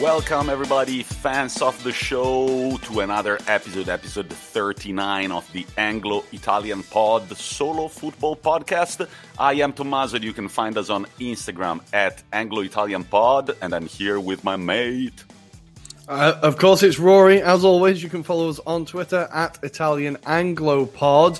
Welcome, 0.00 0.48
everybody, 0.48 1.02
fans 1.02 1.60
of 1.60 1.80
the 1.84 1.92
show, 1.92 2.76
to 2.78 3.00
another 3.00 3.38
episode, 3.46 3.88
episode 3.88 4.30
39 4.30 5.30
of 5.30 5.52
the 5.52 5.66
Anglo 5.76 6.24
Italian 6.32 6.82
Pod, 6.82 7.28
the 7.28 7.36
solo 7.36 7.88
football 7.88 8.34
podcast. 8.34 9.06
I 9.38 9.52
am 9.54 9.72
Tommaso, 9.72 10.16
and 10.16 10.24
you 10.24 10.32
can 10.32 10.48
find 10.48 10.76
us 10.78 10.88
on 10.88 11.06
Instagram 11.20 11.82
at 11.92 12.22
Anglo 12.32 12.62
Italian 12.62 13.04
Pod, 13.04 13.54
and 13.60 13.74
I'm 13.74 13.86
here 13.86 14.18
with 14.18 14.42
my 14.42 14.56
mate. 14.56 15.24
Uh, 16.08 16.38
of 16.42 16.58
course, 16.58 16.82
it's 16.82 16.98
Ruairi. 16.98 17.40
As 17.40 17.64
always, 17.64 18.02
you 18.02 18.08
can 18.08 18.22
follow 18.22 18.48
us 18.48 18.58
on 18.66 18.86
Twitter 18.86 19.28
at 19.32 19.58
Italian 19.62 20.16
Anglo 20.26 20.86
Pod. 20.86 21.38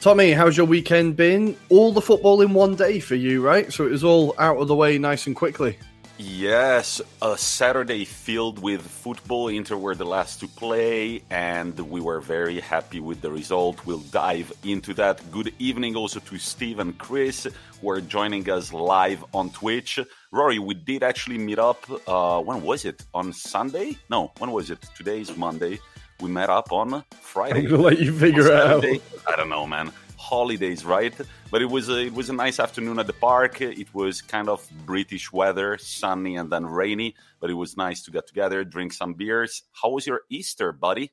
Tommy, 0.00 0.32
how's 0.32 0.56
your 0.56 0.66
weekend 0.66 1.16
been? 1.16 1.56
All 1.68 1.92
the 1.92 2.00
football 2.00 2.40
in 2.40 2.54
one 2.54 2.74
day 2.76 2.98
for 2.98 3.14
you, 3.14 3.40
right? 3.42 3.72
So 3.72 3.86
it 3.86 3.90
was 3.90 4.02
all 4.02 4.34
out 4.38 4.56
of 4.56 4.68
the 4.68 4.74
way 4.74 4.98
nice 4.98 5.26
and 5.26 5.36
quickly. 5.36 5.78
Yes, 6.16 7.00
a 7.20 7.36
Saturday 7.36 8.04
filled 8.04 8.60
with 8.60 8.82
football. 8.82 9.48
Inter 9.48 9.76
were 9.76 9.96
the 9.96 10.04
last 10.04 10.38
to 10.40 10.46
play, 10.46 11.24
and 11.28 11.76
we 11.90 12.00
were 12.00 12.20
very 12.20 12.60
happy 12.60 13.00
with 13.00 13.20
the 13.20 13.32
result. 13.32 13.84
We'll 13.84 13.98
dive 13.98 14.52
into 14.62 14.94
that. 14.94 15.28
Good 15.32 15.52
evening 15.58 15.96
also 15.96 16.20
to 16.20 16.38
Steve 16.38 16.78
and 16.78 16.96
Chris, 16.98 17.48
who 17.80 17.90
are 17.90 18.00
joining 18.00 18.48
us 18.48 18.72
live 18.72 19.24
on 19.34 19.50
Twitch. 19.50 19.98
Ruairi, 20.32 20.60
we 20.60 20.74
did 20.74 21.02
actually 21.02 21.38
meet 21.38 21.58
up. 21.58 21.84
Uh, 22.06 22.40
when 22.40 22.62
was 22.62 22.84
it? 22.84 23.04
On 23.12 23.32
Sunday? 23.32 23.98
No, 24.08 24.30
when 24.38 24.52
was 24.52 24.70
it? 24.70 24.86
Today 24.96 25.20
is 25.20 25.36
Monday. 25.36 25.80
We 26.20 26.30
met 26.30 26.48
up 26.48 26.70
on 26.70 27.02
Friday. 27.22 27.64
I'm 27.64 27.70
gonna 27.70 27.82
let 27.82 27.98
you 27.98 28.16
figure 28.16 28.46
it 28.46 28.54
out. 28.54 28.84
I 28.84 29.34
don't 29.34 29.48
know, 29.48 29.66
man 29.66 29.90
holidays, 30.24 30.84
right? 30.84 31.14
But 31.54 31.62
it 31.62 31.70
was 31.70 31.88
a, 31.88 32.06
it 32.06 32.14
was 32.14 32.30
a 32.30 32.32
nice 32.32 32.58
afternoon 32.58 32.98
at 32.98 33.06
the 33.06 33.12
park. 33.12 33.60
It 33.60 33.94
was 33.94 34.20
kind 34.20 34.48
of 34.48 34.68
British 34.84 35.32
weather, 35.32 35.78
sunny 35.78 36.34
and 36.34 36.50
then 36.50 36.66
rainy, 36.66 37.14
but 37.38 37.48
it 37.48 37.54
was 37.54 37.76
nice 37.76 38.02
to 38.02 38.10
get 38.10 38.26
together, 38.26 38.64
drink 38.64 38.92
some 38.92 39.14
beers. 39.14 39.62
How 39.70 39.90
was 39.90 40.04
your 40.04 40.22
Easter, 40.28 40.72
buddy? 40.72 41.12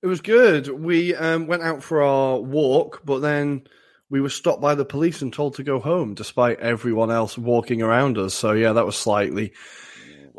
It 0.00 0.06
was 0.06 0.22
good. 0.22 0.68
We 0.68 1.14
um, 1.14 1.48
went 1.48 1.64
out 1.64 1.82
for 1.82 2.02
our 2.02 2.38
walk, 2.38 3.02
but 3.04 3.18
then 3.18 3.64
we 4.08 4.22
were 4.22 4.30
stopped 4.30 4.62
by 4.62 4.74
the 4.74 4.86
police 4.86 5.20
and 5.20 5.30
told 5.30 5.56
to 5.56 5.62
go 5.62 5.80
home, 5.80 6.14
despite 6.14 6.58
everyone 6.60 7.10
else 7.10 7.36
walking 7.36 7.82
around 7.82 8.16
us. 8.16 8.32
So 8.32 8.52
yeah, 8.52 8.72
that 8.72 8.86
was 8.86 8.96
slightly 8.96 9.52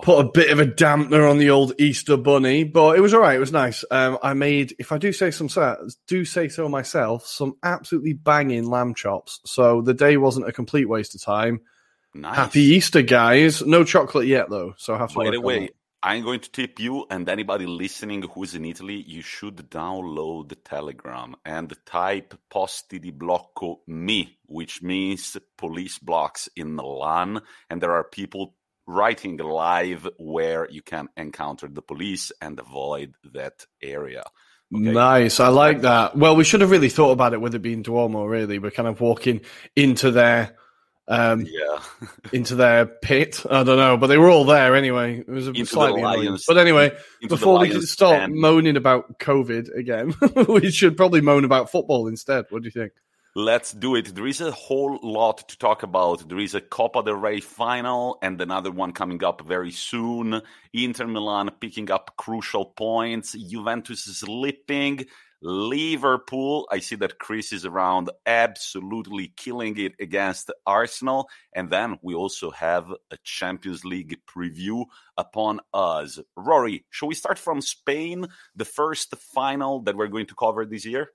put 0.02 0.26
a 0.26 0.32
bit 0.32 0.52
of 0.52 0.60
a 0.60 0.66
dampener 0.66 1.30
on 1.30 1.38
the 1.38 1.50
old 1.50 1.74
Easter 1.80 2.18
bunny, 2.18 2.64
but 2.64 2.98
it 2.98 3.02
was 3.02 3.14
all 3.14 3.22
right. 3.22 3.36
It 3.36 3.40
was 3.40 3.52
nice. 3.52 3.86
Um, 3.92 4.18
I 4.24 4.34
made, 4.34 4.76
if 4.80 4.92
I 4.92 4.98
do 4.98 5.14
say 5.14 5.32
some, 5.32 5.50
do 6.08 6.26
say 6.26 6.50
so 6.50 6.68
myself, 6.68 7.26
some 7.26 7.56
absolutely 7.64 8.14
banging 8.14 8.70
lamb 8.70 8.96
chops. 8.96 9.40
So 9.46 9.82
the 9.82 9.94
day 9.94 10.18
wasn't 10.18 10.48
a 10.48 10.54
complete 10.54 10.90
waste 10.90 11.16
of 11.16 11.22
time. 11.22 11.62
Nice. 12.16 12.36
Happy 12.36 12.62
Easter, 12.62 13.02
guys! 13.02 13.66
No 13.66 13.84
chocolate 13.84 14.28
yet, 14.28 14.50
though, 14.50 14.76
so 14.78 14.94
I 14.94 15.00
have 15.00 15.10
to. 15.10 15.16
By 15.16 15.32
the 15.32 15.42
way, 15.42 15.70
I'm 16.06 16.24
going 16.24 16.42
to 16.42 16.52
tip 16.52 16.80
you 16.80 17.06
and 17.10 17.28
anybody 17.30 17.66
listening 17.66 18.24
who's 18.24 18.56
in 18.56 18.66
Italy, 18.66 19.04
you 19.08 19.22
should 19.22 19.56
download 19.72 20.50
the 20.50 20.56
Telegram 20.56 21.34
and 21.46 21.74
type 21.86 22.38
posti 22.50 23.00
di 23.00 23.12
blocco 23.12 23.78
mi, 23.88 24.38
which 24.46 24.84
means 24.84 25.38
police 25.58 25.98
blocks 26.00 26.50
in 26.58 26.76
Milan. 26.76 27.42
And 27.70 27.82
there 27.82 27.94
are 27.94 28.04
people 28.04 28.54
writing 28.86 29.38
live 29.38 30.08
where 30.18 30.70
you 30.70 30.82
can 30.82 31.08
encounter 31.18 31.68
the 31.68 31.82
police 31.82 32.32
and 32.42 32.60
avoid 32.60 33.14
that 33.34 33.66
area. 33.82 34.24
Okay. 34.76 34.92
Nice. 34.92 35.40
I 35.40 35.50
like 35.50 35.82
that. 35.82 36.18
Well, 36.18 36.36
we 36.36 36.44
should 36.44 36.62
have 36.62 36.72
really 36.72 36.90
thought 36.90 37.12
about 37.12 37.34
it 37.34 37.42
with 37.42 37.54
it 37.54 37.60
being 37.60 37.84
Duomo, 37.84 38.26
really. 38.26 38.60
We're 38.60 38.72
kind 38.72 38.88
of 38.88 39.00
walking 39.02 39.42
into 39.76 40.12
their 40.12 40.58
um 41.06 41.46
yeah 41.46 41.84
into 42.34 42.56
their 42.56 42.86
pit. 42.86 43.46
I 43.50 43.64
don't 43.64 43.78
know, 43.78 43.98
but 43.98 44.08
they 44.08 44.18
were 44.18 44.30
all 44.30 44.46
there 44.46 44.76
anyway. 44.76 45.20
It 45.20 45.28
was 45.28 45.48
a 45.48 45.52
into 45.52 45.66
slightly 45.66 46.02
annoying. 46.02 46.40
But 46.48 46.58
anyway, 46.58 46.96
before 47.28 47.60
we 47.60 47.70
could 47.70 47.84
start 47.84 48.32
moaning 48.32 48.78
about 48.78 49.20
COVID 49.20 49.76
again, 49.76 50.14
we 50.48 50.72
should 50.72 50.98
probably 50.98 51.22
moan 51.22 51.44
about 51.44 51.70
football 51.70 52.08
instead. 52.08 52.46
What 52.50 52.64
do 52.64 52.68
you 52.68 52.72
think? 52.72 52.94
Let's 53.36 53.72
do 53.72 53.96
it. 53.96 54.14
There 54.14 54.28
is 54.28 54.42
a 54.42 54.52
whole 54.52 55.00
lot 55.02 55.50
to 55.50 55.58
talk 55.58 55.82
about. 55.82 56.30
There 56.30 56.38
is 56.38 56.54
a 56.54 56.62
Copa 56.62 57.02
del 57.02 57.16
Rey 57.16 57.40
final 57.40 58.20
and 58.22 58.40
another 58.40 58.70
one 58.70 58.92
coming 58.92 59.24
up 59.24 59.42
very 59.42 59.72
soon. 59.72 60.44
Inter 60.72 61.08
Milan 61.08 61.50
picking 61.60 61.90
up 61.90 62.14
crucial 62.16 62.64
points. 62.64 63.32
Juventus 63.32 64.04
slipping. 64.04 65.06
Liverpool, 65.42 66.68
I 66.72 66.78
see 66.78 66.96
that 66.98 67.18
Chris 67.18 67.52
is 67.52 67.66
around, 67.66 68.12
absolutely 68.28 69.34
killing 69.36 69.80
it 69.80 69.94
against 70.00 70.54
Arsenal. 70.68 71.28
And 71.56 71.72
then 71.72 71.98
we 72.04 72.14
also 72.14 72.52
have 72.52 72.86
a 73.10 73.18
Champions 73.24 73.84
League 73.84 74.20
preview 74.28 74.86
upon 75.18 75.60
us. 75.74 76.20
Ruairi, 76.38 76.84
shall 76.92 77.08
we 77.08 77.16
start 77.16 77.40
from 77.40 77.62
Spain, 77.62 78.28
the 78.56 78.64
first 78.64 79.18
final 79.18 79.82
that 79.82 79.98
we're 79.98 80.08
going 80.08 80.28
to 80.28 80.36
cover 80.36 80.68
this 80.68 80.86
year? 80.86 81.10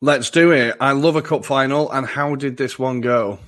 Let's 0.00 0.30
do 0.30 0.52
it. 0.52 0.76
I 0.80 0.92
love 0.92 1.16
a 1.16 1.22
cup 1.22 1.44
final. 1.44 1.90
And 1.90 2.06
how 2.06 2.36
did 2.36 2.56
this 2.56 2.78
one 2.78 3.00
go? 3.00 3.40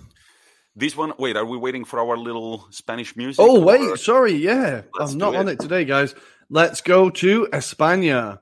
This 0.74 0.96
one, 0.96 1.12
wait, 1.18 1.36
are 1.36 1.44
we 1.44 1.56
waiting 1.56 1.84
for 1.84 2.00
our 2.00 2.16
little 2.16 2.66
Spanish 2.70 3.16
music? 3.16 3.44
Oh, 3.44 3.60
wait, 3.60 3.80
or? 3.82 3.96
sorry. 3.96 4.32
Yeah, 4.32 4.82
Let's 4.98 5.12
I'm 5.12 5.18
not 5.18 5.36
on 5.36 5.48
it 5.48 5.60
today, 5.60 5.84
guys. 5.84 6.14
Let's 6.48 6.80
go 6.80 7.10
to 7.10 7.46
España. 7.52 8.40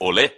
Ole. 0.00 0.30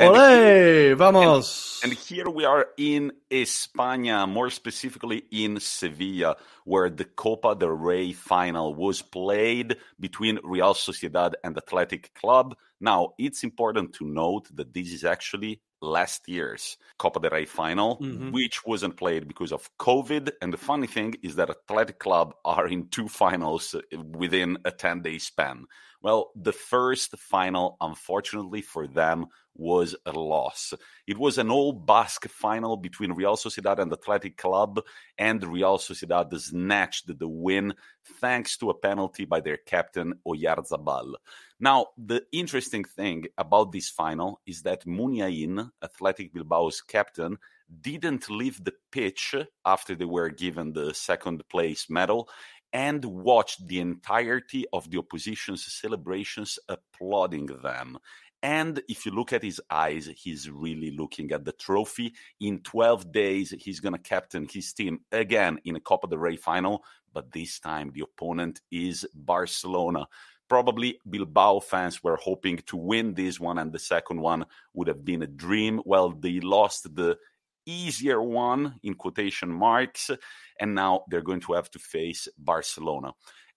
Ole, 0.00 0.94
vamos. 0.94 1.67
And, 1.82 1.92
here 1.92 2.28
we 2.28 2.44
are 2.44 2.66
in 2.76 3.12
España, 3.30 4.28
more 4.28 4.50
specifically 4.50 5.24
in 5.30 5.60
Sevilla, 5.60 6.36
where 6.64 6.90
the 6.90 7.04
Copa 7.04 7.54
del 7.54 7.70
Rey 7.70 8.12
final 8.12 8.74
was 8.74 9.02
played 9.02 9.76
between 9.98 10.38
Real 10.42 10.74
Sociedad 10.74 11.34
and 11.44 11.56
Athletic 11.56 12.14
Club. 12.14 12.56
Now, 12.80 13.14
it's 13.18 13.44
important 13.44 13.94
to 13.94 14.06
note 14.06 14.48
that 14.54 14.72
this 14.72 14.92
is 14.92 15.04
actually 15.04 15.60
last 15.80 16.28
year's 16.28 16.76
Copa 16.98 17.20
del 17.20 17.30
Rey 17.30 17.44
final, 17.44 17.98
mm-hmm. 17.98 18.32
which 18.32 18.64
wasn't 18.66 18.96
played 18.96 19.28
because 19.28 19.52
of 19.52 19.70
COVID. 19.78 20.32
And 20.42 20.52
the 20.52 20.58
funny 20.58 20.86
thing 20.86 21.14
is 21.22 21.36
that 21.36 21.50
Athletic 21.50 21.98
Club 21.98 22.34
are 22.44 22.66
in 22.66 22.88
two 22.88 23.08
finals 23.08 23.74
within 23.92 24.58
a 24.64 24.70
10 24.70 25.02
day 25.02 25.18
span. 25.18 25.66
Well, 26.00 26.30
the 26.36 26.52
first 26.52 27.16
final, 27.18 27.76
unfortunately 27.80 28.62
for 28.62 28.86
them, 28.86 29.26
was 29.58 29.94
a 30.06 30.12
loss. 30.12 30.72
It 31.06 31.18
was 31.18 31.36
an 31.36 31.50
old 31.50 31.84
Basque 31.84 32.28
final 32.28 32.76
between 32.76 33.12
Real 33.12 33.36
Sociedad 33.36 33.78
and 33.78 33.92
Athletic 33.92 34.36
Club, 34.36 34.80
and 35.18 35.44
Real 35.44 35.76
Sociedad 35.76 36.32
snatched 36.40 37.18
the 37.18 37.28
win 37.28 37.74
thanks 38.20 38.56
to 38.58 38.70
a 38.70 38.74
penalty 38.74 39.24
by 39.24 39.40
their 39.40 39.58
captain 39.58 40.14
Oyarzabal. 40.26 41.14
Now, 41.60 41.88
the 41.98 42.22
interesting 42.32 42.84
thing 42.84 43.26
about 43.36 43.72
this 43.72 43.90
final 43.90 44.40
is 44.46 44.62
that 44.62 44.86
Muniain, 44.86 45.70
Athletic 45.82 46.32
Bilbao's 46.32 46.80
captain, 46.80 47.36
didn't 47.80 48.30
leave 48.30 48.64
the 48.64 48.72
pitch 48.92 49.34
after 49.66 49.94
they 49.94 50.06
were 50.06 50.30
given 50.30 50.72
the 50.72 50.94
second 50.94 51.46
place 51.50 51.90
medal 51.90 52.28
and 52.72 53.04
watched 53.04 53.66
the 53.66 53.80
entirety 53.80 54.66
of 54.72 54.90
the 54.90 54.98
opposition's 54.98 55.64
celebrations 55.72 56.58
applauding 56.68 57.46
them. 57.62 57.98
And 58.42 58.80
if 58.88 59.04
you 59.04 59.12
look 59.12 59.32
at 59.32 59.42
his 59.42 59.60
eyes, 59.68 60.08
he's 60.16 60.48
really 60.48 60.92
looking 60.92 61.32
at 61.32 61.44
the 61.44 61.52
trophy. 61.52 62.14
In 62.40 62.60
12 62.60 63.10
days, 63.10 63.54
he's 63.58 63.80
going 63.80 63.94
to 63.94 63.98
captain 63.98 64.46
his 64.48 64.72
team 64.72 65.00
again 65.10 65.58
in 65.64 65.74
a 65.74 65.80
Copa 65.80 66.06
del 66.06 66.20
Rey 66.20 66.36
final, 66.36 66.84
but 67.12 67.32
this 67.32 67.58
time 67.58 67.90
the 67.92 68.02
opponent 68.02 68.60
is 68.70 69.06
Barcelona. 69.12 70.06
Probably 70.48 71.00
Bilbao 71.08 71.60
fans 71.60 72.02
were 72.02 72.16
hoping 72.16 72.58
to 72.66 72.76
win 72.76 73.14
this 73.14 73.40
one, 73.40 73.58
and 73.58 73.72
the 73.72 73.78
second 73.78 74.20
one 74.20 74.46
would 74.72 74.88
have 74.88 75.04
been 75.04 75.22
a 75.22 75.26
dream. 75.26 75.82
Well, 75.84 76.10
they 76.10 76.40
lost 76.40 76.94
the 76.94 77.18
easier 77.66 78.22
one 78.22 78.76
in 78.82 78.94
quotation 78.94 79.50
marks, 79.50 80.10
and 80.60 80.74
now 80.74 81.04
they're 81.08 81.22
going 81.22 81.40
to 81.40 81.52
have 81.52 81.70
to 81.72 81.78
face 81.78 82.28
Barcelona. 82.38 83.12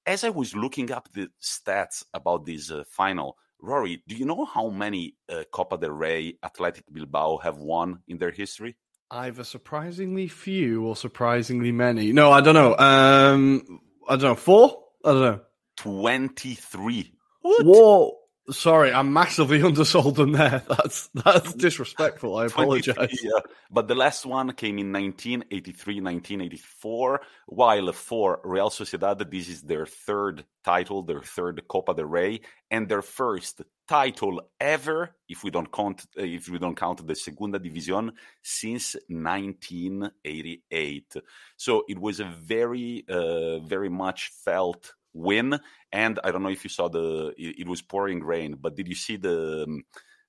As 0.05 0.23
I 0.23 0.29
was 0.29 0.55
looking 0.55 0.91
up 0.91 1.07
the 1.13 1.29
stats 1.41 2.03
about 2.13 2.45
this 2.45 2.71
uh, 2.71 2.83
final, 2.89 3.37
Ruairi, 3.63 4.01
do 4.07 4.15
you 4.15 4.25
know 4.25 4.45
how 4.45 4.69
many 4.69 5.15
uh, 5.29 5.43
Copa 5.51 5.77
del 5.77 5.91
Rey 5.91 6.37
Athletic 6.43 6.85
Bilbao 6.91 7.37
have 7.37 7.57
won 7.57 7.99
in 8.07 8.17
their 8.17 8.31
history? 8.31 8.75
Either 9.11 9.43
surprisingly 9.43 10.27
few 10.27 10.85
or 10.85 10.95
surprisingly 10.95 11.71
many. 11.71 12.11
No, 12.13 12.31
I 12.31 12.41
don't 12.41 12.55
know. 12.55 12.75
Um, 12.77 13.81
I 14.07 14.15
don't 14.15 14.21
know. 14.21 14.35
Four? 14.35 14.83
I 15.03 15.11
don't 15.11 15.21
know. 15.21 15.41
23. 15.77 17.13
What? 17.41 17.65
Whoa. 17.65 18.20
Sorry, 18.51 18.91
I'm 18.91 19.13
massively 19.13 19.59
undersold 19.63 20.15
them 20.15 20.33
there. 20.33 20.61
That's 20.67 21.09
that's 21.13 21.53
disrespectful. 21.53 22.35
I 22.37 22.45
apologize. 22.45 23.19
Yeah. 23.23 23.39
But 23.69 23.87
the 23.87 23.95
last 23.95 24.25
one 24.25 24.51
came 24.53 24.79
in 24.79 24.91
1983, 24.91 26.01
1984, 26.01 27.21
while 27.47 27.91
for 27.93 28.41
Real 28.43 28.69
Sociedad, 28.69 29.31
this 29.31 29.47
is 29.47 29.61
their 29.61 29.85
third 29.85 30.43
title, 30.63 31.03
their 31.03 31.21
third 31.21 31.61
Copa 31.67 31.93
del 31.93 32.05
Rey, 32.05 32.39
and 32.69 32.87
their 32.89 33.01
first 33.01 33.61
title 33.87 34.41
ever, 34.59 35.15
if 35.27 35.43
we 35.43 35.49
don't 35.51 35.71
count 35.71 36.05
if 36.15 36.49
we 36.49 36.59
don't 36.59 36.75
count 36.75 37.05
the 37.05 37.15
Segunda 37.15 37.59
División, 37.59 38.11
since 38.41 38.95
1988. 39.07 41.15
So 41.57 41.83
it 41.87 41.99
was 41.99 42.19
a 42.19 42.25
very, 42.25 43.05
uh, 43.09 43.59
very 43.59 43.89
much 43.89 44.31
felt 44.43 44.93
win. 45.13 45.59
And 45.91 46.19
I 46.23 46.31
don't 46.31 46.43
know 46.43 46.49
if 46.49 46.63
you 46.63 46.69
saw 46.69 46.89
the 46.89 47.33
it, 47.37 47.59
it 47.59 47.67
was 47.67 47.81
pouring 47.81 48.23
rain, 48.23 48.57
but 48.59 48.75
did 48.75 48.87
you 48.87 48.95
see 48.95 49.17
the 49.17 49.63
um, 49.63 49.83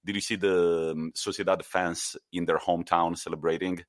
did 0.05 0.14
you 0.14 0.20
see 0.20 0.37
the 0.37 0.93
um, 0.93 1.12
Sociedad 1.14 1.64
fans 1.64 2.17
in 2.32 2.44
their 2.44 2.58
hometown 2.58 3.17
celebrating? 3.17 3.84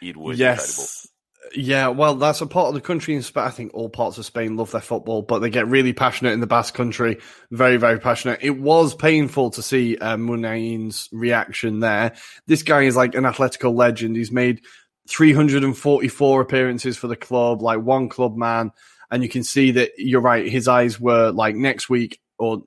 It 0.00 0.16
was 0.16 0.38
yes. 0.38 0.60
incredible. 0.60 1.16
Yeah, 1.54 1.88
well, 1.88 2.14
that's 2.14 2.42
a 2.42 2.46
part 2.46 2.68
of 2.68 2.74
the 2.74 2.80
country 2.80 3.14
in 3.14 3.22
Spain. 3.22 3.44
I 3.44 3.50
think 3.50 3.72
all 3.74 3.88
parts 3.88 4.18
of 4.18 4.26
Spain 4.26 4.56
love 4.56 4.70
their 4.70 4.80
football, 4.80 5.22
but 5.22 5.38
they 5.38 5.48
get 5.48 5.66
really 5.66 5.92
passionate 5.92 6.32
in 6.32 6.40
the 6.40 6.46
Basque 6.46 6.74
country. 6.74 7.18
Very, 7.50 7.76
very 7.78 7.98
passionate. 7.98 8.40
It 8.42 8.58
was 8.58 8.94
painful 8.94 9.50
to 9.50 9.62
see 9.62 9.96
uh, 9.96 10.16
Muniain's 10.16 11.08
reaction 11.12 11.80
there. 11.80 12.14
This 12.46 12.62
guy 12.62 12.82
is 12.82 12.94
like 12.94 13.14
an 13.14 13.24
Atletico 13.24 13.74
legend. 13.74 14.16
He's 14.16 14.30
made 14.30 14.60
344 15.08 16.40
appearances 16.40 16.96
for 16.96 17.08
the 17.08 17.16
club, 17.16 17.62
like 17.62 17.80
one 17.80 18.08
club 18.10 18.36
man 18.36 18.70
and 19.10 19.22
you 19.22 19.28
can 19.28 19.42
see 19.42 19.72
that 19.72 19.92
you're 19.96 20.20
right. 20.20 20.46
His 20.46 20.68
eyes 20.68 21.00
were 21.00 21.30
like 21.30 21.56
next 21.56 21.88
week 21.88 22.20
or 22.38 22.62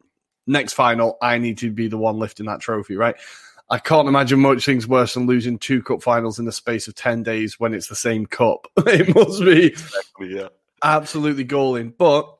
next 0.45 0.73
final. 0.73 1.17
I 1.21 1.37
need 1.37 1.59
to 1.59 1.71
be 1.71 1.87
the 1.87 1.97
one 1.97 2.19
lifting 2.19 2.45
that 2.47 2.59
trophy, 2.59 2.95
right? 2.95 3.15
I 3.69 3.79
can't 3.79 4.07
imagine 4.07 4.39
much 4.39 4.65
things 4.65 4.87
worse 4.87 5.13
than 5.13 5.25
losing 5.25 5.57
two 5.57 5.81
cup 5.81 6.03
finals 6.03 6.37
in 6.37 6.45
the 6.45 6.51
space 6.51 6.87
of 6.87 6.95
10 6.95 7.23
days 7.23 7.59
when 7.59 7.73
it's 7.73 7.87
the 7.87 7.95
same 7.95 8.25
cup. 8.25 8.67
it 8.77 9.15
must 9.15 9.43
be 9.43 9.67
exactly, 9.67 10.35
yeah. 10.35 10.49
absolutely 10.83 11.45
galling. 11.45 11.93
But 11.97 12.31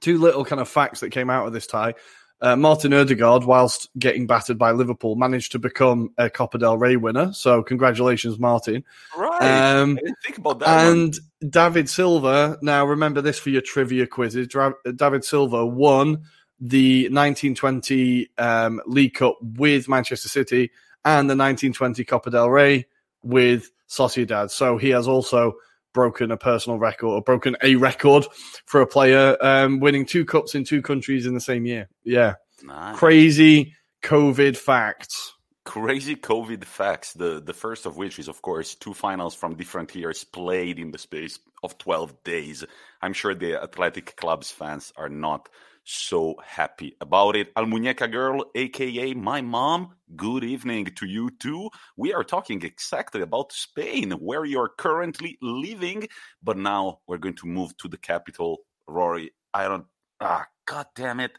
two 0.00 0.18
little 0.18 0.44
kind 0.44 0.60
of 0.60 0.68
facts 0.68 1.00
that 1.00 1.10
came 1.10 1.30
out 1.30 1.46
of 1.46 1.52
this 1.52 1.66
tie. 1.66 1.94
Uh, 2.42 2.56
Martin 2.56 2.94
Odegaard, 2.94 3.44
whilst 3.44 3.90
getting 3.98 4.26
battered 4.26 4.58
by 4.58 4.72
Liverpool, 4.72 5.14
managed 5.14 5.52
to 5.52 5.58
become 5.58 6.10
a 6.16 6.30
Copa 6.30 6.58
del 6.58 6.78
Rey 6.78 6.96
winner. 6.96 7.32
So 7.34 7.62
congratulations, 7.62 8.38
Martin. 8.38 8.82
Right. 9.16 9.42
Um, 9.42 9.98
I 9.98 10.04
didn't 10.04 10.18
think 10.24 10.38
about 10.38 10.58
that. 10.60 10.86
and 10.86 11.14
one. 11.42 11.50
David 11.50 11.90
Silva. 11.90 12.58
Now 12.62 12.86
remember 12.86 13.20
this 13.20 13.38
for 13.38 13.50
your 13.50 13.60
trivia 13.62 14.06
quizzes. 14.06 14.48
Dra- 14.48 14.74
David 14.96 15.24
Silva 15.24 15.66
won 15.66 16.22
the 16.60 17.04
1920 17.04 18.30
um, 18.38 18.80
League 18.86 19.14
Cup 19.14 19.36
with 19.42 19.88
Manchester 19.88 20.28
City 20.28 20.70
and 21.04 21.28
the 21.28 21.36
1920 21.36 22.04
Copa 22.04 22.30
del 22.30 22.50
Rey 22.50 22.86
with 23.22 23.70
Sociedad. 23.88 24.50
So 24.50 24.76
he 24.78 24.90
has 24.90 25.08
also 25.08 25.54
broken 25.92 26.30
a 26.30 26.36
personal 26.36 26.78
record 26.78 27.08
or 27.08 27.22
broken 27.22 27.56
a 27.62 27.76
record 27.76 28.26
for 28.66 28.80
a 28.80 28.86
player 28.86 29.36
um, 29.40 29.80
winning 29.80 30.06
two 30.06 30.24
cups 30.24 30.54
in 30.54 30.64
two 30.64 30.82
countries 30.82 31.26
in 31.26 31.34
the 31.34 31.40
same 31.40 31.66
year. 31.66 31.88
Yeah. 32.04 32.34
Nice. 32.62 32.96
Crazy 32.96 33.74
COVID 34.02 34.56
facts. 34.56 35.34
Crazy 35.64 36.16
COVID 36.16 36.64
facts. 36.64 37.12
The 37.12 37.40
the 37.40 37.52
first 37.52 37.86
of 37.86 37.96
which 37.96 38.18
is, 38.18 38.28
of 38.28 38.40
course, 38.42 38.74
two 38.74 38.94
finals 38.94 39.34
from 39.34 39.54
different 39.54 39.94
years 39.94 40.24
played 40.24 40.78
in 40.78 40.90
the 40.90 40.98
space 40.98 41.38
of 41.62 41.76
12 41.78 42.24
days. 42.24 42.64
I'm 43.02 43.12
sure 43.12 43.34
the 43.34 43.62
Athletic 43.62 44.16
Club's 44.16 44.50
fans 44.50 44.92
are 44.96 45.08
not 45.08 45.48
so 45.84 46.36
happy 46.44 46.96
about 47.00 47.36
it. 47.36 47.54
Almuñécar 47.54 48.10
girl, 48.10 48.44
aka 48.54 49.14
my 49.14 49.40
mom, 49.40 49.94
good 50.16 50.44
evening 50.44 50.86
to 50.96 51.06
you 51.06 51.30
too. 51.38 51.70
We 51.96 52.12
are 52.12 52.24
talking 52.24 52.62
exactly 52.62 53.22
about 53.22 53.52
Spain, 53.52 54.12
where 54.12 54.44
you're 54.44 54.70
currently 54.76 55.38
living, 55.40 56.08
but 56.42 56.56
now 56.56 57.00
we're 57.06 57.18
going 57.18 57.36
to 57.36 57.46
move 57.46 57.76
to 57.78 57.88
the 57.88 57.96
capital, 57.96 58.58
Ruairi. 58.88 59.30
I 59.54 59.68
don't 59.68 59.86
ah 60.20 60.46
god 60.66 60.86
damn 60.94 61.20
it. 61.20 61.32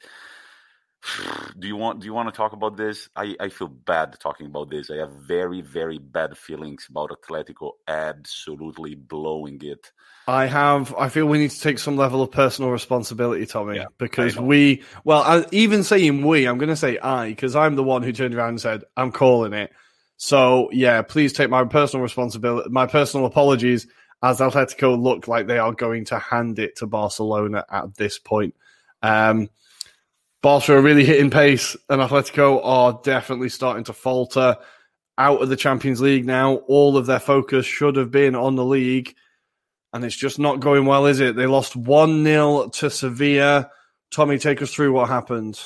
Do 1.60 1.68
you 1.68 1.76
want 1.76 2.00
do 2.00 2.06
you 2.06 2.14
want 2.14 2.32
to 2.32 2.36
talk 2.36 2.54
about 2.54 2.78
this? 2.78 3.10
I, 3.16 3.36
I 3.40 3.50
feel 3.50 3.68
bad 3.68 4.18
talking 4.20 4.46
about 4.46 4.70
this. 4.70 4.90
I 4.90 4.98
have 4.98 5.12
very, 5.12 5.62
very 5.62 5.98
bad 5.98 6.38
feelings 6.38 6.88
about 6.90 7.10
Atletico 7.10 7.72
absolutely 7.88 8.96
blowing 8.96 9.60
it. 9.64 9.92
I 10.28 10.46
have. 10.46 10.94
I 10.96 11.10
feel 11.10 11.26
we 11.26 11.40
need 11.40 11.52
to 11.52 11.60
take 11.60 11.80
some 11.80 11.98
level 11.98 12.22
of 12.22 12.32
personal 12.32 12.72
responsibility, 12.72 13.46
Tommy, 13.46 13.78
Yeah, 13.78 13.86
because 13.98 14.38
we. 14.38 14.84
Well, 15.04 15.24
I, 15.24 15.46
even 15.52 15.84
saying 15.84 16.26
we, 16.26 16.48
I'm 16.48 16.58
going 16.58 16.70
to 16.70 16.76
say 16.76 17.00
I, 17.00 17.30
because 17.30 17.56
I'm 17.56 17.76
the 17.76 17.84
one 17.84 18.04
who 18.04 18.12
turned 18.12 18.36
around 18.36 18.50
and 18.50 18.62
said 18.62 18.84
I'm 18.96 19.12
calling 19.12 19.54
it. 19.54 19.72
So 20.18 20.70
yeah, 20.72 21.02
please 21.02 21.34
take 21.34 21.50
my 21.50 21.64
personal 21.66 22.04
responsibility, 22.04 22.70
my 22.70 22.86
personal 22.86 23.26
apologies, 23.26 23.88
as 24.22 24.40
Atletico 24.40 25.02
look 25.02 25.28
like 25.28 25.48
they 25.48 25.58
are 25.58 25.74
going 25.74 26.06
to 26.06 26.20
hand 26.20 26.60
it 26.60 26.76
to 26.78 26.86
Barcelona 26.86 27.66
at 27.70 27.96
this 27.96 28.20
point. 28.20 28.54
Um, 29.02 29.50
Barca 30.42 30.74
are 30.76 30.82
really 30.82 31.06
hitting 31.06 31.30
pace, 31.30 31.76
and 31.90 32.02
Atletico 32.02 32.60
are 32.64 33.00
definitely 33.04 33.50
starting 33.50 33.84
to 33.86 33.94
falter 33.94 34.58
out 35.18 35.42
of 35.42 35.50
the 35.50 35.56
Champions 35.56 36.02
League 36.02 36.26
now. 36.26 36.56
All 36.68 36.98
of 36.98 37.06
their 37.06 37.20
focus 37.20 37.66
should 37.66 37.96
have 37.96 38.10
been 38.10 38.36
on 38.36 38.56
the 38.56 38.66
league, 38.66 39.14
and 39.94 40.04
it's 40.04 40.16
just 40.16 40.40
not 40.40 40.60
going 40.60 40.86
well, 40.86 41.06
is 41.06 41.20
it? 41.20 41.36
They 41.36 41.46
lost 41.46 41.76
1 41.76 42.24
0 42.24 42.70
to 42.70 42.90
Sevilla. 42.90 43.70
Tommy, 44.10 44.40
take 44.40 44.62
us 44.62 44.74
through 44.74 44.94
what 44.94 45.10
happened. 45.10 45.60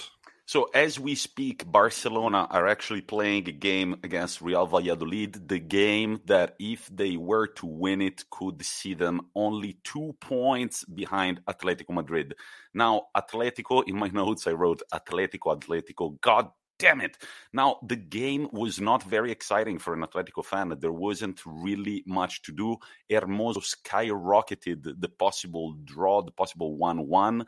So 0.47 0.69
as 0.75 1.00
we 1.00 1.15
speak, 1.15 1.65
Barcelona 1.71 2.45
are 2.51 2.68
actually 2.68 3.01
playing 3.01 3.50
a 3.50 3.51
game 3.51 3.95
against 4.03 4.42
Real 4.42 4.68
Valladolid. 4.68 5.47
The 5.50 5.57
game 5.57 6.21
that, 6.25 6.56
if 6.59 6.88
they 6.94 7.18
were 7.18 7.47
to 7.47 7.65
win 7.65 8.00
it, 8.00 8.24
could 8.30 8.63
see 8.63 8.94
them 8.94 9.21
only 9.33 9.80
two 9.83 10.15
points 10.21 10.86
behind 10.86 11.44
Atletico 11.47 11.95
Madrid. 11.95 12.36
Now, 12.75 13.07
Atletico, 13.18 13.83
in 13.88 13.97
my 13.97 14.07
notes, 14.13 14.45
I 14.45 14.51
wrote 14.51 14.83
Atletico, 14.94 15.59
Atletico. 15.59 16.21
God 16.21 16.50
damn 16.77 17.01
it. 17.01 17.18
Now, 17.53 17.80
the 17.88 17.95
game 17.95 18.48
was 18.51 18.80
not 18.80 19.01
very 19.03 19.31
exciting 19.31 19.80
for 19.80 19.94
an 19.94 20.01
Atletico 20.01 20.44
fan. 20.44 20.75
There 20.80 20.91
wasn't 20.91 21.41
really 21.45 22.03
much 22.06 22.41
to 22.44 22.51
do. 22.51 22.77
Hermoso 23.09 23.63
skyrocketed 23.63 25.00
the 25.00 25.09
possible 25.09 25.75
draw, 25.86 26.21
the 26.21 26.31
possible 26.31 26.75
1 26.77 27.07
1. 27.07 27.45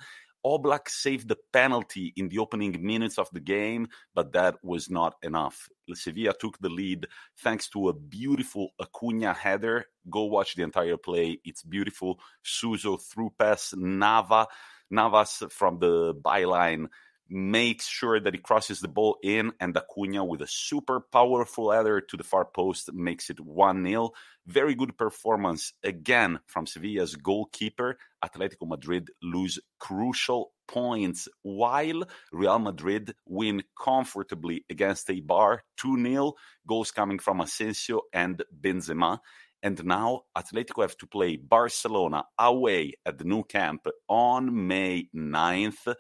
Oblak 0.48 0.88
saved 0.88 1.28
the 1.28 1.38
penalty 1.52 2.14
in 2.16 2.30
the 2.30 2.40
opening 2.40 2.78
minutes 2.82 3.18
of 3.18 3.28
the 3.34 3.40
game, 3.42 3.90
but 4.16 4.32
that 4.32 4.56
was 4.64 4.90
not 4.90 5.16
enough. 5.22 5.68
Sevilla 5.94 6.34
took 6.40 6.58
the 6.60 6.70
lead 6.70 7.06
thanks 7.40 7.68
to 7.70 7.90
a 7.90 7.94
beautiful 7.94 8.70
Acuna 8.80 9.34
header. 9.34 9.86
Go 10.10 10.24
watch 10.24 10.56
the 10.56 10.64
entire 10.64 10.96
play. 10.96 11.42
It's 11.44 11.64
beautiful. 11.64 12.20
Suso 12.44 12.96
through 12.96 13.34
pass, 13.38 13.74
Nava, 13.76 14.46
Navas 14.90 15.44
from 15.50 15.80
the 15.80 16.16
byline 16.16 16.88
makes 17.30 17.88
sure 17.88 18.20
that 18.20 18.34
he 18.34 18.40
crosses 18.40 18.80
the 18.80 18.88
ball 18.88 19.18
in, 19.24 19.52
and 19.60 19.76
Acuna 19.76 20.24
with 20.24 20.42
a 20.42 20.48
super 20.48 21.02
powerful 21.12 21.72
header 21.72 22.02
to 22.02 22.18
the 22.18 22.24
far 22.24 22.46
post 22.46 22.92
makes 22.94 23.30
it 23.30 23.40
1 23.40 23.86
0. 23.86 24.12
Very 24.46 24.76
good 24.76 24.98
performance 24.98 25.74
again 25.84 26.40
from 26.48 26.66
Sevilla's 26.66 27.16
goalkeeper. 27.16 27.98
Atletico 28.24 28.68
Madrid 28.68 29.10
lose 29.22 29.60
crucial 29.80 30.52
points 30.68 31.28
while 31.44 32.04
Real 32.32 32.60
Madrid 32.60 33.14
win 33.26 33.64
comfortably 33.82 34.66
against 34.70 35.08
Eibar 35.08 35.60
2 35.78 36.04
0. 36.04 36.34
Goals 36.68 36.92
coming 36.92 37.20
from 37.20 37.42
Asensio 37.42 38.02
and 38.14 38.44
Benzema. 38.60 39.20
And 39.64 39.84
now 39.86 40.22
Atletico 40.38 40.84
have 40.84 40.98
to 40.98 41.08
play 41.08 41.36
Barcelona 41.36 42.26
away 42.38 42.94
at 43.06 43.18
the 43.18 43.26
Nou 43.26 43.44
Camp 43.44 43.88
on 44.08 44.68
May 44.68 45.10
9th 45.16 45.96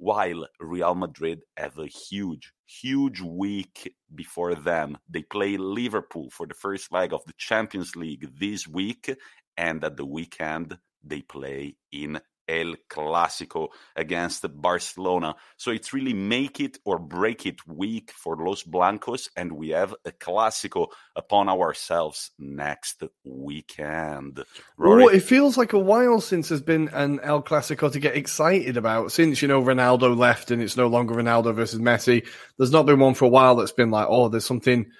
while 0.00 0.46
Real 0.58 0.94
Madrid 0.94 1.42
have 1.58 1.78
a 1.78 1.86
huge, 1.86 2.52
huge 2.66 3.20
week 3.20 3.94
before 4.14 4.54
them. 4.54 4.96
They 5.10 5.22
play 5.22 5.58
Liverpool 5.58 6.30
for 6.30 6.46
the 6.46 6.54
first 6.54 6.90
leg 6.90 7.12
of 7.12 7.22
the 7.26 7.34
Champions 7.36 7.94
League 7.94 8.26
this 8.40 8.66
week, 8.66 9.14
and 9.58 9.84
at 9.84 9.98
the 9.98 10.06
weekend, 10.06 10.78
they 11.04 11.20
play 11.20 11.76
in 11.92 12.18
El 12.50 12.74
Clásico 12.88 13.68
against 13.94 14.44
Barcelona. 14.60 15.36
So 15.56 15.70
it's 15.70 15.92
really 15.92 16.12
make 16.12 16.58
it 16.58 16.78
or 16.84 16.98
break 16.98 17.46
it 17.46 17.64
week 17.66 18.10
for 18.10 18.36
Los 18.36 18.64
Blancos, 18.64 19.30
and 19.36 19.52
we 19.52 19.68
have 19.68 19.94
a 20.04 20.10
Clásico 20.10 20.88
upon 21.14 21.48
ourselves 21.48 22.32
next 22.38 23.04
weekend. 23.24 24.44
Ruairi? 24.78 25.04
Oh, 25.04 25.08
it 25.08 25.22
feels 25.22 25.56
like 25.56 25.72
a 25.72 25.78
while 25.78 26.20
since 26.20 26.48
there's 26.48 26.60
been 26.60 26.88
an 26.88 27.20
El 27.22 27.42
Clasico 27.42 27.90
to 27.92 28.00
get 28.00 28.16
excited 28.16 28.76
about. 28.76 29.12
Since, 29.12 29.42
you 29.42 29.48
know, 29.48 29.62
Ronaldo 29.62 30.16
left 30.16 30.50
and 30.50 30.60
it's 30.60 30.76
no 30.76 30.88
longer 30.88 31.14
Ronaldo 31.14 31.54
versus 31.54 31.80
Messi, 31.80 32.26
there's 32.58 32.72
not 32.72 32.86
been 32.86 32.98
one 32.98 33.14
for 33.14 33.26
a 33.26 33.28
while 33.28 33.54
that's 33.54 33.72
been 33.72 33.90
like, 33.90 34.06
oh, 34.08 34.28
there's 34.28 34.44
something 34.44 34.90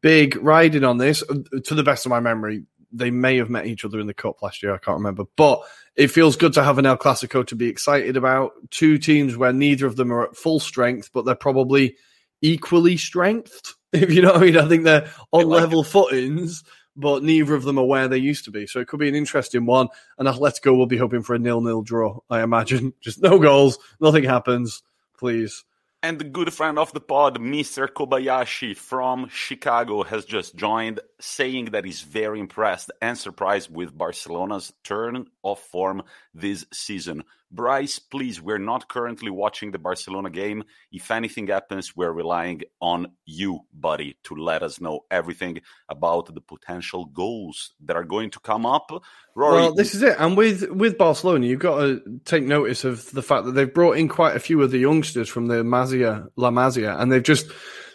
big 0.00 0.36
riding 0.36 0.84
on 0.84 0.98
this. 0.98 1.22
Uh, 1.28 1.36
to 1.64 1.74
the 1.74 1.82
best 1.82 2.06
of 2.06 2.10
my 2.10 2.20
memory, 2.20 2.64
they 2.92 3.10
may 3.10 3.36
have 3.38 3.50
met 3.50 3.66
each 3.66 3.84
other 3.84 4.00
in 4.00 4.06
the 4.06 4.14
cup 4.14 4.42
last 4.42 4.62
year. 4.62 4.74
I 4.74 4.78
can't 4.78 4.98
remember, 4.98 5.24
but 5.36 5.62
it 5.96 6.08
feels 6.08 6.36
good 6.36 6.52
to 6.54 6.64
have 6.64 6.78
an 6.78 6.86
El 6.86 6.96
Clasico 6.96 7.46
to 7.46 7.56
be 7.56 7.68
excited 7.68 8.16
about. 8.16 8.52
Two 8.70 8.98
teams 8.98 9.36
where 9.36 9.52
neither 9.52 9.86
of 9.86 9.96
them 9.96 10.12
are 10.12 10.24
at 10.24 10.36
full 10.36 10.60
strength, 10.60 11.10
but 11.12 11.24
they're 11.24 11.34
probably 11.34 11.96
equally 12.40 12.96
strengthed. 12.96 13.74
If 13.94 14.10
you 14.10 14.22
know 14.22 14.32
what 14.32 14.42
I 14.42 14.46
mean, 14.46 14.56
I 14.56 14.66
think 14.68 14.84
they're 14.84 15.10
on 15.32 15.44
like 15.44 15.60
level 15.60 15.82
it. 15.82 15.86
footings, 15.86 16.64
but 16.96 17.22
neither 17.22 17.54
of 17.54 17.64
them 17.64 17.78
are 17.78 17.84
where 17.84 18.08
they 18.08 18.16
used 18.16 18.46
to 18.46 18.50
be. 18.50 18.66
So 18.66 18.80
it 18.80 18.88
could 18.88 19.00
be 19.00 19.08
an 19.10 19.14
interesting 19.14 19.66
one. 19.66 19.88
And 20.16 20.26
Atletico 20.26 20.74
will 20.74 20.86
be 20.86 20.96
hoping 20.96 21.20
for 21.20 21.34
a 21.34 21.38
nil-nil 21.38 21.82
draw. 21.82 22.20
I 22.30 22.40
imagine 22.40 22.94
just 23.02 23.20
no 23.20 23.38
goals, 23.38 23.78
nothing 24.00 24.24
happens. 24.24 24.82
Please. 25.18 25.62
And 26.04 26.18
the 26.18 26.24
good 26.24 26.52
friend 26.52 26.80
of 26.80 26.92
the 26.92 27.00
pod, 27.00 27.38
Mr. 27.38 27.86
Kobayashi 27.86 28.76
from 28.76 29.28
Chicago, 29.28 30.02
has 30.02 30.24
just 30.24 30.56
joined, 30.56 30.98
saying 31.20 31.66
that 31.66 31.84
he's 31.84 32.00
very 32.00 32.40
impressed 32.40 32.90
and 33.00 33.16
surprised 33.16 33.72
with 33.72 33.96
Barcelona's 33.96 34.72
turn 34.82 35.28
of 35.44 35.60
form 35.60 36.02
this 36.34 36.64
season. 36.72 37.24
Bryce, 37.50 37.98
please, 37.98 38.40
we're 38.40 38.56
not 38.56 38.88
currently 38.88 39.30
watching 39.30 39.72
the 39.72 39.78
Barcelona 39.78 40.30
game. 40.30 40.64
If 40.90 41.10
anything 41.10 41.48
happens, 41.48 41.94
we're 41.94 42.10
relying 42.10 42.62
on 42.80 43.08
you, 43.26 43.60
buddy, 43.74 44.16
to 44.24 44.34
let 44.34 44.62
us 44.62 44.80
know 44.80 45.00
everything 45.10 45.60
about 45.90 46.34
the 46.34 46.40
potential 46.40 47.04
goals 47.04 47.74
that 47.84 47.94
are 47.94 48.04
going 48.04 48.30
to 48.30 48.40
come 48.40 48.64
up. 48.64 48.90
Ruairi, 49.36 49.52
well, 49.52 49.74
this 49.74 49.94
is 49.94 50.02
it. 50.02 50.16
And 50.18 50.34
with 50.34 50.70
with 50.70 50.96
Barcelona, 50.96 51.46
you've 51.46 51.60
got 51.60 51.80
to 51.80 52.20
take 52.24 52.44
notice 52.44 52.84
of 52.84 53.10
the 53.10 53.22
fact 53.22 53.44
that 53.44 53.52
they've 53.52 53.72
brought 53.72 53.98
in 53.98 54.08
quite 54.08 54.34
a 54.34 54.40
few 54.40 54.62
of 54.62 54.70
the 54.70 54.78
youngsters 54.78 55.28
from 55.28 55.48
the 55.48 55.62
Masia, 55.62 56.28
La 56.36 56.50
Masia, 56.50 56.98
and 56.98 57.12
they've 57.12 57.22
just 57.22 57.50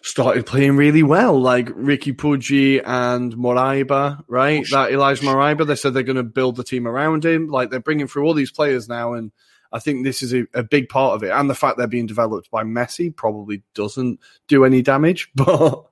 started 0.08 0.46
playing 0.46 0.78
really 0.78 1.04
well, 1.04 1.40
like 1.40 1.68
Riqui 1.68 2.16
Puig 2.16 2.82
and 2.86 3.36
Moriba, 3.36 4.24
right? 4.28 4.66
Oh, 4.74 4.76
that 4.76 4.92
Ilaix 4.92 5.22
Moriba, 5.22 5.68
they 5.68 5.76
said 5.76 5.94
they're 5.94 6.04
going 6.04 6.16
to 6.16 6.24
build 6.24 6.56
the 6.56 6.64
team 6.64 6.88
around 6.88 7.26
him. 7.26 7.48
Like 7.48 7.70
they're 7.70 7.80
bringing 7.80 8.08
through 8.08 8.26
all 8.26 8.34
these 8.34 8.52
players 8.52 8.88
now, 8.88 9.14
and 9.14 9.32
I 9.72 9.80
think 9.80 10.04
this 10.04 10.24
is 10.24 10.34
a, 10.34 10.46
a, 10.54 10.64
big 10.64 10.90
part 10.90 11.16
of 11.16 11.24
it. 11.24 11.32
And 11.32 11.50
the 11.50 11.56
fact 11.56 11.78
they're 11.78 11.88
being 11.88 12.08
developed 12.08 12.50
by 12.50 12.64
Messi 12.64 13.14
probably 13.14 13.64
doesn't 13.76 14.20
do 14.48 14.66
any 14.66 14.82
damage. 14.82 15.30
But 15.36 15.86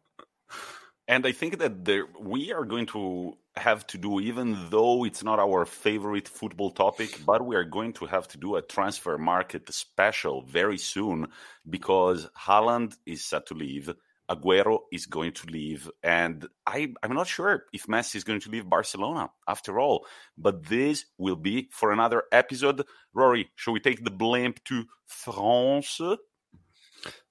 and 1.08 1.26
I 1.28 1.34
think 1.34 1.60
that 1.60 1.86
there, 1.86 2.08
we 2.20 2.52
are 2.52 2.66
going 2.66 2.88
to 2.88 3.38
have 3.56 3.86
to 3.88 3.98
do, 3.98 4.20
even 4.20 4.58
though 4.70 5.06
it's 5.06 5.24
not 5.24 5.40
our 5.40 5.66
favorite 5.66 6.28
football 6.28 6.72
topic, 6.72 7.22
but 7.26 7.46
we 7.46 7.56
are 7.56 7.64
going 7.64 7.94
to 7.94 8.06
have 8.06 8.28
to 8.30 8.38
do 8.38 8.56
a 8.56 8.62
transfer 8.62 9.18
market 9.18 9.72
special 9.72 10.42
very 10.42 10.80
soon 10.80 11.28
because 11.70 12.28
Haaland 12.38 12.96
is 13.06 13.24
set 13.24 13.46
to 13.48 13.54
leave. 13.54 13.94
Aguero 14.30 14.80
is 14.92 15.06
going 15.06 15.34
to 15.34 15.48
leave, 15.48 15.90
and 16.02 16.48
I, 16.66 16.94
I'm 17.04 17.14
not 17.14 17.28
sure 17.28 17.66
if 17.72 17.86
Messi 17.86 18.16
is 18.16 18.24
going 18.24 18.40
to 18.40 18.50
leave 18.50 18.68
Barcelona 18.68 19.30
after 19.48 19.80
all. 19.80 20.08
But 20.38 20.66
this 20.66 21.06
will 21.18 21.36
be 21.36 21.70
for 21.72 21.92
another 21.92 22.24
episode. 22.32 22.84
Ruairi, 23.16 23.46
shall 23.56 23.74
we 23.74 23.80
take 23.80 24.04
the 24.04 24.10
blimp 24.12 24.64
to 24.66 24.86
France? 25.06 26.02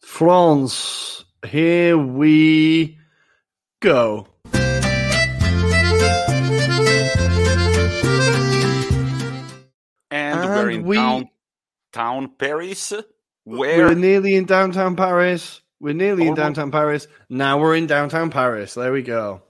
France, 0.00 1.24
here 1.44 1.98
we 1.98 2.98
go. 3.80 4.28
And, 10.10 10.38
and 10.38 10.48
we're 10.48 10.70
in 10.70 10.84
we... 10.84 10.96
downtown 10.96 12.30
Paris. 12.38 12.92
Where 13.42 13.88
we're 13.88 13.94
nearly 13.94 14.36
in 14.36 14.46
downtown 14.46 14.96
Paris. 14.96 15.60
We're 15.84 15.92
nearly 15.92 16.28
in 16.28 16.34
downtown 16.34 16.70
Paris. 16.70 17.06
Now 17.28 17.58
we're 17.60 17.76
in 17.76 17.86
downtown 17.86 18.30
Paris. 18.30 18.72
There 18.72 18.90
we 18.90 19.02
go. 19.02 19.42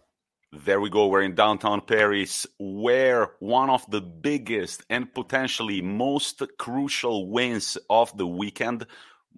There 0.52 0.80
we 0.80 0.90
go. 0.90 1.06
We're 1.06 1.22
in 1.22 1.36
downtown 1.36 1.80
Paris, 1.80 2.44
where 2.58 3.30
one 3.38 3.70
of 3.70 3.88
the 3.88 4.00
biggest 4.00 4.82
and 4.90 5.14
potentially 5.14 5.80
most 5.80 6.42
crucial 6.58 7.30
wins 7.30 7.78
of 7.88 8.16
the 8.18 8.26
weekend, 8.26 8.84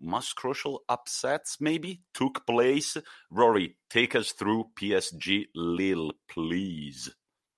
most 0.01 0.37
crucial 0.37 0.85
upsets 0.89 1.59
maybe, 1.61 2.01
took 2.15 2.47
place. 2.47 2.97
Ruairi, 3.31 3.75
take 3.91 4.17
us 4.17 4.33
through 4.33 4.71
PSG 4.81 5.49
Lille, 5.55 6.13
please. 6.31 7.11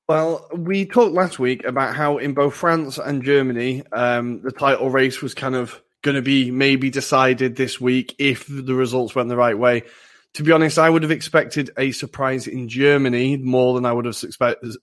Well, 0.09 0.49
we 0.53 0.85
talked 0.85 1.15
last 1.15 1.39
week 1.39 1.65
about 1.65 1.95
how 1.95 2.19
in 2.19 2.35
both 2.35 2.57
France 2.57 2.99
and 2.99 3.23
Germany, 3.23 3.85
um, 3.93 4.43
the 4.43 4.51
title 4.51 4.91
race 4.91 5.23
was 5.23 5.33
kind 5.33 5.55
of 5.55 5.81
going 6.09 6.15
to 6.15 6.23
be 6.23 6.51
maybe 6.51 6.89
decided 6.89 7.55
this 7.55 7.79
week 7.79 8.15
if 8.19 8.47
the 8.49 8.75
results 8.75 9.15
went 9.15 9.29
the 9.29 9.37
right 9.37 9.59
way. 9.59 9.83
To 10.35 10.43
be 10.43 10.53
honest, 10.53 10.79
I 10.79 10.89
would 10.89 11.03
have 11.03 11.11
expected 11.11 11.71
a 11.77 11.93
surprise 11.93 12.47
in 12.47 12.67
Germany 12.67 13.37
more 13.37 13.75
than 13.75 13.85
I 13.85 13.93
would 13.93 14.07
have 14.07 14.17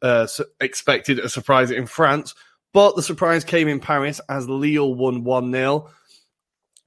uh, 0.03 0.27
expected 0.61 1.17
a 1.17 1.27
surprise 1.27 1.71
in 1.71 1.87
France. 1.87 2.35
But 2.73 2.95
the 2.95 3.01
surprise 3.01 3.43
came 3.43 3.67
in 3.67 3.79
Paris 3.79 4.21
as 4.29 4.47
Lille 4.47 4.93
won 4.93 5.23
1 5.23 5.51
0. 5.51 5.89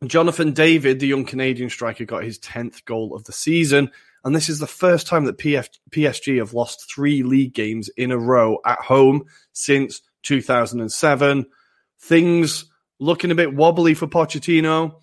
Jonathan 0.07 0.53
David, 0.53 1.01
the 1.01 1.09
young 1.09 1.25
Canadian 1.25 1.69
striker, 1.69 2.05
got 2.05 2.23
his 2.23 2.39
10th 2.39 2.85
goal 2.85 3.17
of 3.17 3.25
the 3.25 3.33
season. 3.33 3.91
And 4.25 4.37
this 4.37 4.49
is 4.49 4.61
the 4.61 4.69
first 4.69 5.09
time 5.09 5.25
that 5.25 5.39
PF- 5.39 5.81
PSG 5.91 6.39
have 6.39 6.55
lost 6.55 6.89
three 6.89 7.25
league 7.25 7.55
games 7.55 7.89
in 7.97 8.13
a 8.13 8.19
row 8.19 8.59
at 8.65 8.79
home 8.79 9.25
since 9.53 10.01
2007. 10.23 11.47
Things 12.01 12.67
looking 12.99 13.31
a 13.31 13.35
bit 13.35 13.55
wobbly 13.55 13.95
for 13.95 14.07
Pochettino. 14.07 15.01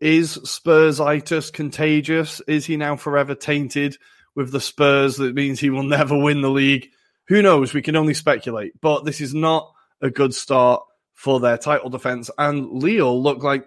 Is 0.00 0.38
Spursitis 0.38 1.52
contagious? 1.52 2.40
Is 2.46 2.66
he 2.66 2.76
now 2.76 2.96
forever 2.96 3.34
tainted 3.34 3.96
with 4.34 4.52
the 4.52 4.60
Spurs? 4.60 5.16
That 5.16 5.34
means 5.34 5.58
he 5.58 5.70
will 5.70 5.82
never 5.82 6.16
win 6.16 6.40
the 6.40 6.50
league. 6.50 6.88
Who 7.28 7.42
knows? 7.42 7.74
We 7.74 7.82
can 7.82 7.96
only 7.96 8.14
speculate. 8.14 8.80
But 8.80 9.04
this 9.04 9.20
is 9.20 9.34
not 9.34 9.72
a 10.00 10.10
good 10.10 10.34
start 10.34 10.82
for 11.14 11.40
their 11.40 11.58
title 11.58 11.90
defense. 11.90 12.30
And 12.38 12.70
Lille 12.70 13.20
look 13.22 13.42
like 13.42 13.66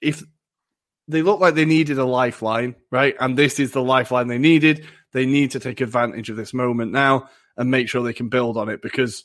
if 0.00 0.22
they 1.08 1.22
look 1.22 1.40
like 1.40 1.54
they 1.54 1.64
needed 1.64 1.98
a 1.98 2.04
lifeline, 2.04 2.76
right? 2.90 3.14
And 3.18 3.36
this 3.36 3.58
is 3.58 3.72
the 3.72 3.82
lifeline 3.82 4.28
they 4.28 4.38
needed. 4.38 4.86
They 5.12 5.26
need 5.26 5.50
to 5.52 5.60
take 5.60 5.80
advantage 5.80 6.30
of 6.30 6.36
this 6.36 6.54
moment 6.54 6.92
now 6.92 7.28
and 7.56 7.70
make 7.70 7.88
sure 7.88 8.02
they 8.02 8.12
can 8.12 8.28
build 8.28 8.56
on 8.56 8.68
it 8.68 8.80
because 8.80 9.24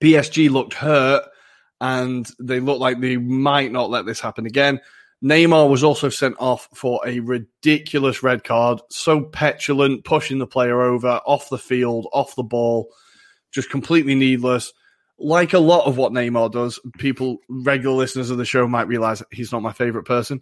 PSG 0.00 0.50
looked 0.50 0.74
hurt 0.74 1.24
and 1.80 2.28
they 2.38 2.60
look 2.60 2.78
like 2.78 3.00
they 3.00 3.16
might 3.16 3.72
not 3.72 3.90
let 3.90 4.06
this 4.06 4.20
happen 4.20 4.46
again. 4.46 4.80
Neymar 5.22 5.68
was 5.68 5.84
also 5.84 6.08
sent 6.08 6.36
off 6.38 6.68
for 6.74 7.00
a 7.06 7.20
ridiculous 7.20 8.22
red 8.22 8.42
card. 8.42 8.80
So 8.90 9.22
petulant, 9.22 10.04
pushing 10.04 10.38
the 10.38 10.46
player 10.46 10.80
over, 10.80 11.20
off 11.26 11.50
the 11.50 11.58
field, 11.58 12.08
off 12.12 12.36
the 12.36 12.42
ball, 12.42 12.88
just 13.52 13.70
completely 13.70 14.14
needless. 14.14 14.72
Like 15.18 15.52
a 15.52 15.58
lot 15.58 15.86
of 15.86 15.98
what 15.98 16.12
Neymar 16.12 16.52
does, 16.52 16.80
people, 16.96 17.38
regular 17.48 17.94
listeners 17.94 18.30
of 18.30 18.38
the 18.38 18.46
show 18.46 18.66
might 18.66 18.88
realize 18.88 19.22
he's 19.30 19.52
not 19.52 19.62
my 19.62 19.72
favorite 19.72 20.04
person 20.06 20.40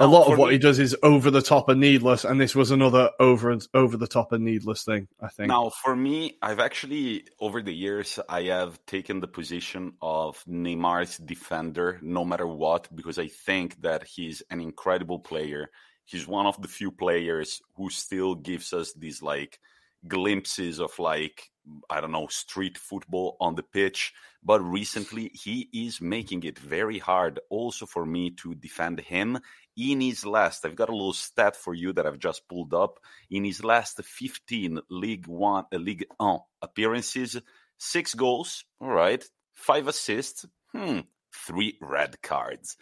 a 0.00 0.06
lot 0.06 0.32
of 0.32 0.38
what 0.38 0.48
me, 0.48 0.54
he 0.54 0.58
does 0.58 0.78
is 0.78 0.96
over 1.02 1.30
the 1.30 1.42
top 1.42 1.68
and 1.68 1.80
needless, 1.80 2.24
and 2.24 2.40
this 2.40 2.54
was 2.54 2.70
another 2.70 3.10
over 3.20 3.56
over 3.74 3.96
the 3.96 4.06
top 4.06 4.32
and 4.32 4.44
needless 4.44 4.84
thing. 4.84 5.08
I 5.20 5.28
think. 5.28 5.48
Now, 5.48 5.70
for 5.70 5.94
me, 5.94 6.38
I've 6.42 6.58
actually 6.58 7.26
over 7.38 7.62
the 7.62 7.74
years 7.74 8.18
I 8.28 8.42
have 8.44 8.84
taken 8.86 9.20
the 9.20 9.28
position 9.28 9.94
of 10.00 10.42
Neymar's 10.48 11.18
defender, 11.18 11.98
no 12.02 12.24
matter 12.24 12.46
what, 12.46 12.88
because 12.94 13.18
I 13.18 13.28
think 13.28 13.80
that 13.82 14.04
he's 14.04 14.42
an 14.50 14.60
incredible 14.60 15.18
player. 15.18 15.70
He's 16.04 16.26
one 16.26 16.46
of 16.46 16.60
the 16.60 16.68
few 16.68 16.90
players 16.90 17.60
who 17.76 17.90
still 17.90 18.34
gives 18.34 18.72
us 18.72 18.92
these 18.94 19.22
like 19.22 19.60
glimpses 20.08 20.80
of 20.80 20.98
like 20.98 21.50
I 21.88 22.00
don't 22.00 22.12
know 22.12 22.26
street 22.28 22.78
football 22.78 23.36
on 23.40 23.54
the 23.54 23.62
pitch. 23.62 24.12
But 24.42 24.62
recently, 24.62 25.30
he 25.34 25.68
is 25.72 26.00
making 26.00 26.44
it 26.44 26.58
very 26.58 26.98
hard 26.98 27.40
also 27.50 27.84
for 27.84 28.06
me 28.06 28.30
to 28.42 28.54
defend 28.54 29.00
him 29.00 29.38
in 29.80 30.00
his 30.00 30.26
last, 30.26 30.64
I've 30.64 30.76
got 30.76 30.88
a 30.88 30.92
little 30.92 31.12
stat 31.12 31.56
for 31.56 31.74
you 31.74 31.92
that 31.94 32.06
I've 32.06 32.18
just 32.18 32.46
pulled 32.48 32.74
up. 32.74 33.00
In 33.30 33.44
his 33.44 33.64
last 33.64 34.02
15 34.02 34.80
League 34.90 35.26
One, 35.26 35.64
uh, 35.72 35.76
League 35.76 36.04
One 36.18 36.40
appearances, 36.60 37.40
six 37.78 38.14
goals, 38.14 38.64
all 38.80 38.90
right, 38.90 39.24
five 39.54 39.88
assists, 39.88 40.44
hmm, 40.72 41.00
three 41.34 41.78
red 41.80 42.20
cards. 42.22 42.76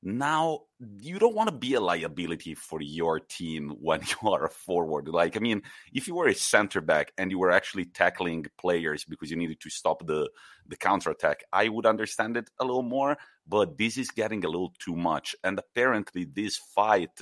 Now, 0.00 0.60
you 1.00 1.18
don't 1.18 1.34
want 1.34 1.48
to 1.48 1.54
be 1.54 1.74
a 1.74 1.80
liability 1.80 2.54
for 2.54 2.80
your 2.80 3.18
team 3.18 3.70
when 3.80 4.00
you 4.02 4.30
are 4.30 4.44
a 4.44 4.50
forward. 4.50 5.08
Like, 5.08 5.36
I 5.36 5.40
mean, 5.40 5.62
if 5.92 6.06
you 6.06 6.14
were 6.14 6.28
a 6.28 6.34
center 6.34 6.80
back 6.80 7.12
and 7.18 7.30
you 7.30 7.38
were 7.38 7.50
actually 7.50 7.86
tackling 7.86 8.46
players 8.58 9.04
because 9.04 9.30
you 9.30 9.36
needed 9.36 9.60
to 9.60 9.70
stop 9.70 10.06
the 10.06 10.30
the 10.66 10.76
counter 10.76 11.10
attack, 11.10 11.44
I 11.52 11.68
would 11.68 11.86
understand 11.86 12.36
it 12.36 12.50
a 12.60 12.64
little 12.64 12.82
more. 12.82 13.16
But 13.46 13.78
this 13.78 13.96
is 13.96 14.10
getting 14.10 14.44
a 14.44 14.48
little 14.48 14.74
too 14.78 14.94
much. 14.94 15.34
And 15.42 15.58
apparently, 15.58 16.26
this 16.26 16.58
fight 16.58 17.18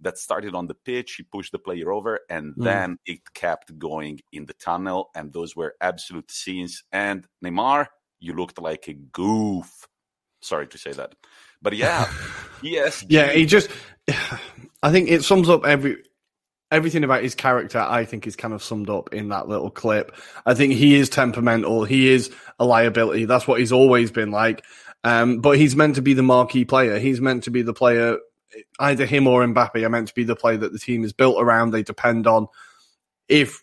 that 0.00 0.18
started 0.18 0.54
on 0.54 0.66
the 0.66 0.74
pitch, 0.74 1.16
he 1.16 1.22
pushed 1.22 1.52
the 1.52 1.58
player 1.58 1.92
over, 1.92 2.20
and 2.30 2.54
mm. 2.56 2.64
then 2.64 2.98
it 3.04 3.20
kept 3.34 3.78
going 3.78 4.20
in 4.32 4.46
the 4.46 4.54
tunnel. 4.54 5.10
And 5.14 5.32
those 5.32 5.54
were 5.54 5.74
absolute 5.80 6.30
scenes. 6.30 6.82
And 6.92 7.26
Neymar, 7.44 7.86
you 8.20 8.32
looked 8.32 8.60
like 8.60 8.88
a 8.88 8.94
goof. 8.94 9.86
Sorry 10.40 10.66
to 10.68 10.78
say 10.78 10.92
that. 10.92 11.14
But 11.66 11.76
yeah, 11.76 12.08
yes, 12.62 13.04
yeah. 13.08 13.32
He 13.32 13.44
just, 13.44 13.68
I 14.84 14.92
think 14.92 15.10
it 15.10 15.24
sums 15.24 15.48
up 15.48 15.66
every 15.66 15.96
everything 16.70 17.02
about 17.02 17.24
his 17.24 17.34
character, 17.34 17.80
I 17.80 18.04
think, 18.04 18.28
is 18.28 18.36
kind 18.36 18.54
of 18.54 18.62
summed 18.62 18.88
up 18.88 19.12
in 19.12 19.30
that 19.30 19.48
little 19.48 19.72
clip. 19.72 20.14
I 20.46 20.54
think 20.54 20.74
he 20.74 20.94
is 20.94 21.08
temperamental. 21.08 21.82
He 21.82 22.06
is 22.06 22.30
a 22.60 22.64
liability. 22.64 23.24
That's 23.24 23.48
what 23.48 23.58
he's 23.58 23.72
always 23.72 24.12
been 24.12 24.30
like. 24.30 24.64
Um, 25.02 25.40
but 25.40 25.58
he's 25.58 25.74
meant 25.74 25.96
to 25.96 26.02
be 26.02 26.14
the 26.14 26.22
marquee 26.22 26.64
player. 26.64 27.00
He's 27.00 27.20
meant 27.20 27.42
to 27.44 27.50
be 27.50 27.62
the 27.62 27.74
player. 27.74 28.18
Either 28.78 29.04
him 29.04 29.26
or 29.26 29.44
Mbappe 29.44 29.82
are 29.82 29.90
meant 29.90 30.06
to 30.06 30.14
be 30.14 30.22
the 30.22 30.36
player 30.36 30.58
that 30.58 30.72
the 30.72 30.78
team 30.78 31.02
is 31.02 31.12
built 31.12 31.42
around. 31.42 31.72
They 31.72 31.82
depend 31.82 32.28
on. 32.28 32.46
If 33.28 33.60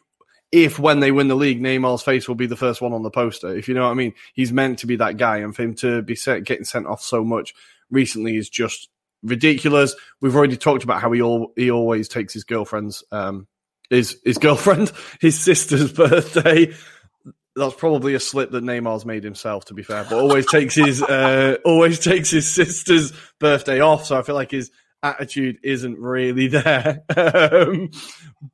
if 0.54 0.78
when 0.78 1.00
they 1.00 1.12
win 1.12 1.30
the 1.30 1.36
league, 1.36 1.62
Neymar's 1.62 2.04
face 2.04 2.28
will 2.28 2.36
be 2.36 2.46
the 2.46 2.56
first 2.56 2.80
one 2.80 2.94
on 2.94 3.02
the 3.02 3.10
poster. 3.10 3.58
If 3.58 3.68
you 3.68 3.74
know 3.74 3.86
what 3.86 3.92
I 3.92 3.96
mean, 3.96 4.14
he's 4.34 4.54
meant 4.54 4.80
to 4.80 4.88
be 4.88 4.98
that 4.98 5.18
guy, 5.18 5.38
and 5.38 5.56
for 5.56 5.64
him 5.64 5.74
to 5.78 6.04
be 6.04 6.16
set, 6.16 6.44
getting 6.44 6.64
sent 6.64 6.86
off 6.86 7.02
so 7.02 7.24
much 7.24 7.56
recently 7.90 8.38
is 8.38 8.50
just 8.50 8.90
ridiculous. 9.24 9.96
We've 10.22 10.36
already 10.36 10.58
talked 10.58 10.84
about 10.84 11.02
how 11.02 11.12
he 11.12 11.22
all 11.22 11.54
he 11.56 11.72
always 11.72 12.08
takes 12.08 12.34
his 12.34 12.44
girlfriend's 12.44 13.04
um 13.12 13.48
his 13.90 14.20
his 14.24 14.38
girlfriend 14.38 14.92
his 15.22 15.40
sister's 15.40 15.92
birthday. 15.92 16.74
That's 17.56 17.76
probably 17.76 18.16
a 18.16 18.20
slip 18.20 18.52
that 18.52 18.64
Neymar's 18.64 19.06
made 19.06 19.24
himself, 19.24 19.66
to 19.66 19.76
be 19.76 19.84
fair. 19.84 20.04
But 20.04 20.20
always 20.20 20.48
takes 20.48 20.76
his 20.76 21.04
uh, 21.04 21.58
always 21.66 22.00
takes 22.00 22.32
his 22.32 22.50
sister's 22.50 23.14
birthday 23.40 23.80
off. 23.80 24.06
So 24.06 24.18
I 24.18 24.24
feel 24.24 24.36
like 24.36 24.52
his 24.52 24.72
attitude 25.04 25.60
isn't 25.64 26.00
really 26.00 26.48
there. 26.48 27.04
um, 27.16 27.92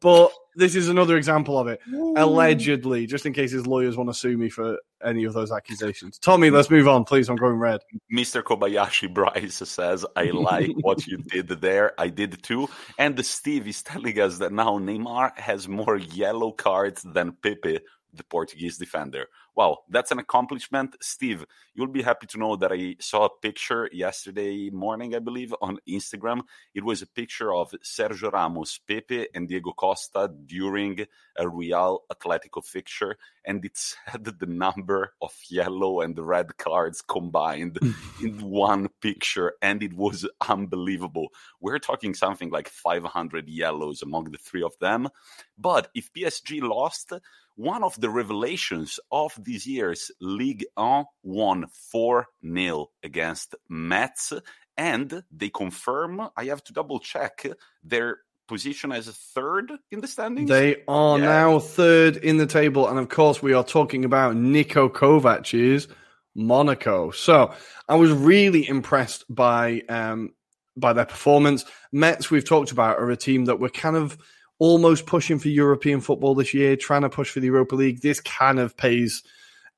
but 0.01 0.31
this 0.59 0.75
is 0.75 0.89
another 0.89 1.17
example 1.17 1.57
of 1.57 1.67
it. 1.67 1.79
Ooh. 1.91 2.13
Allegedly, 2.17 3.07
just 3.07 3.25
in 3.25 3.33
case 3.33 3.51
his 3.51 3.65
lawyers 3.65 3.97
want 3.97 4.09
to 4.09 4.13
sue 4.13 4.37
me 4.37 4.49
for 4.49 4.77
any 5.03 5.23
of 5.23 5.33
those 5.33 5.51
accusations. 5.51 6.19
Tommy, 6.19 6.49
let's 6.49 6.69
move 6.69 6.87
on, 6.87 7.05
please. 7.05 7.29
I'm 7.29 7.35
going 7.37 7.55
red. 7.55 7.81
Mr. 8.13 8.43
Kobayashi 8.43 9.11
Bryce 9.13 9.55
says, 9.55 10.05
I 10.15 10.23
like 10.33 10.71
what 10.81 11.07
you 11.07 11.17
did 11.17 11.47
there. 11.47 11.93
I 11.97 12.09
did 12.09 12.43
too. 12.43 12.69
And 12.97 13.23
Steve 13.25 13.67
is 13.67 13.81
telling 13.81 14.19
us 14.19 14.37
that 14.39 14.51
now 14.51 14.77
Neymar 14.77 15.37
has 15.37 15.67
more 15.67 15.97
yellow 15.97 16.51
cards 16.51 17.03
than 17.03 17.31
Pepe 17.41 17.79
the 18.13 18.23
Portuguese 18.23 18.77
defender. 18.77 19.27
Wow, 19.55 19.79
that's 19.89 20.11
an 20.11 20.19
accomplishment. 20.19 20.95
Steve, 21.01 21.45
you'll 21.73 21.87
be 21.87 22.01
happy 22.01 22.27
to 22.27 22.37
know 22.37 22.55
that 22.55 22.71
I 22.71 22.95
saw 22.99 23.25
a 23.25 23.29
picture 23.29 23.89
yesterday 23.91 24.69
morning, 24.69 25.15
I 25.15 25.19
believe, 25.19 25.53
on 25.61 25.79
Instagram. 25.87 26.41
It 26.73 26.83
was 26.83 27.01
a 27.01 27.07
picture 27.07 27.53
of 27.53 27.71
Sergio 27.83 28.31
Ramos, 28.31 28.79
Pepe, 28.87 29.27
and 29.33 29.47
Diego 29.47 29.71
Costa 29.71 30.31
during 30.45 31.05
a 31.37 31.49
Real 31.49 32.03
Atletico 32.11 32.63
fixture, 32.63 33.17
and 33.45 33.63
it 33.65 33.77
said 33.77 34.23
the 34.23 34.45
number 34.45 35.13
of 35.21 35.33
yellow 35.49 36.01
and 36.01 36.17
red 36.17 36.57
cards 36.57 37.01
combined 37.01 37.79
in 38.23 38.39
one 38.41 38.87
picture, 39.01 39.53
and 39.61 39.83
it 39.83 39.93
was 39.93 40.27
unbelievable. 40.47 41.29
We're 41.59 41.79
talking 41.79 42.13
something 42.13 42.49
like 42.49 42.69
500 42.69 43.49
yellows 43.49 44.01
among 44.01 44.31
the 44.31 44.37
three 44.37 44.63
of 44.63 44.77
them. 44.79 45.09
But 45.57 45.89
if 45.93 46.13
PSG 46.13 46.61
lost, 46.61 47.13
one 47.59 47.83
of 47.83 47.99
the 47.99 48.09
revelations 48.09 49.01
of 49.11 49.33
this 49.37 49.67
year's 49.67 50.11
League 50.21 50.65
1 50.75 51.03
won 51.23 51.65
4 51.91 52.25
0 52.41 52.87
against 53.03 53.53
Metz, 53.67 54.31
and 54.77 55.23
they 55.29 55.49
confirm, 55.49 56.21
I 56.37 56.45
have 56.45 56.63
to 56.63 56.73
double 56.73 57.01
check, 57.01 57.45
their 57.83 58.19
position 58.47 58.93
as 58.93 59.09
a 59.09 59.11
third 59.11 59.73
in 59.91 59.99
the 59.99 60.07
standings? 60.07 60.49
They 60.49 60.83
are 60.87 61.19
yeah. 61.19 61.25
now 61.25 61.59
third 61.59 62.15
in 62.15 62.37
the 62.37 62.47
table. 62.47 62.87
And 62.87 62.97
of 62.97 63.09
course, 63.09 63.43
we 63.43 63.51
are 63.51 63.63
talking 63.65 64.05
about 64.05 64.37
Niko 64.37 64.89
Kovac's 64.89 65.89
Monaco. 66.33 67.11
So 67.11 67.53
I 67.89 67.95
was 67.95 68.11
really 68.13 68.67
impressed 68.67 69.25
by 69.27 69.81
um, 69.89 70.33
by 70.77 70.93
their 70.93 71.05
performance. 71.05 71.65
Metz, 71.91 72.31
we've 72.31 72.47
talked 72.47 72.71
about, 72.71 72.99
are 72.99 73.11
a 73.11 73.17
team 73.17 73.45
that 73.45 73.59
were 73.59 73.69
kind 73.69 73.97
of 73.97 74.17
almost 74.59 75.05
pushing 75.05 75.39
for 75.39 75.49
European 75.49 76.01
football 76.01 76.35
this 76.35 76.53
year, 76.53 76.75
trying 76.75 77.01
to 77.01 77.09
push 77.09 77.31
for 77.31 77.39
the 77.39 77.47
Europa 77.47 77.75
League. 77.75 78.01
This 78.01 78.19
kind 78.21 78.59
of 78.59 78.77
pays 78.77 79.23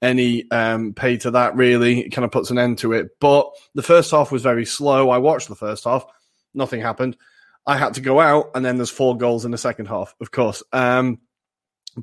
any 0.02 0.50
um, 0.52 0.94
pay 0.94 1.18
to 1.18 1.32
that, 1.32 1.56
really. 1.56 2.02
It 2.02 2.10
kind 2.10 2.26
of 2.26 2.32
puts 2.32 2.50
an 2.50 2.58
end 2.58 2.80
to 2.80 2.94
it. 2.94 3.12
But 3.20 3.52
the 3.76 3.84
first 3.84 4.12
half 4.12 4.32
was 4.32 4.42
very 4.42 4.66
slow. 4.66 5.10
I 5.10 5.20
watched 5.20 5.48
the 5.48 5.56
first 5.56 5.86
half, 5.86 6.06
nothing 6.54 6.82
happened. 6.82 7.16
I 7.66 7.78
had 7.78 7.94
to 7.94 8.02
go 8.02 8.20
out, 8.20 8.52
and 8.56 8.66
then 8.66 8.78
there's 8.78 8.90
four 8.90 9.16
goals 9.16 9.46
in 9.46 9.52
the 9.52 9.58
second 9.58 9.86
half, 9.86 10.16
of 10.20 10.32
course. 10.32 10.64
Um, 10.74 11.20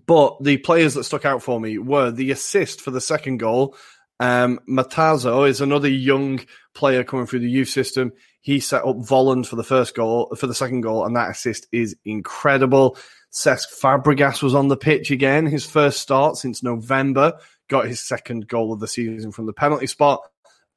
but 0.07 0.43
the 0.43 0.59
players 0.59 0.95
that 0.95 1.05
stuck 1.05 1.25
out 1.25 1.43
for 1.43 1.61
me 1.61 1.79
were 1.79 2.11
the 2.11 2.31
assist 2.31 2.81
for 2.81 2.91
the 2.91 3.01
second 3.01 3.39
goal. 3.39 3.77
Um, 4.21 4.61
Matazo 4.69 5.49
is 5.49 5.61
another 5.61 5.89
young 5.89 6.41
player 6.75 7.05
coming 7.05 7.27
through 7.27 7.41
the 7.41 7.51
youth 7.51 7.69
system. 7.69 8.13
He 8.41 8.61
set 8.61 8.85
up 8.85 8.97
Volland 8.97 9.47
for 9.47 9.57
the 9.57 9.65
first 9.65 9.95
goal, 9.95 10.35
for 10.37 10.47
the 10.47 10.55
second 10.55 10.81
goal, 10.81 11.05
and 11.05 11.17
that 11.17 11.31
assist 11.31 11.67
is 11.73 11.97
incredible. 12.05 12.97
Cesc 13.33 13.67
Fabregas 13.81 14.43
was 14.43 14.55
on 14.55 14.69
the 14.69 14.77
pitch 14.77 15.11
again, 15.11 15.47
his 15.47 15.67
first 15.67 16.01
start 16.01 16.37
since 16.37 16.63
November, 16.63 17.39
got 17.69 17.87
his 17.87 18.01
second 18.01 18.49
goal 18.49 18.73
of 18.73 18.81
the 18.81 18.89
season 18.89 19.33
from 19.33 19.47
the 19.47 19.53
penalty 19.53 19.87
spot. 19.87 20.23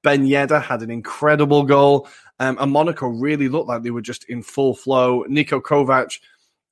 Ben 0.03 0.25
Yedder 0.25 0.61
had 0.61 0.81
an 0.81 0.91
incredible 0.91 1.63
goal, 1.63 2.07
um, 2.39 2.57
and 2.59 2.71
Monaco 2.71 3.07
really 3.07 3.47
looked 3.47 3.69
like 3.69 3.83
they 3.83 3.91
were 3.91 4.01
just 4.01 4.23
in 4.25 4.41
full 4.41 4.75
flow. 4.75 5.23
Niko 5.29 5.61
Kovac, 5.61 6.19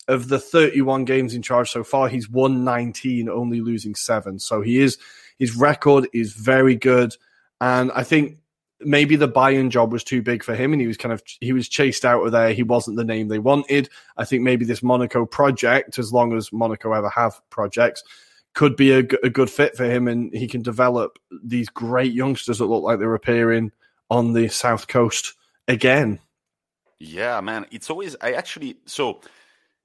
of 0.10 0.28
the 0.28 0.40
31 0.40 1.06
games 1.06 1.34
in 1.34 1.42
charge 1.42 1.72
so 1.72 1.84
far, 1.84 2.10
he's 2.10 2.30
won 2.30 2.64
19, 2.64 3.30
only 3.30 3.62
losing 3.62 3.96
seven. 3.96 4.40
So 4.40 4.62
he 4.62 4.80
is 4.80 4.98
his 5.38 5.56
record 5.56 6.10
is 6.12 6.34
very 6.34 6.76
good, 6.76 7.16
and 7.62 7.92
I 7.94 8.04
think 8.04 8.40
maybe 8.82 9.16
the 9.16 9.28
Bayern 9.28 9.70
job 9.70 9.92
was 9.92 10.04
too 10.04 10.22
big 10.22 10.44
for 10.44 10.56
him 10.56 10.72
and 10.72 10.82
he 10.82 10.88
was 10.88 10.98
kind 10.98 11.12
of 11.12 11.22
he 11.42 11.54
was 11.54 11.68
chased 11.68 12.06
out 12.06 12.24
of 12.26 12.32
there. 12.32 12.54
He 12.54 12.64
wasn't 12.64 12.98
the 12.98 13.04
name 13.04 13.28
they 13.28 13.40
wanted. 13.40 13.90
I 14.18 14.26
think 14.26 14.44
maybe 14.44 14.66
this 14.66 14.84
Monaco 14.84 15.26
project, 15.26 16.00
as 16.00 16.14
long 16.14 16.36
as 16.36 16.52
Monaco 16.52 16.94
ever 16.94 17.10
have 17.10 17.42
projects, 17.50 18.04
could 18.54 18.76
be 18.76 18.92
a, 18.92 19.00
a 19.24 19.30
good 19.30 19.50
fit 19.50 19.76
for 19.76 19.86
him 19.86 20.08
and 20.08 20.34
he 20.34 20.48
can 20.48 20.62
develop 20.62 21.20
these 21.44 21.70
great 21.70 22.14
youngsters 22.14 22.60
that 22.60 22.66
look 22.66 22.84
like 22.84 23.00
they're 23.00 23.14
appearing 23.14 23.72
on 24.10 24.34
the 24.34 24.48
south 24.48 24.88
coast 24.88 25.36
again. 25.68 26.20
Yeah, 27.00 27.40
man. 27.42 27.66
It's 27.72 27.90
always 27.90 28.16
I 28.22 28.34
actually 28.34 28.78
so 28.86 29.22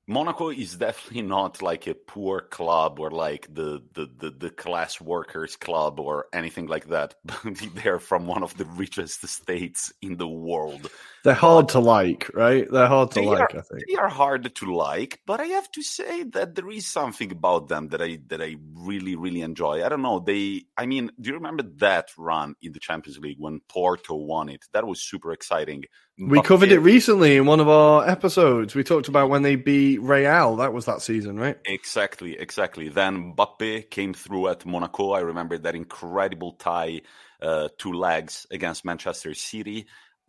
Monaco 0.07 0.51
is 0.51 0.77
definitely 0.77 1.23
not 1.23 1.63
like 1.63 1.87
a 1.87 1.95
poor 1.95 2.41
club 2.41 3.01
or 3.01 3.11
like 3.11 3.53
the, 3.53 3.83
the, 3.95 4.11
the, 4.19 4.31
the, 4.31 4.51
class 4.51 5.01
workers 5.01 5.57
club 5.57 5.99
or 5.99 6.27
anything 6.31 6.67
like 6.67 6.89
that. 6.89 7.15
They're 7.75 7.99
from 7.99 8.27
one 8.27 8.43
of 8.43 8.55
the 8.59 8.67
richest 8.67 9.27
states 9.27 9.93
in 10.03 10.19
the 10.19 10.29
world. 10.29 10.91
They're 11.25 11.33
hard 11.33 11.69
but 11.69 11.73
to 11.73 11.79
like, 11.81 12.31
right? 12.35 12.71
They're 12.71 12.87
hard 12.87 13.13
to 13.13 13.23
like, 13.23 13.55
are, 13.55 13.59
I 13.59 13.63
think. 13.63 13.83
They 13.89 13.95
are 13.95 14.11
hard 14.11 14.55
to 14.55 14.75
like, 14.75 15.21
but 15.25 15.41
I 15.41 15.47
have 15.47 15.71
to 15.73 15.83
say 15.83 16.25
that 16.25 16.55
there 16.55 16.69
is 16.69 16.87
something 16.87 17.33
about 17.33 17.69
them 17.69 17.89
that 17.89 18.03
I 18.03 18.19
that 18.27 18.43
I 18.43 18.57
really, 18.75 19.17
really 19.17 19.41
enjoy. 19.41 19.83
I 19.83 19.89
don't 19.89 20.03
know. 20.03 20.21
They 20.21 20.67
I 20.77 20.85
mean, 20.85 21.11
do 21.19 21.31
you 21.31 21.37
remember 21.37 21.63
that 21.77 22.11
run 22.19 22.57
in 22.61 22.73
the 22.73 22.81
Champions 22.81 23.19
League 23.19 23.39
when 23.39 23.61
Porto 23.69 24.17
won 24.17 24.51
it? 24.51 24.67
That 24.75 24.87
was 24.87 25.01
super 25.03 25.33
exciting. 25.33 25.85
We 26.17 26.41
covered 26.43 26.71
it, 26.71 26.79
recently 26.79 27.37
in 27.37 27.47
one 27.47 27.59
of 27.59 27.69
our 27.69 28.09
episodes. 28.09 28.75
We 28.75 28.85
talked 28.85 29.09
about 29.09 29.31
when 29.31 29.43
they 29.43 29.57
beat 29.57 30.01
Real. 30.01 30.57
That 30.57 30.73
was 30.73 30.85
that 30.85 31.03
season, 31.03 31.39
right? 31.39 31.59
Exactly, 31.65 32.39
exactly. 32.39 32.89
Then 32.89 33.35
Mbappe 33.35 33.91
came 33.91 34.15
through 34.15 34.49
at 34.49 34.65
Monaco. 34.65 35.11
I 35.11 35.21
remember 35.21 35.59
that 35.59 35.75
incredible 35.75 36.53
tie, 36.53 37.01
uh, 37.43 37.69
two 37.79 37.93
legs 37.93 38.47
against 38.53 38.85
Manchester 38.85 39.35
City. 39.35 39.87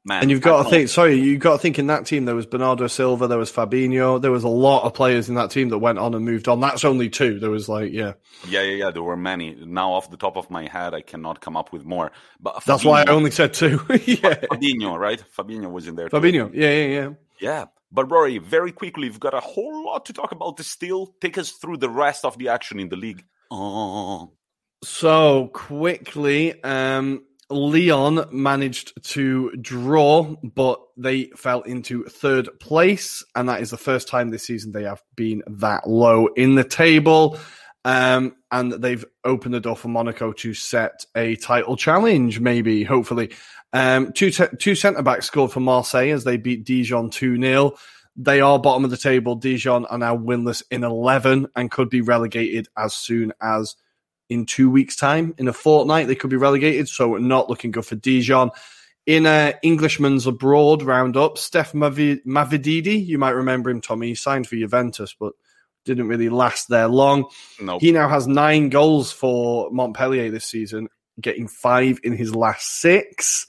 Man, 0.07 0.21
and 0.21 0.29
you've 0.29 0.41
got 0.41 0.61
to 0.61 0.69
think. 0.69 0.87
Sorry, 0.89 1.15
you've 1.15 1.39
got 1.39 1.53
to 1.53 1.57
think 1.57 1.79
in 1.79 1.87
that 1.87 2.05
team 2.05 2.25
there 2.25 2.35
was 2.35 2.45
Bernardo 2.45 2.85
Silva, 2.85 3.27
there 3.27 3.39
was 3.39 3.51
Fabinho, 3.51 4.21
there 4.21 4.31
was 4.31 4.43
a 4.43 4.47
lot 4.47 4.83
of 4.83 4.93
players 4.93 5.29
in 5.29 5.35
that 5.35 5.49
team 5.49 5.69
that 5.69 5.79
went 5.79 5.97
on 5.97 6.13
and 6.13 6.23
moved 6.23 6.47
on. 6.47 6.59
That's 6.59 6.85
only 6.85 7.09
two. 7.09 7.39
There 7.39 7.49
was 7.49 7.67
like, 7.67 7.91
yeah, 7.91 8.13
yeah, 8.47 8.61
yeah, 8.61 8.75
yeah. 8.75 8.91
There 8.91 9.01
were 9.01 9.17
many. 9.17 9.55
Now, 9.55 9.93
off 9.93 10.11
the 10.11 10.17
top 10.17 10.37
of 10.37 10.51
my 10.51 10.67
head, 10.67 10.93
I 10.93 11.01
cannot 11.01 11.41
come 11.41 11.57
up 11.57 11.73
with 11.73 11.85
more. 11.85 12.11
But 12.39 12.53
Fabinho, 12.57 12.65
that's 12.65 12.85
why 12.85 13.01
I 13.01 13.05
only 13.07 13.31
said 13.31 13.55
two. 13.55 13.81
yeah, 13.89 14.35
Fabinho, 14.51 14.95
right? 14.95 15.23
Fabinho 15.35 15.71
was 15.71 15.87
in 15.87 15.95
there. 15.95 16.09
Fabinho, 16.09 16.51
too. 16.51 16.59
yeah, 16.59 16.69
yeah, 16.69 16.87
yeah, 16.87 17.09
yeah. 17.39 17.65
But 17.91 18.07
Ruairi, 18.09 18.39
very 18.39 18.73
quickly, 18.73 19.09
we've 19.09 19.19
got 19.19 19.33
a 19.33 19.39
whole 19.39 19.85
lot 19.85 20.05
to 20.05 20.13
talk 20.13 20.31
about. 20.31 20.59
Still, 20.59 21.15
take 21.19 21.39
us 21.39 21.49
through 21.49 21.77
the 21.77 21.89
rest 21.89 22.25
of 22.25 22.37
the 22.37 22.49
action 22.49 22.79
in 22.79 22.89
the 22.89 22.95
league. 22.95 23.23
Oh. 23.49 24.33
So 24.83 25.47
quickly, 25.47 26.63
um, 26.63 27.23
Lyon 27.49 28.25
managed 28.31 29.03
to 29.11 29.51
draw, 29.57 30.35
but 30.43 30.79
they 30.97 31.25
fell 31.35 31.61
into 31.61 32.03
third 32.05 32.49
place, 32.59 33.23
and 33.35 33.47
that 33.49 33.61
is 33.61 33.69
the 33.69 33.77
first 33.77 34.07
time 34.07 34.29
this 34.29 34.43
season 34.43 34.71
they 34.71 34.83
have 34.83 35.03
been 35.15 35.43
that 35.47 35.87
low 35.87 36.27
in 36.27 36.55
the 36.55 36.63
table. 36.63 37.37
Um, 37.83 38.35
and 38.51 38.71
they've 38.71 39.05
opened 39.23 39.53
the 39.53 39.59
door 39.59 39.75
for 39.75 39.89
Monaco 39.89 40.31
to 40.33 40.55
set 40.55 41.05
a 41.15 41.35
title 41.35 41.77
challenge, 41.77 42.39
maybe, 42.39 42.83
hopefully. 42.83 43.31
Um, 43.73 44.11
two, 44.11 44.31
te- 44.31 44.57
two 44.57 44.73
centre 44.73 45.03
backs 45.03 45.27
scored 45.27 45.51
for 45.51 45.59
Marseille 45.59 46.09
as 46.09 46.23
they 46.23 46.37
beat 46.37 46.65
Dijon 46.65 47.11
2 47.11 47.39
0. 47.39 47.73
They 48.15 48.41
are 48.41 48.57
bottom 48.57 48.85
of 48.85 48.91
the 48.91 48.97
table. 48.97 49.35
Dijon 49.35 49.85
are 49.85 49.99
now 49.99 50.17
winless 50.17 50.63
in 50.71 50.83
11 50.83 51.47
and 51.55 51.69
could 51.69 51.89
be 51.89 52.01
relegated 52.01 52.67
as 52.75 52.95
soon 52.95 53.33
as 53.39 53.75
in 54.29 54.45
two 54.45 54.69
weeks' 54.69 54.95
time. 54.95 55.33
In 55.37 55.47
a 55.47 55.53
fortnight, 55.53 56.07
they 56.07 56.15
could 56.15 56.29
be 56.29 56.35
relegated, 56.37 56.87
so 56.89 57.15
not 57.17 57.49
looking 57.49 57.71
good 57.71 57.85
for 57.85 57.95
Dijon. 57.95 58.51
In 59.05 59.25
uh, 59.27 59.53
Englishman's 59.61 60.25
Abroad 60.25 60.81
roundup, 60.81 61.37
Steph 61.37 61.73
Mavididi, 61.73 63.05
you 63.05 63.19
might 63.19 63.31
remember 63.31 63.69
him, 63.69 63.81
Tommy, 63.81 64.07
he 64.07 64.15
signed 64.15 64.47
for 64.47 64.55
Juventus, 64.55 65.15
but 65.19 65.33
didn't 65.85 66.07
really 66.07 66.29
last 66.29 66.69
there 66.69 66.87
long. 66.87 67.29
Nope. 67.61 67.81
He 67.81 67.91
now 67.91 68.09
has 68.09 68.27
nine 68.27 68.69
goals 68.69 69.11
for 69.11 69.69
Montpellier 69.71 70.31
this 70.31 70.45
season, 70.45 70.89
getting 71.21 71.47
five 71.47 71.99
in 72.03 72.13
his 72.13 72.35
last 72.35 72.79
six. 72.79 73.45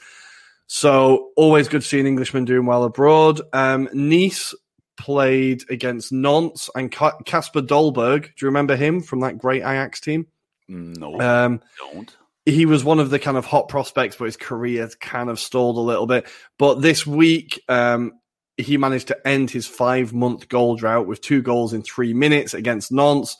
So 0.66 1.30
always 1.36 1.68
good 1.68 1.82
to 1.82 1.88
see 1.88 2.00
an 2.00 2.06
Englishman 2.06 2.44
doing 2.44 2.66
well 2.66 2.84
abroad. 2.84 3.40
Um, 3.52 3.88
Nice 3.94 4.54
played 4.98 5.62
against 5.70 6.12
Nantes 6.12 6.68
and 6.74 6.90
Kasper 6.90 7.62
Dolberg. 7.62 8.22
Do 8.22 8.30
you 8.42 8.48
remember 8.48 8.76
him 8.76 9.00
from 9.00 9.20
that 9.20 9.38
great 9.38 9.62
Ajax 9.62 10.00
team? 10.00 10.26
No, 10.68 11.20
Um, 11.20 11.60
don't. 11.78 12.16
he 12.44 12.66
was 12.66 12.82
one 12.84 12.98
of 12.98 13.10
the 13.10 13.18
kind 13.18 13.36
of 13.36 13.44
hot 13.44 13.68
prospects, 13.68 14.16
but 14.16 14.24
his 14.26 14.36
career 14.36 14.88
kind 15.00 15.30
of 15.30 15.38
stalled 15.38 15.76
a 15.76 15.80
little 15.80 16.06
bit. 16.06 16.26
But 16.58 16.80
this 16.82 17.06
week, 17.06 17.62
um, 17.68 18.12
he 18.56 18.76
managed 18.76 19.08
to 19.08 19.28
end 19.28 19.50
his 19.50 19.66
five 19.66 20.12
month 20.12 20.48
goal 20.48 20.76
drought 20.76 21.06
with 21.06 21.20
two 21.20 21.42
goals 21.42 21.72
in 21.72 21.82
three 21.82 22.14
minutes 22.14 22.54
against 22.54 22.90
Nantes, 22.90 23.36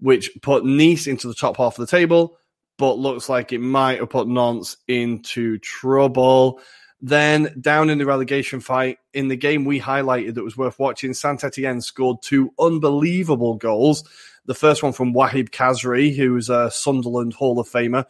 which 0.00 0.30
put 0.42 0.64
Nice 0.64 1.06
into 1.06 1.28
the 1.28 1.34
top 1.34 1.56
half 1.56 1.78
of 1.78 1.86
the 1.86 1.90
table, 1.90 2.36
but 2.76 2.98
looks 2.98 3.28
like 3.28 3.52
it 3.52 3.60
might 3.60 4.00
have 4.00 4.10
put 4.10 4.28
Nantes 4.28 4.76
into 4.88 5.58
trouble. 5.58 6.60
Then 7.00 7.54
down 7.60 7.90
in 7.90 7.98
the 7.98 8.06
relegation 8.06 8.60
fight, 8.60 8.98
in 9.14 9.28
the 9.28 9.36
game 9.36 9.64
we 9.64 9.78
highlighted 9.80 10.34
that 10.34 10.44
was 10.44 10.56
worth 10.56 10.78
watching, 10.78 11.14
Saint 11.14 11.44
Etienne 11.44 11.80
scored 11.80 12.18
two 12.22 12.52
unbelievable 12.58 13.54
goals. 13.54 14.02
The 14.46 14.54
first 14.54 14.82
one 14.82 14.92
from 14.92 15.12
Wahbi 15.12 15.48
Khazri, 15.50 16.14
who's 16.14 16.48
a 16.48 16.70
Sunderland 16.70 17.34
Hall 17.34 17.58
of 17.58 17.68
Famer. 17.68 18.06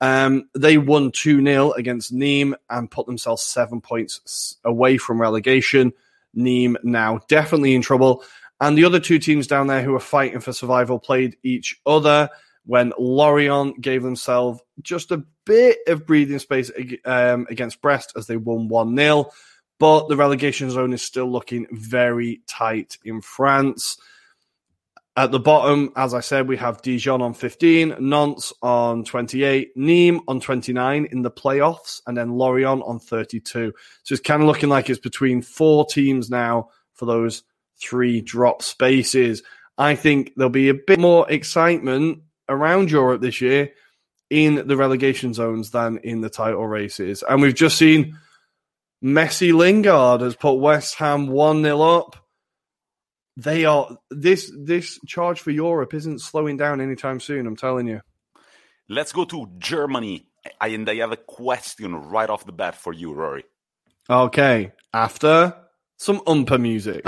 Um, 0.00 0.48
they 0.54 0.76
won 0.76 1.12
2 1.12 1.42
0 1.42 1.72
against 1.72 2.14
Nîmes 2.14 2.54
and 2.68 2.90
put 2.90 3.06
themselves 3.06 3.42
seven 3.42 3.80
points 3.80 4.56
away 4.64 4.98
from 4.98 5.20
relegation. 5.20 5.92
Nîmes 6.36 6.82
now 6.82 7.20
definitely 7.28 7.74
in 7.74 7.82
trouble. 7.82 8.24
And 8.60 8.78
the 8.78 8.84
other 8.84 9.00
two 9.00 9.18
teams 9.18 9.46
down 9.46 9.66
there 9.66 9.82
who 9.82 9.94
are 9.94 10.00
fighting 10.00 10.40
for 10.40 10.52
survival 10.52 10.98
played 10.98 11.36
each 11.42 11.80
other 11.86 12.30
when 12.66 12.92
Lorient 12.98 13.80
gave 13.80 14.02
themselves 14.02 14.60
just 14.80 15.10
a 15.10 15.24
bit 15.44 15.78
of 15.86 16.06
breathing 16.06 16.38
space 16.38 16.70
um, 17.04 17.46
against 17.50 17.82
Brest 17.82 18.12
as 18.16 18.26
they 18.26 18.36
won 18.36 18.68
1 18.68 18.96
0. 18.96 19.30
But 19.78 20.08
the 20.08 20.16
relegation 20.16 20.70
zone 20.70 20.92
is 20.92 21.02
still 21.02 21.30
looking 21.30 21.66
very 21.70 22.40
tight 22.46 22.96
in 23.04 23.20
France. 23.20 23.98
At 25.16 25.30
the 25.30 25.38
bottom, 25.38 25.92
as 25.94 26.12
I 26.12 26.18
said, 26.18 26.48
we 26.48 26.56
have 26.56 26.82
Dijon 26.82 27.22
on 27.22 27.34
15, 27.34 27.96
Nantes 28.00 28.52
on 28.60 29.04
28, 29.04 29.76
Nîmes 29.76 30.20
on 30.26 30.40
29 30.40 31.04
in 31.04 31.22
the 31.22 31.30
playoffs, 31.30 32.00
and 32.06 32.16
then 32.16 32.32
Lorient 32.32 32.82
on 32.84 32.98
32. 32.98 33.72
So 34.02 34.12
it's 34.12 34.20
kind 34.20 34.42
of 34.42 34.48
looking 34.48 34.68
like 34.68 34.90
it's 34.90 34.98
between 34.98 35.40
four 35.40 35.86
teams 35.86 36.30
now 36.30 36.70
for 36.94 37.06
those 37.06 37.44
three 37.80 38.22
drop 38.22 38.60
spaces. 38.62 39.44
I 39.78 39.94
think 39.94 40.32
there'll 40.36 40.50
be 40.50 40.68
a 40.68 40.74
bit 40.74 40.98
more 40.98 41.30
excitement 41.30 42.22
around 42.48 42.90
Europe 42.90 43.20
this 43.20 43.40
year 43.40 43.70
in 44.30 44.66
the 44.66 44.76
relegation 44.76 45.32
zones 45.32 45.70
than 45.70 45.98
in 45.98 46.22
the 46.22 46.30
title 46.30 46.66
races. 46.66 47.22
And 47.28 47.40
we've 47.40 47.54
just 47.54 47.78
seen 47.78 48.18
Jesse 49.04 49.52
Lingard 49.52 50.22
has 50.22 50.34
put 50.34 50.54
West 50.54 50.96
Ham 50.96 51.28
1 51.28 51.62
0 51.62 51.80
up 51.80 52.23
they 53.36 53.64
are 53.64 53.98
this 54.10 54.52
this 54.56 54.98
charge 55.06 55.40
for 55.40 55.50
Europe 55.50 55.94
isn't 55.94 56.20
slowing 56.20 56.56
down 56.56 56.80
anytime 56.80 57.20
soon. 57.20 57.46
I'm 57.46 57.56
telling 57.56 57.86
you. 57.86 58.00
Let's 58.88 59.12
go 59.12 59.24
to 59.24 59.48
Germany, 59.58 60.26
and 60.60 60.88
I 60.88 60.96
have 60.96 61.12
a 61.12 61.16
question 61.16 61.94
right 61.94 62.28
off 62.28 62.44
the 62.44 62.52
bat 62.52 62.74
for 62.74 62.92
you, 62.92 63.12
Ruairi. 63.12 63.44
Okay, 64.08 64.72
after 64.92 65.54
some 65.96 66.20
umpa 66.20 66.60
music. 66.60 67.02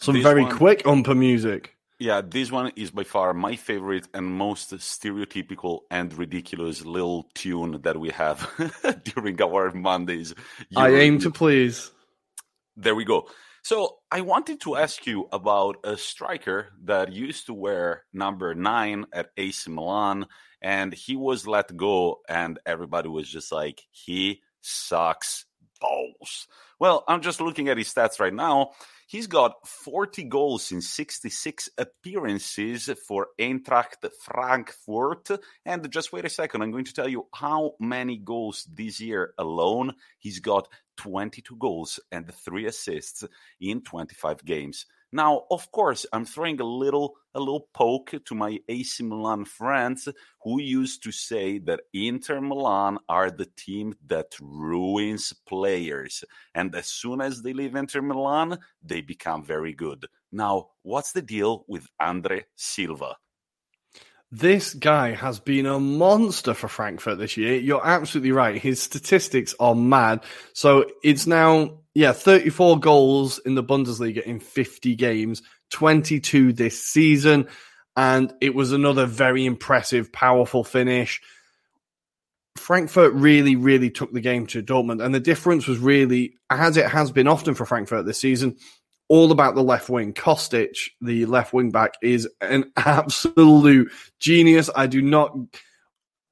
Some 0.00 0.14
this 0.16 0.22
very 0.22 0.42
one, 0.42 0.56
quick 0.56 0.82
umpa 0.82 1.16
music. 1.16 1.75
Yeah, 1.98 2.20
this 2.20 2.52
one 2.52 2.72
is 2.76 2.90
by 2.90 3.04
far 3.04 3.32
my 3.32 3.56
favorite 3.56 4.06
and 4.12 4.26
most 4.26 4.70
stereotypical 4.74 5.80
and 5.90 6.12
ridiculous 6.12 6.84
little 6.84 7.30
tune 7.34 7.80
that 7.82 7.98
we 7.98 8.10
have 8.10 8.50
during 9.14 9.40
our 9.40 9.72
Mondays. 9.72 10.34
I 10.76 10.90
aim 10.90 11.20
to 11.20 11.30
please. 11.30 11.90
There 12.76 12.94
we 12.94 13.06
go. 13.06 13.28
So 13.62 13.96
I 14.12 14.20
wanted 14.20 14.60
to 14.60 14.76
ask 14.76 15.06
you 15.06 15.26
about 15.32 15.78
a 15.84 15.96
striker 15.96 16.68
that 16.84 17.12
used 17.12 17.46
to 17.46 17.54
wear 17.54 18.04
number 18.12 18.54
nine 18.54 19.06
at 19.12 19.30
AC 19.38 19.70
Milan, 19.70 20.26
and 20.60 20.92
he 20.92 21.16
was 21.16 21.46
let 21.46 21.74
go, 21.76 22.20
and 22.28 22.58
everybody 22.66 23.08
was 23.08 23.28
just 23.28 23.50
like, 23.50 23.82
he 23.90 24.42
sucks 24.60 25.46
balls. 25.80 26.46
Well, 26.78 27.04
I'm 27.08 27.22
just 27.22 27.40
looking 27.40 27.68
at 27.68 27.78
his 27.78 27.92
stats 27.92 28.20
right 28.20 28.34
now. 28.34 28.72
He's 29.08 29.28
got 29.28 29.64
40 29.64 30.24
goals 30.24 30.72
in 30.72 30.80
66 30.80 31.70
appearances 31.78 32.90
for 33.06 33.28
Eintracht 33.40 34.04
Frankfurt. 34.20 35.30
And 35.64 35.88
just 35.92 36.12
wait 36.12 36.24
a 36.24 36.28
second, 36.28 36.62
I'm 36.62 36.72
going 36.72 36.86
to 36.86 36.92
tell 36.92 37.08
you 37.08 37.28
how 37.32 37.76
many 37.78 38.16
goals 38.16 38.68
this 38.68 39.00
year 39.00 39.32
alone. 39.38 39.94
He's 40.18 40.40
got 40.40 40.66
22 40.96 41.56
goals 41.56 42.00
and 42.10 42.34
three 42.34 42.66
assists 42.66 43.22
in 43.60 43.82
25 43.82 44.44
games. 44.44 44.86
Now, 45.16 45.44
of 45.50 45.72
course, 45.72 46.04
I'm 46.12 46.26
throwing 46.26 46.60
a 46.60 46.64
little 46.64 47.16
a 47.34 47.40
little 47.40 47.70
poke 47.72 48.12
to 48.22 48.34
my 48.34 48.58
AC 48.68 49.02
Milan 49.02 49.46
friends 49.46 50.10
who 50.42 50.60
used 50.60 51.02
to 51.04 51.10
say 51.10 51.58
that 51.60 51.84
Inter 51.94 52.42
Milan 52.42 52.98
are 53.08 53.30
the 53.30 53.46
team 53.46 53.94
that 54.08 54.36
ruins 54.42 55.32
players, 55.32 56.22
and 56.54 56.74
as 56.74 56.88
soon 56.88 57.22
as 57.22 57.40
they 57.40 57.54
leave 57.54 57.74
Inter 57.74 58.02
Milan, 58.02 58.58
they 58.82 59.00
become 59.00 59.42
very 59.42 59.72
good. 59.72 60.04
Now, 60.32 60.72
what's 60.82 61.12
the 61.12 61.22
deal 61.22 61.64
with 61.66 61.86
Andre 61.98 62.44
Silva? 62.54 63.16
This 64.38 64.74
guy 64.74 65.12
has 65.14 65.40
been 65.40 65.64
a 65.64 65.80
monster 65.80 66.52
for 66.52 66.68
Frankfurt 66.68 67.18
this 67.18 67.38
year. 67.38 67.54
You're 67.54 67.86
absolutely 67.86 68.32
right. 68.32 68.60
His 68.60 68.82
statistics 68.82 69.54
are 69.58 69.74
mad. 69.74 70.24
So 70.52 70.84
it's 71.02 71.26
now, 71.26 71.78
yeah, 71.94 72.12
34 72.12 72.78
goals 72.80 73.38
in 73.38 73.54
the 73.54 73.64
Bundesliga 73.64 74.22
in 74.22 74.40
50 74.40 74.94
games, 74.94 75.40
22 75.70 76.52
this 76.52 76.84
season. 76.84 77.48
And 77.96 78.30
it 78.42 78.54
was 78.54 78.72
another 78.72 79.06
very 79.06 79.46
impressive, 79.46 80.12
powerful 80.12 80.64
finish. 80.64 81.22
Frankfurt 82.58 83.14
really, 83.14 83.56
really 83.56 83.88
took 83.88 84.12
the 84.12 84.20
game 84.20 84.46
to 84.48 84.62
Dortmund. 84.62 85.02
And 85.02 85.14
the 85.14 85.20
difference 85.20 85.66
was 85.66 85.78
really, 85.78 86.34
as 86.50 86.76
it 86.76 86.90
has 86.90 87.10
been 87.10 87.26
often 87.26 87.54
for 87.54 87.64
Frankfurt 87.64 88.04
this 88.04 88.20
season, 88.20 88.58
all 89.08 89.32
about 89.32 89.54
the 89.54 89.62
left 89.62 89.88
wing. 89.88 90.12
Kostic, 90.12 90.76
the 91.00 91.26
left 91.26 91.52
wing 91.52 91.70
back, 91.70 91.94
is 92.02 92.28
an 92.40 92.72
absolute 92.76 93.90
genius. 94.18 94.70
I 94.74 94.86
do 94.86 95.02
not 95.02 95.36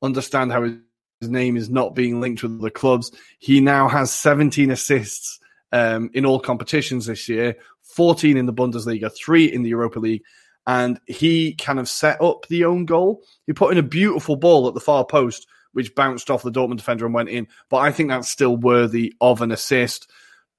understand 0.02 0.52
how 0.52 0.62
his 0.62 1.30
name 1.30 1.56
is 1.56 1.70
not 1.70 1.94
being 1.94 2.20
linked 2.20 2.42
with 2.42 2.60
the 2.60 2.70
clubs. 2.70 3.10
He 3.38 3.60
now 3.60 3.88
has 3.88 4.12
17 4.12 4.70
assists 4.70 5.40
um, 5.72 6.10
in 6.14 6.26
all 6.26 6.40
competitions 6.40 7.06
this 7.06 7.28
year, 7.28 7.56
14 7.82 8.36
in 8.36 8.46
the 8.46 8.52
Bundesliga, 8.52 9.10
three 9.14 9.46
in 9.46 9.62
the 9.62 9.70
Europa 9.70 9.98
League. 9.98 10.22
And 10.66 10.98
he 11.06 11.54
kind 11.54 11.78
of 11.78 11.88
set 11.88 12.22
up 12.22 12.46
the 12.48 12.64
own 12.64 12.86
goal. 12.86 13.22
He 13.46 13.52
put 13.52 13.72
in 13.72 13.78
a 13.78 13.82
beautiful 13.82 14.36
ball 14.36 14.66
at 14.66 14.74
the 14.74 14.80
far 14.80 15.04
post, 15.04 15.46
which 15.72 15.94
bounced 15.94 16.30
off 16.30 16.42
the 16.42 16.50
Dortmund 16.50 16.78
defender 16.78 17.04
and 17.04 17.14
went 17.14 17.28
in. 17.28 17.48
But 17.68 17.78
I 17.78 17.92
think 17.92 18.08
that's 18.08 18.30
still 18.30 18.56
worthy 18.56 19.12
of 19.20 19.42
an 19.42 19.52
assist. 19.52 20.10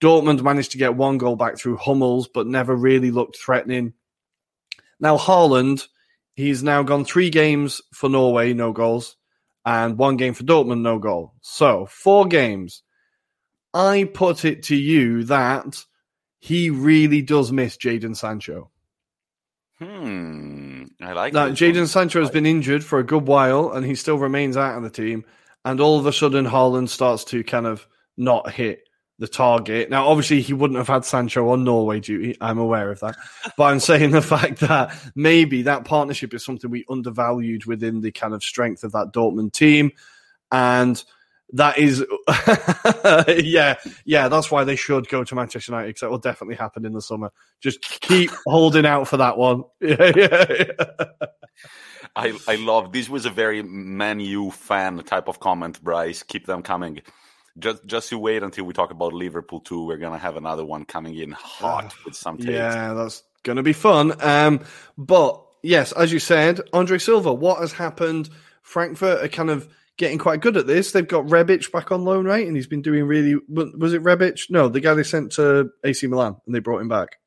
Dortmund 0.02 0.42
managed 0.42 0.72
to 0.72 0.78
get 0.78 0.96
one 0.96 1.18
goal 1.18 1.36
back 1.36 1.58
through 1.58 1.78
Hummels, 1.78 2.28
but 2.28 2.48
never 2.48 2.76
really 2.76 3.12
looked 3.12 3.38
threatening. 3.38 3.94
Now, 5.00 5.18
Haaland, 5.18 5.88
he's 6.36 6.64
now 6.64 6.84
gone 6.84 7.06
three 7.06 7.30
games 7.30 7.82
for 7.94 8.10
Norway, 8.10 8.54
no 8.54 8.72
goals, 8.72 9.16
and 9.66 9.98
one 9.98 10.18
game 10.18 10.34
for 10.34 10.44
Dortmund, 10.44 10.82
no 10.82 11.00
goal. 11.00 11.34
So, 11.42 11.86
four 11.86 12.26
games. 12.26 12.84
I 13.74 14.10
put 14.14 14.46
it 14.46 14.64
to 14.64 14.76
you 14.76 15.26
that 15.26 15.84
he 16.40 16.70
really 16.70 17.22
does 17.22 17.52
miss 17.52 17.76
Jadon 17.78 18.16
Sancho. 18.16 18.72
Hmm. 19.80 20.84
I 21.02 21.12
like 21.12 21.34
that. 21.34 21.50
Now 21.50 21.54
Jadon 21.54 21.88
Sancho 21.88 22.22
has 22.22 22.30
been 22.30 22.46
injured 22.46 22.84
for 22.84 23.00
a 23.00 23.04
good 23.04 23.28
while, 23.28 23.72
and 23.72 23.86
he 23.86 23.96
still 23.96 24.18
remains 24.18 24.56
out 24.56 24.78
of 24.78 24.84
the 24.84 24.90
team. 24.90 25.26
And 25.66 25.82
all 25.82 26.00
of 26.00 26.06
a 26.06 26.14
sudden, 26.14 26.46
Haaland 26.46 26.90
starts 26.90 27.26
to 27.26 27.44
kind 27.44 27.66
of 27.66 27.86
not 28.16 28.52
hit 28.52 28.88
the 29.20 29.28
target. 29.28 29.90
Now, 29.90 30.08
obviously, 30.08 30.42
he 30.42 30.54
wouldn't 30.54 30.78
have 30.78 30.88
had 30.88 31.06
Sancho 31.06 31.50
on 31.50 31.64
Norway 31.64 32.00
duty. 32.00 32.38
I'm 32.42 32.58
aware 32.58 32.92
of 32.92 33.00
that. 33.00 33.16
but 33.58 33.66
I'm 33.66 33.80
saying 33.80 34.12
the 34.12 34.22
fact 34.22 34.60
that 34.60 34.96
maybe 35.16 35.62
that 35.64 35.86
partnership 35.86 36.34
is 36.34 36.44
something 36.44 36.70
we 36.70 36.86
undervalued 36.90 37.66
within 37.66 38.02
the 38.02 38.12
kind 38.12 38.34
of 38.34 38.44
strength 38.44 38.84
of 38.84 38.92
that 38.92 39.14
Dortmund 39.14 39.54
team. 39.54 39.92
And 40.52 41.02
that 41.54 41.78
is, 41.78 42.04
yeah, 43.46 43.76
yeah, 44.04 44.28
that's 44.28 44.52
why 44.52 44.64
they 44.64 44.76
should 44.76 45.08
go 45.08 45.24
to 45.24 45.36
Manchester 45.36 45.72
United 45.72 45.88
because 45.88 46.02
that 46.02 46.10
will 46.10 46.18
definitely 46.18 46.56
happen 46.56 46.86
in 46.86 46.94
the 46.94 47.02
summer. 47.02 47.32
Just 47.62 47.82
keep 47.82 48.32
holding 48.48 48.86
out 48.86 49.08
for 49.08 49.18
that 49.18 49.38
one. 49.38 49.64
Yeah, 49.80 50.12
yeah. 50.16 50.72
I 52.16 52.38
I 52.48 52.56
love 52.56 52.92
this 52.92 53.10
was 53.10 53.26
a 53.26 53.30
very 53.30 53.62
Man 53.62 54.20
U 54.20 54.52
fan 54.52 54.98
type 55.00 55.28
of 55.28 55.40
comment, 55.40 55.84
Bryce. 55.84 56.24
Keep 56.24 56.46
them 56.46 56.62
coming. 56.62 57.02
Just 57.58 57.86
just 57.86 58.12
you 58.12 58.20
wait 58.20 58.44
until 58.44 58.66
we 58.66 58.74
talk 58.74 58.92
about 58.92 59.14
Liverpool 59.14 59.62
too. 59.62 59.86
We're 59.86 59.98
gonna 59.98 60.18
have 60.18 60.36
another 60.36 60.66
one 60.66 60.84
coming 60.86 61.16
in 61.16 61.32
hot 61.32 61.86
uh, 61.86 61.98
with 62.06 62.16
some 62.16 62.38
takes. 62.38 62.50
Yeah, 62.50 62.94
that's 62.94 63.24
gonna 63.44 63.64
be 63.64 63.74
fun. 63.74 64.14
Um, 64.22 64.62
but 64.98 65.42
yes, 65.64 65.92
as 65.94 66.12
you 66.12 66.20
said, 66.20 66.60
Andre 66.74 66.98
Silva, 66.98 67.34
what 67.34 67.60
has 67.60 67.72
happened? 67.72 68.30
Frankfurt 68.62 69.24
are 69.24 69.30
kind 69.30 69.50
of 69.50 69.70
getting 69.98 70.18
quite 70.18 70.42
good 70.42 70.58
at 70.58 70.68
this. 70.68 70.92
They've 70.92 71.08
got 71.08 71.26
Rebic 71.28 71.72
back 71.72 71.92
on 71.92 72.04
loan, 72.04 72.26
right? 72.26 72.46
And 72.46 72.56
he's 72.56 72.68
been 72.68 72.82
doing 72.82 73.06
really. 73.06 73.36
Was 73.48 73.94
it 73.94 74.04
Rebic? 74.04 74.50
No, 74.50 74.68
the 74.68 74.82
guy 74.82 74.94
they 74.94 75.04
sent 75.04 75.34
to 75.34 75.70
AC 75.84 76.08
Milan 76.08 76.36
and 76.46 76.54
they 76.54 76.60
brought 76.60 76.82
him 76.82 76.90
back. 76.90 77.20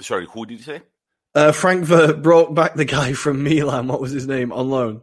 Sorry, 0.00 0.26
who 0.30 0.46
did 0.46 0.58
you 0.58 0.64
say? 0.64 0.82
Uh, 1.34 1.52
Frankfurt 1.52 2.22
brought 2.22 2.54
back 2.54 2.74
the 2.74 2.84
guy 2.84 3.12
from 3.12 3.42
Milan. 3.42 3.88
What 3.88 4.00
was 4.00 4.12
his 4.12 4.26
name 4.26 4.52
on 4.52 4.70
loan? 4.70 5.02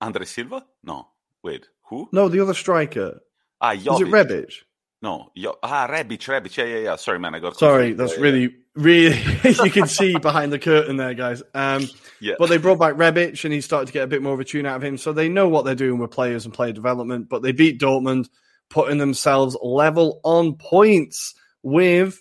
Andre 0.00 0.24
Silva? 0.24 0.64
No, 0.82 1.08
wait, 1.42 1.68
who? 1.88 2.08
No, 2.12 2.28
the 2.28 2.40
other 2.40 2.54
striker. 2.54 3.20
Ah, 3.60 3.74
Jovic. 3.74 4.02
Is 4.02 4.08
it 4.08 4.12
Rebic? 4.12 4.54
No, 5.02 5.30
Yo- 5.34 5.56
ah, 5.62 5.86
Rebic, 5.88 6.18
Rebic. 6.18 6.56
Yeah, 6.56 6.64
yeah, 6.64 6.78
yeah. 6.78 6.96
Sorry, 6.96 7.18
man, 7.18 7.34
I 7.34 7.38
got. 7.38 7.58
Sorry, 7.58 7.94
that's 7.94 8.14
yeah, 8.14 8.20
really, 8.20 8.42
yeah. 8.42 8.48
really. 8.74 9.18
you 9.64 9.70
can 9.70 9.86
see 9.86 10.18
behind 10.18 10.52
the 10.52 10.58
curtain 10.58 10.96
there, 10.96 11.14
guys. 11.14 11.42
Um, 11.54 11.88
yeah. 12.20 12.34
But 12.38 12.50
they 12.50 12.58
brought 12.58 12.78
back 12.78 12.94
Rebic, 12.94 13.42
and 13.44 13.52
he 13.52 13.62
started 13.62 13.86
to 13.86 13.92
get 13.92 14.04
a 14.04 14.08
bit 14.08 14.22
more 14.22 14.34
of 14.34 14.40
a 14.40 14.44
tune 14.44 14.66
out 14.66 14.76
of 14.76 14.84
him. 14.84 14.98
So 14.98 15.12
they 15.12 15.28
know 15.28 15.48
what 15.48 15.64
they're 15.64 15.74
doing 15.74 15.98
with 15.98 16.10
players 16.10 16.44
and 16.44 16.52
player 16.52 16.72
development. 16.72 17.28
But 17.30 17.42
they 17.42 17.52
beat 17.52 17.80
Dortmund, 17.80 18.28
putting 18.68 18.98
themselves 18.98 19.56
level 19.62 20.20
on 20.22 20.56
points 20.56 21.34
with 21.62 22.20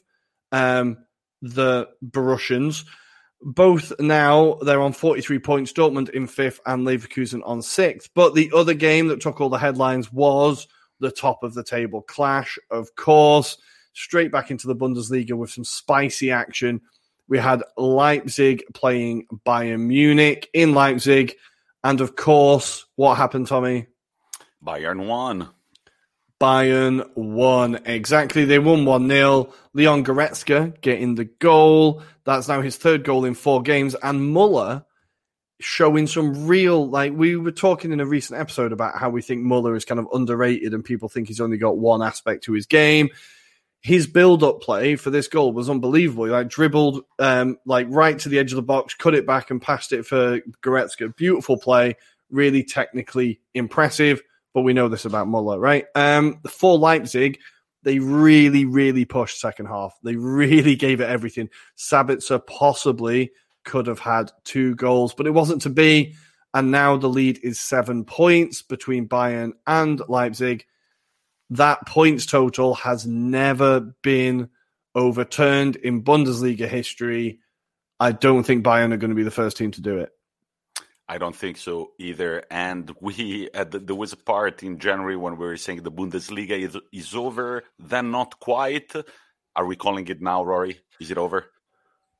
um, 0.53 0.97
the 1.41 1.89
Borussians. 2.01 2.85
Both 3.41 3.93
now 3.99 4.55
they're 4.61 4.81
on 4.81 4.93
43 4.93 5.39
points. 5.39 5.73
Dortmund 5.73 6.09
in 6.09 6.27
fifth 6.27 6.61
and 6.65 6.85
Leverkusen 6.85 7.41
on 7.45 7.61
sixth. 7.61 8.09
But 8.13 8.35
the 8.35 8.51
other 8.55 8.73
game 8.73 9.07
that 9.09 9.21
took 9.21 9.41
all 9.41 9.49
the 9.49 9.57
headlines 9.57 10.11
was 10.11 10.67
the 10.99 11.11
top 11.11 11.43
of 11.43 11.53
the 11.53 11.63
table 11.63 12.01
clash, 12.01 12.57
of 12.69 12.95
course. 12.95 13.57
Straight 13.93 14.31
back 14.31 14.51
into 14.51 14.67
the 14.67 14.75
Bundesliga 14.75 15.33
with 15.33 15.49
some 15.49 15.63
spicy 15.63 16.31
action. 16.31 16.81
We 17.27 17.37
had 17.37 17.63
Leipzig 17.77 18.63
playing 18.73 19.27
Bayern 19.45 19.87
Munich 19.87 20.49
in 20.53 20.73
Leipzig. 20.73 21.35
And 21.83 22.01
of 22.01 22.15
course, 22.15 22.85
what 22.95 23.15
happened, 23.15 23.47
Tommy? 23.47 23.87
Bayern 24.63 25.07
won. 25.07 25.49
Bayern 26.39 27.09
won. 27.15 27.79
Exactly. 27.85 28.45
They 28.45 28.59
won 28.59 28.85
1 28.85 29.09
0. 29.09 29.53
Leon 29.73 30.03
Goretzka 30.03 30.79
getting 30.81 31.15
the 31.15 31.25
goal. 31.25 32.01
That's 32.23 32.47
now 32.47 32.61
his 32.61 32.77
third 32.77 33.03
goal 33.03 33.25
in 33.25 33.33
four 33.33 33.61
games. 33.61 33.95
And 34.01 34.31
Muller 34.31 34.85
showing 35.59 36.07
some 36.07 36.47
real, 36.47 36.89
like, 36.89 37.13
we 37.13 37.35
were 37.35 37.51
talking 37.51 37.91
in 37.91 37.99
a 37.99 38.05
recent 38.05 38.39
episode 38.39 38.71
about 38.71 38.97
how 38.97 39.09
we 39.09 39.21
think 39.21 39.43
Muller 39.43 39.75
is 39.75 39.85
kind 39.85 39.99
of 39.99 40.07
underrated 40.13 40.73
and 40.73 40.83
people 40.83 41.09
think 41.09 41.27
he's 41.27 41.41
only 41.41 41.57
got 41.57 41.77
one 41.77 42.01
aspect 42.01 42.45
to 42.45 42.53
his 42.53 42.65
game. 42.65 43.09
His 43.81 44.07
build 44.07 44.43
up 44.43 44.61
play 44.61 44.95
for 44.95 45.09
this 45.09 45.27
goal 45.27 45.53
was 45.53 45.69
unbelievable. 45.69 46.25
He, 46.25 46.31
like, 46.31 46.49
dribbled, 46.49 47.03
um, 47.17 47.57
like, 47.65 47.87
right 47.89 48.17
to 48.19 48.29
the 48.29 48.39
edge 48.39 48.51
of 48.51 48.57
the 48.57 48.61
box, 48.61 48.93
cut 48.93 49.15
it 49.15 49.25
back 49.27 49.51
and 49.51 49.61
passed 49.61 49.93
it 49.93 50.05
for 50.05 50.39
Goretzka. 50.61 51.15
Beautiful 51.15 51.57
play. 51.57 51.95
Really 52.29 52.63
technically 52.63 53.41
impressive 53.53 54.21
but 54.53 54.61
we 54.61 54.73
know 54.73 54.87
this 54.89 55.05
about 55.05 55.27
Muller, 55.27 55.59
right? 55.59 55.85
Um, 55.95 56.41
for 56.49 56.77
Leipzig, 56.77 57.39
they 57.83 57.99
really, 57.99 58.65
really 58.65 59.05
pushed 59.05 59.39
second 59.39 59.67
half. 59.67 59.97
They 60.03 60.15
really 60.17 60.75
gave 60.75 61.01
it 61.01 61.09
everything. 61.09 61.49
Sabitzer 61.77 62.45
possibly 62.45 63.31
could 63.63 63.87
have 63.87 63.99
had 63.99 64.31
two 64.43 64.75
goals, 64.75 65.13
but 65.13 65.27
it 65.27 65.31
wasn't 65.31 65.61
to 65.63 65.69
be. 65.69 66.15
And 66.53 66.71
now 66.71 66.97
the 66.97 67.07
lead 67.09 67.39
is 67.43 67.59
seven 67.59 68.05
points 68.05 68.61
between 68.61 69.07
Bayern 69.07 69.53
and 69.67 70.01
Leipzig. 70.07 70.65
That 71.51 71.85
points 71.85 72.25
total 72.25 72.73
has 72.75 73.05
never 73.05 73.79
been 74.01 74.49
overturned 74.95 75.75
in 75.75 76.03
Bundesliga 76.03 76.67
history. 76.67 77.39
I 77.99 78.11
don't 78.11 78.43
think 78.43 78.63
Bayern 78.63 78.93
are 78.93 78.97
going 78.97 79.09
to 79.09 79.15
be 79.15 79.23
the 79.23 79.31
first 79.31 79.57
team 79.57 79.71
to 79.71 79.81
do 79.81 79.99
it. 79.99 80.11
I 81.07 81.17
don't 81.17 81.35
think 81.35 81.57
so 81.57 81.91
either. 81.97 82.43
And 82.51 82.93
we, 83.01 83.49
uh, 83.51 83.65
there 83.67 83.95
was 83.95 84.13
a 84.13 84.17
part 84.17 84.61
in 84.61 84.77
January 84.77 85.17
when 85.17 85.37
we 85.37 85.45
were 85.45 85.57
saying 85.57 85.81
the 85.81 85.91
Bundesliga 85.91 86.51
is, 86.51 86.77
is 86.93 87.15
over, 87.15 87.63
then 87.79 88.11
not 88.11 88.39
quite. 88.39 88.93
Are 89.55 89.65
we 89.65 89.75
calling 89.75 90.07
it 90.07 90.21
now, 90.21 90.43
Ruairi? 90.43 90.77
Is 91.01 91.09
it 91.09 91.17
over? 91.17 91.47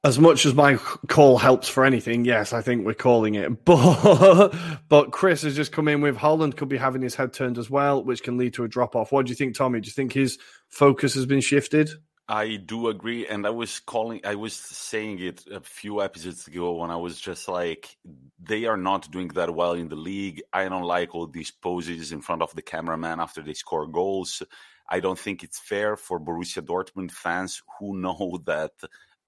As 0.02 0.18
much 0.18 0.46
as 0.46 0.54
my 0.54 0.78
call 1.08 1.38
helps 1.38 1.68
for 1.68 1.84
anything, 1.84 2.24
yes, 2.24 2.54
I 2.54 2.62
think 2.62 2.86
we're 2.86 2.94
calling 2.94 3.36
it. 3.36 3.52
But 3.66 4.56
but 4.88 5.12
Chris 5.12 5.42
has 5.42 5.58
just 5.58 5.74
come 5.74 5.90
in 5.90 6.00
with 6.00 6.16
Haaland 6.16 6.56
could 6.56 6.70
be 6.70 6.78
having 6.78 7.02
his 7.02 7.16
head 7.16 7.34
turned 7.34 7.58
as 7.58 7.70
well, 7.70 8.02
which 8.04 8.24
can 8.24 8.38
lead 8.38 8.54
to 8.54 8.64
a 8.64 8.70
drop 8.70 8.96
off. 8.96 9.12
What 9.12 9.26
do 9.26 9.32
you 9.32 9.36
think, 9.36 9.56
Tommy? 9.56 9.82
Do 9.82 9.88
you 9.88 9.92
think 9.92 10.14
his 10.14 10.38
focus 10.70 11.16
has 11.16 11.26
been 11.26 11.42
shifted? 11.42 11.90
I 12.30 12.58
do 12.58 12.90
agree, 12.90 13.28
and 13.28 13.46
I 13.46 13.50
was 13.50 13.80
calling, 13.80 14.22
I 14.24 14.36
was 14.36 14.54
saying 14.54 15.18
it 15.18 15.46
a 15.52 15.62
few 15.62 16.04
episodes 16.04 16.48
ago 16.48 16.76
when 16.76 16.92
I 16.92 16.96
was 16.96 17.20
just 17.20 17.48
like, 17.50 17.98
they 18.40 18.66
are 18.66 18.78
not 18.78 19.10
doing 19.10 19.30
that 19.30 19.54
well 19.54 19.74
in 19.74 19.90
the 19.90 19.96
league. 19.96 20.44
I 20.54 20.70
don't 20.70 20.84
like 20.84 21.16
all 21.16 21.26
these 21.26 21.50
poses 21.50 22.12
in 22.12 22.22
front 22.22 22.44
of 22.44 22.54
the 22.54 22.62
cameraman 22.62 23.20
after 23.20 23.42
they 23.42 23.56
score 23.56 23.88
goals. 23.88 24.44
I 24.88 25.00
don't 25.00 25.18
think 25.18 25.44
it's 25.44 25.58
fair 25.58 25.98
for 25.98 26.20
Borussia 26.20 26.62
Dortmund 26.62 27.12
fans 27.12 27.64
who 27.80 27.98
know 28.02 28.40
that 28.46 28.74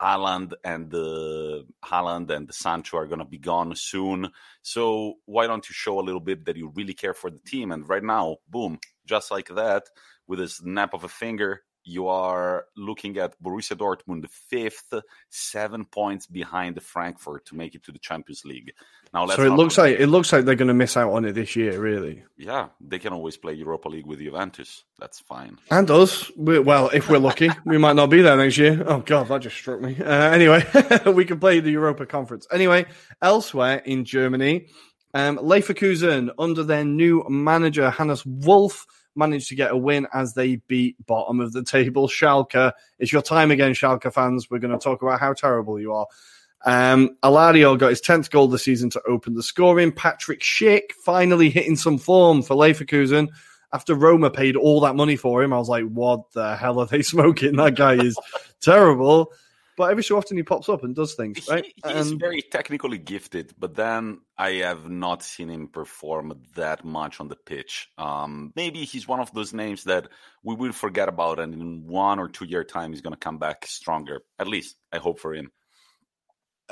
Haaland 0.02 0.54
and 0.64 0.90
the 0.90 1.66
Haaland 1.86 2.30
and 2.32 2.48
the 2.48 2.54
Sancho 2.54 2.98
are 2.98 3.06
going 3.06 3.20
to 3.20 3.26
be 3.26 3.38
gone 3.38 3.74
soon. 3.76 4.32
So 4.62 5.16
why 5.26 5.48
don't 5.48 5.68
you 5.70 5.74
show 5.74 6.00
a 6.00 6.02
little 6.02 6.20
bit 6.20 6.46
that 6.46 6.58
you 6.58 6.72
really 6.76 6.94
care 6.94 7.14
for 7.14 7.30
the 7.30 7.40
team? 7.40 7.72
And 7.72 7.88
right 7.88 8.04
now, 8.04 8.38
boom, 8.50 8.80
just 9.06 9.30
like 9.30 9.50
that, 9.50 9.84
with 10.28 10.40
a 10.42 10.48
snap 10.48 10.94
of 10.94 11.04
a 11.04 11.10
finger, 11.10 11.62
you 11.84 12.08
are 12.08 12.66
looking 12.76 13.18
at 13.18 13.42
Borussia 13.42 13.76
Dortmund 13.76 14.30
fifth, 14.30 14.94
seven 15.30 15.86
points 15.86 16.28
behind 16.28 16.82
Frankfurt 16.82 17.46
to 17.48 17.56
make 17.56 17.76
it 17.76 17.84
to 17.84 17.92
the 17.92 18.00
Champions 18.00 18.46
League. 18.46 18.74
Now, 19.14 19.28
so 19.28 19.44
it 19.44 19.50
looks 19.50 19.78
like 19.78 20.00
it 20.00 20.08
looks 20.08 20.32
like 20.32 20.46
they're 20.46 20.56
going 20.56 20.70
to 20.70 20.74
miss 20.74 20.96
out 20.96 21.12
on 21.12 21.26
it 21.26 21.34
this 21.34 21.56
year. 21.58 21.78
Really? 21.78 22.24
Yeah, 22.38 22.70
they 22.80 22.98
can 22.98 23.12
always 23.12 23.36
play 23.36 23.54
Europa 23.54 23.90
League 23.90 24.06
with 24.06 24.20
Juventus. 24.20 24.86
That's 25.00 25.20
fine. 25.20 25.58
And 25.70 25.92
us, 25.92 26.32
we, 26.38 26.60
well, 26.60 26.90
if 26.94 27.10
we're 27.10 27.18
lucky, 27.18 27.50
we 27.66 27.78
might 27.78 27.98
not 27.98 28.10
be 28.10 28.22
there 28.22 28.38
next 28.38 28.58
year. 28.58 28.82
Oh 28.88 29.00
God, 29.00 29.28
that 29.28 29.42
just 29.42 29.58
struck 29.58 29.82
me. 29.82 29.98
Uh, 30.00 30.06
anyway, 30.06 30.66
we 31.14 31.26
can 31.26 31.40
play 31.40 31.60
the 31.60 31.72
Europa 31.72 32.06
Conference. 32.06 32.48
Anyway, 32.54 32.86
elsewhere 33.22 33.82
in 33.84 34.06
Germany, 34.06 34.68
um, 35.14 35.38
Leverkusen 35.38 36.30
under 36.40 36.64
their 36.64 36.86
new 36.86 37.26
manager 37.28 37.90
Hannes 37.90 38.26
Wolf 38.26 38.86
managed 39.16 39.50
to 39.50 39.56
get 39.56 39.72
a 39.72 39.78
win 39.78 40.08
as 40.14 40.34
they 40.34 40.58
beat 40.68 40.96
bottom 41.06 41.40
of 41.40 41.54
the 41.54 41.64
table 41.64 42.08
Schalke. 42.08 42.72
It's 43.00 43.12
your 43.12 43.22
time 43.22 43.52
again, 43.52 43.74
Schalke 43.74 44.12
fans. 44.14 44.50
We're 44.50 44.60
going 44.60 44.78
to 44.78 44.84
talk 44.84 45.02
about 45.02 45.20
how 45.20 45.34
terrible 45.34 45.80
you 45.80 45.94
are. 45.94 46.08
Um, 46.64 47.18
Alario 47.24 47.78
got 47.78 47.90
his 47.90 48.02
10th 48.02 48.30
goal 48.30 48.48
this 48.48 48.64
season 48.64 48.90
to 48.92 49.02
open 49.08 49.34
the 49.34 49.44
scoring. 49.44 49.92
Patrick 49.92 50.42
Schick 50.42 50.92
finally 51.04 51.50
hitting 51.50 51.76
some 51.76 51.98
form 51.98 52.42
for 52.42 52.56
Leverkusen 52.56 53.30
after 53.74 53.96
Roma 53.96 54.30
paid 54.30 54.56
all 54.56 54.82
that 54.82 54.96
money 54.96 55.16
for 55.16 55.42
him. 55.42 55.54
I 55.54 55.58
was 55.58 55.70
like, 55.70 55.86
what 55.86 56.32
the 56.34 56.56
hell 56.56 56.80
are 56.80 56.86
they 56.86 57.02
smoking? 57.02 57.56
That 57.56 57.76
guy 57.76 57.96
is 57.96 58.18
terrible 58.62 59.34
but 59.78 59.92
every 59.92 60.04
so 60.04 60.18
often 60.18 60.38
he 60.38 60.44
pops 60.44 60.70
up 60.70 60.84
and 60.84 60.96
does 60.96 61.14
things. 61.14 61.48
Right? 61.50 61.66
He, 61.66 61.94
he's 61.94 62.12
very 62.12 62.42
technically 62.42 62.98
gifted, 62.98 63.54
but 63.58 63.76
then 63.76 64.20
I 64.38 64.52
have 64.54 64.90
not 64.90 65.24
seen 65.24 65.50
him 65.50 65.68
perform 65.68 66.42
that 66.56 66.84
much 66.84 67.20
on 67.20 67.28
the 67.28 67.36
pitch. 67.36 67.90
Um, 67.98 68.54
maybe 68.56 68.84
he's 68.84 69.08
one 69.08 69.20
of 69.20 69.34
those 69.34 69.54
names 69.54 69.86
that 69.86 70.08
we 70.44 70.56
will 70.56 70.74
forget 70.74 71.10
about, 71.10 71.40
and 71.40 71.54
in 71.54 71.88
one 71.88 72.20
or 72.20 72.28
two 72.28 72.46
year 72.46 72.64
time, 72.64 72.92
he's 72.92 73.02
going 73.02 73.14
to 73.14 73.20
come 73.20 73.38
back 73.38 73.66
stronger. 73.66 74.22
At 74.40 74.48
least 74.48 74.76
I 74.92 74.98
hope 74.98 75.20
for 75.20 75.34
him. 75.34 75.52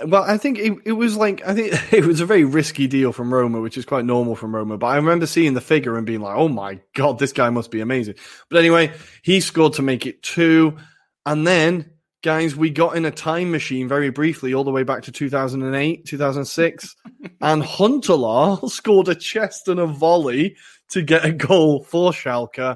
Well, 0.06 0.24
I 0.24 0.38
think 0.38 0.60
it, 0.60 0.74
it 0.86 0.92
was 0.94 1.18
like 1.18 1.46
I 1.46 1.54
think 1.54 1.74
it 1.94 2.06
was 2.06 2.22
a 2.22 2.26
very 2.26 2.44
risky 2.44 2.88
deal 2.88 3.12
from 3.12 3.34
Roma, 3.34 3.60
which 3.62 3.78
is 3.78 3.86
quite 3.86 4.06
normal 4.06 4.36
from 4.36 4.56
Roma. 4.56 4.78
But 4.78 4.88
I 4.88 4.96
remember 4.98 5.26
seeing 5.26 5.54
the 5.54 5.62
figure 5.62 5.98
and 5.98 6.06
being 6.06 6.22
like, 6.22 6.38
"Oh 6.38 6.48
my 6.48 6.80
god, 6.94 7.20
this 7.20 7.34
guy 7.34 7.50
must 7.50 7.72
be 7.72 7.82
amazing." 7.82 8.16
But 8.50 8.60
anyway, 8.60 8.94
he 9.24 9.42
scored 9.42 9.74
to 9.74 9.82
make 9.82 10.06
it 10.06 10.24
two, 10.24 10.78
and 11.26 11.46
then 11.46 11.92
guys, 12.22 12.56
we 12.56 12.70
got 12.70 12.96
in 12.96 13.06
a 13.06 13.12
time 13.12 13.52
machine 13.52 13.88
very 13.88 14.10
briefly 14.10 14.54
all 14.54 14.64
the 14.64 14.72
way 14.72 14.84
back 14.84 15.04
to 15.04 15.12
2008, 15.12 16.06
2006, 16.06 16.96
and 17.42 17.64
Huntelaar 17.64 18.70
scored 18.70 19.08
a 19.08 19.16
chest 19.16 19.68
and 19.68 19.80
a 19.80 19.86
volley 19.86 20.56
to 20.90 21.02
get 21.02 21.26
a 21.26 21.32
goal 21.32 21.84
for 21.84 22.12
Schalke. 22.12 22.76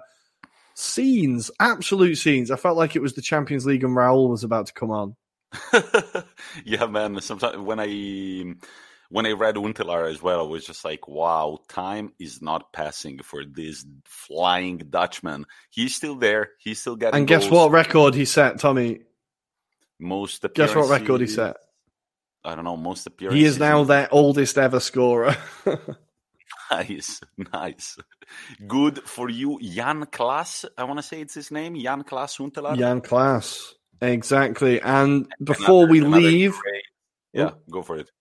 Scenes, 0.76 1.52
absolute 1.60 2.16
scenes. 2.16 2.50
I 2.50 2.56
felt 2.56 2.78
like 2.78 2.96
it 2.96 3.02
was 3.02 3.14
the 3.14 3.22
Champions 3.22 3.66
League 3.66 3.84
and 3.84 3.96
Raul 3.96 4.30
was 4.30 4.44
about 4.44 4.68
to 4.68 4.74
come 4.74 4.90
on. 4.90 5.16
yeah, 6.66 6.88
man. 6.88 7.22
Sometimes 7.22 7.58
when 7.58 7.80
I 7.80 8.56
when 9.10 9.28
I 9.28 9.34
read 9.34 9.56
Huntelaar 9.56 10.10
as 10.10 10.24
well, 10.24 10.40
I 10.40 10.48
was 10.48 10.66
just 10.66 10.84
like, 10.84 11.08
wow, 11.08 11.60
time 11.70 12.14
is 12.20 12.42
not 12.42 12.74
passing 12.74 13.20
for 13.22 13.46
this 13.46 13.86
flying 14.06 14.80
Dutchman. 14.90 15.46
He's 15.70 15.94
still 15.94 16.16
there. 16.16 16.50
He's 16.58 16.82
still 16.82 16.96
getting. 16.96 17.20
And 17.20 17.28
guess 17.28 17.44
goals. 17.44 17.52
what 17.52 17.72
record 17.72 18.16
he 18.16 18.26
set, 18.26 18.60
Tommy? 18.60 19.02
Most 20.00 20.46
Guess 20.54 20.76
what 20.76 20.90
record 20.90 21.22
he 21.22 21.28
set? 21.28 21.58
I 22.44 22.56
don't 22.56 22.66
know, 22.66 22.78
most 22.78 23.08
appearances. 23.08 23.40
He 23.40 23.46
is 23.46 23.58
now 23.58 23.84
their 23.84 24.10
oldest 24.12 24.58
ever 24.58 24.80
scorer. 24.80 25.36
nice, 26.72 27.22
nice. 27.54 27.98
Good 28.68 29.00
for 29.00 29.30
you, 29.30 29.60
Jan 29.62 30.06
Klaas. 30.08 30.66
I 30.78 30.84
want 30.84 31.00
to 31.00 31.04
say 31.04 31.22
it's 31.22 31.34
his 31.34 31.52
name, 31.52 31.76
Jan 31.80 32.04
Klaas 32.04 32.38
Huntelaar. 32.38 32.78
Jan 32.78 33.00
Klaas, 33.00 33.76
exactly. 34.02 34.82
And 34.82 35.28
before 35.42 35.86
another, 35.86 35.92
we 35.92 36.02
leave, 36.02 36.52
great, 36.60 36.84
oh. 37.36 37.40
yeah, 37.40 37.52
go 37.72 37.82
for 37.82 37.98
it. 37.98 38.12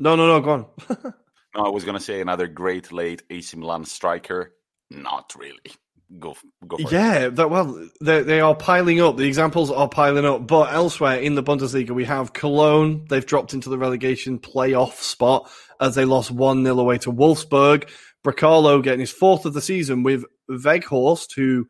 No, 0.00 0.16
no, 0.16 0.26
no, 0.26 0.40
go 0.40 0.50
on. 0.50 0.66
no, 1.54 1.64
I 1.64 1.68
was 1.68 1.84
gonna 1.84 2.00
say 2.00 2.20
another 2.20 2.48
great 2.48 2.90
late 2.90 3.22
AC 3.30 3.56
Milan 3.56 3.84
striker. 3.84 4.54
Not 4.90 5.34
really 5.38 5.72
go 6.18 6.34
go 6.66 6.78
yeah 6.78 7.28
that, 7.28 7.50
well 7.50 7.86
they, 8.00 8.22
they 8.22 8.40
are 8.40 8.54
piling 8.54 9.00
up. 9.00 9.16
The 9.16 9.26
examples 9.26 9.70
are 9.70 9.88
piling 9.88 10.24
up. 10.24 10.46
But 10.46 10.72
elsewhere 10.72 11.18
in 11.18 11.34
the 11.34 11.42
bundesliga 11.42 11.90
we 11.90 12.04
have 12.04 12.32
cologne. 12.32 13.06
They've 13.08 13.26
dropped 13.26 13.54
into 13.54 13.68
the 13.68 13.78
relegation 13.78 14.38
playoff 14.38 14.94
spot 14.94 15.50
as 15.80 15.94
they 15.94 16.04
lost 16.04 16.34
1-0 16.34 16.80
away 16.80 16.98
to 16.98 17.12
wolfsburg. 17.12 17.88
Brekalo 18.24 18.82
getting 18.82 19.00
his 19.00 19.12
fourth 19.12 19.44
of 19.46 19.54
the 19.54 19.60
season 19.60 20.02
with 20.02 20.24
Weghorst, 20.50 21.34
who 21.34 21.68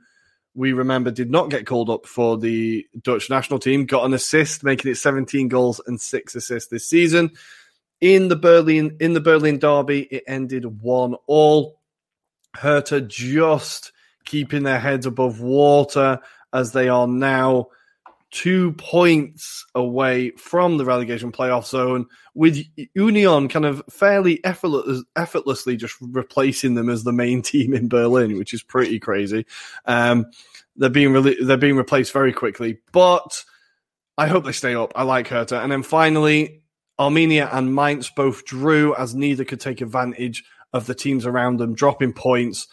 we 0.54 0.72
remember 0.72 1.10
did 1.10 1.30
not 1.30 1.50
get 1.50 1.66
called 1.66 1.90
up 1.90 2.06
for 2.06 2.38
the 2.38 2.86
dutch 3.02 3.30
national 3.30 3.58
team 3.58 3.86
got 3.86 4.04
an 4.04 4.14
assist 4.14 4.64
making 4.64 4.90
it 4.90 4.96
17 4.96 5.48
goals 5.48 5.80
and 5.86 6.00
6 6.00 6.34
assists 6.34 6.70
this 6.70 6.88
season. 6.88 7.30
In 8.00 8.28
the 8.28 8.36
berlin 8.36 8.96
in 9.00 9.12
the 9.12 9.20
berlin 9.20 9.58
derby 9.58 10.02
it 10.02 10.24
ended 10.26 10.64
1 10.64 11.14
all. 11.26 11.80
Hertha 12.56 13.00
just 13.02 13.92
keeping 14.28 14.62
their 14.62 14.78
heads 14.78 15.06
above 15.06 15.40
water 15.40 16.20
as 16.52 16.72
they 16.72 16.88
are 16.88 17.08
now 17.08 17.66
two 18.30 18.72
points 18.72 19.64
away 19.74 20.30
from 20.32 20.76
the 20.76 20.84
relegation 20.84 21.32
playoff 21.32 21.66
zone, 21.66 22.06
with 22.34 22.62
Union 22.94 23.48
kind 23.48 23.64
of 23.64 23.82
fairly 23.88 24.44
effortless, 24.44 25.02
effortlessly 25.16 25.76
just 25.76 25.96
replacing 26.00 26.74
them 26.74 26.90
as 26.90 27.04
the 27.04 27.12
main 27.12 27.40
team 27.52 27.72
in 27.72 27.88
Berlin, 27.88 28.36
which 28.36 28.52
is 28.52 28.62
pretty 28.62 29.00
crazy. 29.00 29.46
Um, 29.86 30.26
they're 30.76 30.90
being 30.90 31.12
re- 31.12 31.42
they're 31.42 31.56
being 31.56 31.76
replaced 31.76 32.12
very 32.12 32.32
quickly, 32.32 32.78
but 32.92 33.44
I 34.18 34.26
hope 34.26 34.44
they 34.44 34.52
stay 34.52 34.74
up. 34.74 34.92
I 34.94 35.02
like 35.02 35.28
Hertha, 35.28 35.60
and 35.60 35.72
then 35.72 35.82
finally. 35.82 36.62
Arminia 37.00 37.48
and 37.52 37.72
Mainz 37.72 38.10
both 38.10 38.44
drew 38.44 38.92
as 38.96 39.14
neither 39.14 39.44
could 39.44 39.60
take 39.60 39.80
advantage 39.80 40.42
of 40.72 40.86
the 40.86 40.96
teams 40.96 41.26
around 41.26 41.58
them 41.58 41.72
dropping 41.72 42.12
points 42.12 42.66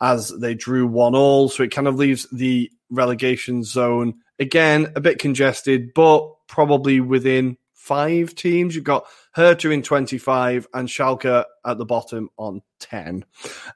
as 0.00 0.28
they 0.28 0.54
drew 0.54 0.86
one 0.86 1.14
all. 1.14 1.48
So 1.48 1.62
it 1.62 1.72
kind 1.72 1.88
of 1.88 1.96
leaves 1.96 2.26
the 2.32 2.70
relegation 2.90 3.62
zone 3.62 4.14
again 4.38 4.92
a 4.96 5.00
bit 5.00 5.18
congested, 5.18 5.94
but 5.94 6.28
probably 6.46 7.00
within 7.00 7.56
five 7.74 8.34
teams. 8.34 8.74
You've 8.74 8.84
got 8.84 9.06
Hertha 9.32 9.70
in 9.70 9.82
25 9.82 10.66
and 10.74 10.88
Schalke 10.88 11.44
at 11.64 11.78
the 11.78 11.84
bottom 11.84 12.30
on 12.36 12.62
10. 12.80 13.24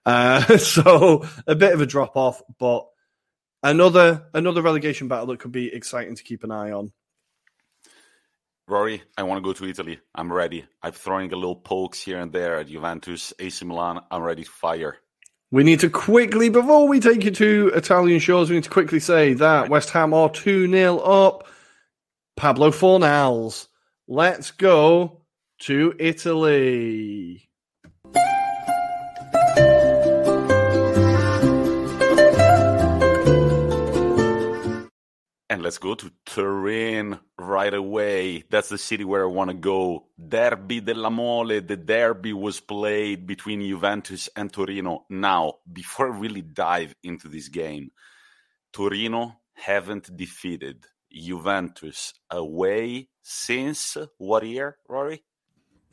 Uh, 0.05 0.57
so 0.59 1.27
a 1.47 1.55
bit 1.55 1.73
of 1.73 1.81
a 1.81 1.87
drop 1.87 2.17
off, 2.17 2.43
but 2.59 2.87
another 3.63 4.27
another 4.35 4.63
relegation 4.63 5.09
battle 5.09 5.27
that 5.27 5.41
could 5.41 5.53
be 5.53 5.73
exciting 5.73 6.17
to 6.17 6.23
keep 6.23 6.45
an 6.45 6.51
eye 6.51 6.73
on. 6.73 6.93
Ruairi, 8.69 9.03
I 9.19 9.25
want 9.25 9.39
to 9.39 9.47
go 9.47 9.53
to 9.53 9.69
Italy. 9.69 9.99
I'm 10.15 10.33
ready. 10.33 10.65
I'm 10.83 10.93
throwing 10.93 11.31
a 11.33 11.37
little 11.37 11.57
pokes 11.57 12.01
here 12.01 12.19
and 12.19 12.33
there 12.33 12.57
at 12.57 12.69
Juventus, 12.69 13.35
AC 13.39 13.63
Milan. 13.67 14.01
I'm 14.11 14.23
ready 14.23 14.45
to 14.45 14.51
fire. 14.51 14.97
We 15.55 15.62
need 15.62 15.79
to 15.81 15.88
quickly, 15.88 16.49
before 16.49 16.88
we 16.88 16.99
take 16.99 17.23
you 17.23 17.31
to 17.31 17.71
Italian 17.77 18.19
shores, 18.19 18.51
we 18.51 18.57
need 18.57 18.64
to 18.64 18.71
quickly 18.71 18.99
say 18.99 19.35
that 19.35 19.69
West 19.69 19.90
Ham 19.90 20.12
are 20.12 20.29
2 20.29 20.69
0 20.69 20.99
up. 20.99 21.47
Pablo 22.37 22.73
Fornals. 22.73 23.69
Let's 24.09 24.51
go 24.51 25.23
to 25.61 25.95
Italy. 26.01 27.49
Let's 35.64 35.79
go 35.79 35.94
to 35.94 36.12
Turin 36.27 37.18
right 37.38 37.72
away. 37.72 38.44
That's 38.50 38.68
the 38.68 38.77
city 38.77 39.03
where 39.03 39.22
I 39.22 39.33
want 39.33 39.48
to 39.48 39.57
go. 39.57 40.09
Derby 40.18 40.81
della 40.81 41.11
Mole. 41.11 41.62
The 41.62 41.79
derby 41.79 42.35
was 42.35 42.61
played 42.61 43.27
between 43.27 43.62
Juventus 43.62 44.29
and 44.37 44.53
Torino. 44.53 45.07
Now, 45.09 45.55
before 45.72 46.12
I 46.12 46.18
really 46.18 46.42
dive 46.42 46.94
into 47.03 47.29
this 47.29 47.48
game, 47.48 47.92
Torino 48.74 49.40
haven't 49.55 50.14
defeated 50.14 50.85
Juventus 51.11 52.12
away 52.31 53.09
since 53.22 53.96
what 54.18 54.46
year, 54.46 54.77
Ruairi? 54.87 55.22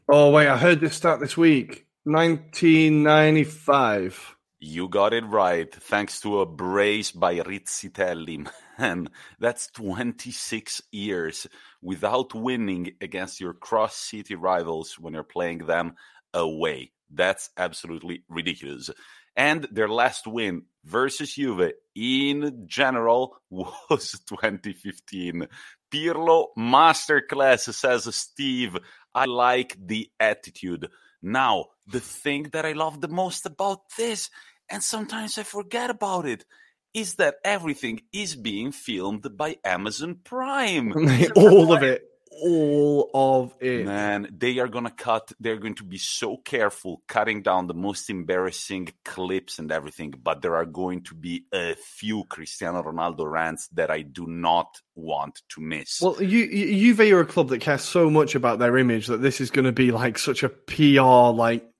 Oh, 0.10 0.31
wait, 0.31 0.49
I 0.49 0.57
heard 0.57 0.81
this 0.81 0.97
start 0.97 1.21
this 1.21 1.38
week 1.38 1.86
1995. 2.03 4.36
You 4.63 4.89
got 4.89 5.12
it 5.12 5.26
right, 5.26 5.74
thanks 5.74 6.21
to 6.21 6.41
a 6.41 6.45
brace 6.45 7.10
by 7.10 7.39
Rizzitelli. 7.39 8.47
Man, 8.78 9.10
that's 9.39 9.65
26 9.71 10.84
years 10.91 11.47
without 11.82 12.36
winning 12.36 12.91
against 13.02 13.41
your 13.41 13.54
cross 13.54 13.95
city 13.95 14.36
rivals 14.36 15.00
when 15.00 15.15
you're 15.15 15.24
playing 15.24 15.65
them 15.65 15.95
away. 16.32 16.91
That's 17.10 17.50
absolutely 17.58 18.24
ridiculous. 18.30 18.91
And 19.36 19.67
their 19.71 19.89
last 19.89 20.28
win 20.28 20.65
versus 20.86 21.34
Juve 21.34 21.71
in 21.95 22.67
general 22.67 23.38
was 23.50 24.12
2015. 24.30 25.47
Pirlo 25.91 26.45
masterclass, 26.56 27.74
says 27.74 28.15
Steve. 28.15 28.78
I 29.15 29.26
like 29.26 29.76
the 29.84 30.12
attitude. 30.19 30.88
Now, 31.24 31.65
the 31.88 32.00
thing 32.00 32.50
that 32.54 32.65
I 32.65 32.71
love 32.71 33.02
the 33.02 33.08
most 33.08 33.45
about 33.45 33.82
this 33.97 34.30
and 34.71 34.81
sometimes 34.81 35.38
I 35.38 35.43
forget 35.43 35.89
about 35.89 36.25
it, 36.25 36.45
is 36.93 37.15
that 37.15 37.36
everything 37.43 38.01
is 38.12 38.36
being 38.36 38.71
filmed 38.71 39.38
by 39.38 39.57
Amazon 39.63 40.19
Prime. 40.23 40.93
all 41.36 41.73
of 41.73 41.84
it. 41.84 42.03
All 42.43 43.10
of 43.13 43.53
it. 43.60 43.86
Man, 43.86 44.27
they 44.36 44.57
are 44.60 44.67
going 44.67 44.86
to 44.86 44.91
cut, 44.91 45.31
they're 45.39 45.57
going 45.57 45.75
to 45.75 45.84
be 45.84 45.97
so 45.97 46.38
careful 46.38 47.01
cutting 47.07 47.41
down 47.43 47.67
the 47.67 47.73
most 47.73 48.10
embarrassing 48.10 48.89
clips 49.03 49.60
and 49.60 49.71
everything, 49.71 50.13
but 50.21 50.41
there 50.41 50.55
are 50.55 50.65
going 50.65 51.03
to 51.03 51.13
be 51.13 51.45
a 51.53 51.75
few 51.75 52.23
Cristiano 52.23 52.81
Ronaldo 52.81 53.29
rants 53.29 53.67
that 53.73 53.91
I 53.91 54.01
do 54.01 54.25
not 54.27 54.81
want 54.95 55.41
to 55.49 55.62
miss. 55.62 56.01
Well, 56.01 56.21
you, 56.21 56.39
you, 56.45 56.93
Juve 56.95 57.12
are 57.12 57.21
a 57.21 57.25
club 57.25 57.49
that 57.49 57.60
cares 57.60 57.84
so 57.84 58.10
much 58.10 58.34
about 58.34 58.60
their 58.60 58.77
image 58.77 59.07
that 59.07 59.21
this 59.21 59.41
is 59.41 59.51
going 59.51 59.65
to 59.65 59.71
be 59.71 59.91
like 59.91 60.17
such 60.17 60.43
a 60.43 60.49
PR, 60.49 61.36
like 61.36 61.70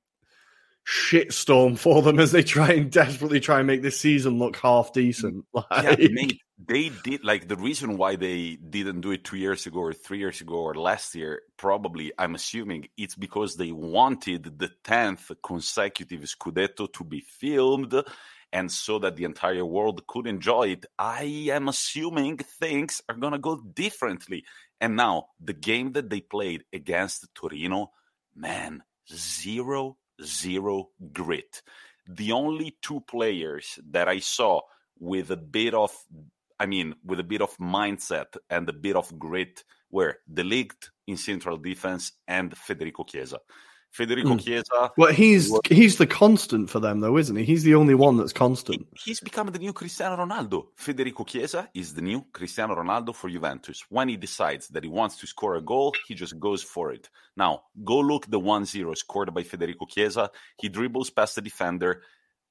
shitstorm 0.88 1.78
for 1.78 2.02
them 2.02 2.20
as 2.20 2.32
they 2.32 2.44
try 2.44 2.72
and 2.72 2.92
desperately 2.92 3.40
try 3.40 3.60
and 3.60 3.68
make 3.68 3.82
this 3.82 4.00
season 4.00 4.40
look 4.40 4.56
half 4.58 4.94
decent. 4.94 5.46
Like... 5.54 5.66
Yeah, 5.72 6.28
they 6.64 6.92
did 7.04 7.24
like 7.24 7.48
the 7.48 7.56
reason 7.56 7.98
why 7.98 8.16
they 8.16 8.56
didn't 8.56 9.02
do 9.02 9.12
it 9.12 9.24
two 9.24 9.38
years 9.38 9.66
ago 9.66 9.80
or 9.80 9.94
three 9.94 10.20
years 10.20 10.42
ago 10.42 10.56
or 10.56 10.76
last 10.76 11.16
year. 11.16 11.42
Probably, 11.58 12.12
I'm 12.18 12.36
assuming 12.36 12.88
it's 12.98 13.16
because 13.16 13.56
they 13.56 13.72
wanted 13.72 14.60
the 14.60 14.70
tenth 14.84 15.32
consecutive 15.44 16.22
Scudetto 16.22 16.92
to 16.94 17.04
be 17.04 17.22
filmed. 17.22 17.96
And 18.54 18.70
so 18.70 19.00
that 19.00 19.16
the 19.16 19.24
entire 19.24 19.66
world 19.66 20.06
could 20.08 20.28
enjoy 20.28 20.70
it, 20.70 20.86
I 21.00 21.48
am 21.52 21.70
assuming 21.70 22.38
things 22.38 23.02
are 23.08 23.16
gonna 23.16 23.40
go 23.40 23.56
differently. 23.56 24.44
And 24.80 24.96
now 24.96 25.28
the 25.40 25.54
game 25.54 25.94
that 25.94 26.10
they 26.10 26.22
played 26.22 26.66
against 26.74 27.34
Torino, 27.34 27.92
man, 28.36 28.84
zero 29.10 29.98
zero 30.24 30.90
grit. 31.12 31.62
The 32.08 32.32
only 32.32 32.78
two 32.82 33.02
players 33.02 33.80
that 33.92 34.08
I 34.08 34.20
saw 34.20 34.62
with 35.00 35.32
a 35.32 35.38
bit 35.38 35.74
of, 35.74 35.96
I 36.60 36.66
mean, 36.66 36.96
with 37.04 37.20
a 37.20 37.24
bit 37.24 37.42
of 37.42 37.56
mindset 37.58 38.38
and 38.50 38.68
a 38.70 38.74
bit 38.74 38.96
of 38.96 39.18
grit 39.18 39.64
were 39.90 40.18
De 40.32 40.44
Ligt 40.44 40.90
in 41.08 41.18
central 41.18 41.58
defense 41.58 42.14
and 42.28 42.56
Federico 42.58 43.04
Chiesa. 43.04 43.40
Federico 43.92 44.30
mm. 44.30 44.44
Chiesa. 44.44 44.92
Well, 44.98 45.12
he's 45.12 45.52
he's 45.68 45.98
the 45.98 46.08
constant 46.08 46.70
for 46.70 46.80
them, 46.80 47.02
though, 47.02 47.18
isn't 47.18 47.36
he? 47.36 47.44
He's 47.44 47.64
the 47.64 47.76
only 47.76 47.94
one 47.94 48.18
that's 48.18 48.32
constant. 48.32 48.88
He's 49.04 49.20
become 49.20 49.48
the 49.48 49.60
new 49.60 49.74
Cristiano 49.74 50.16
Ronaldo. 50.16 50.68
Federico 50.76 51.26
Chiesa 51.26 51.70
is 51.74 51.94
the 51.94 52.02
new 52.02 52.26
Cristiano 52.32 52.76
Ronaldo 52.76 53.14
for 53.14 53.30
Juventus. 53.30 53.84
When 53.90 54.08
he 54.08 54.16
decides 54.16 54.70
that 54.70 54.84
he 54.84 54.90
wants 54.90 55.18
to 55.18 55.28
score 55.28 55.56
a 55.56 55.62
goal, 55.62 55.94
he 56.08 56.16
just 56.16 56.40
goes 56.40 56.64
for 56.64 56.94
it. 56.94 57.10
Now, 57.36 57.64
go 57.84 58.00
look 58.00 58.30
the 58.30 58.40
1-0 58.40 58.96
scored 58.98 59.34
by 59.34 59.44
Federico 59.44 59.86
Chiesa. 59.86 60.32
He 60.58 60.70
dribbles 60.70 61.10
past 61.10 61.36
the 61.36 61.42
defender 61.42 62.02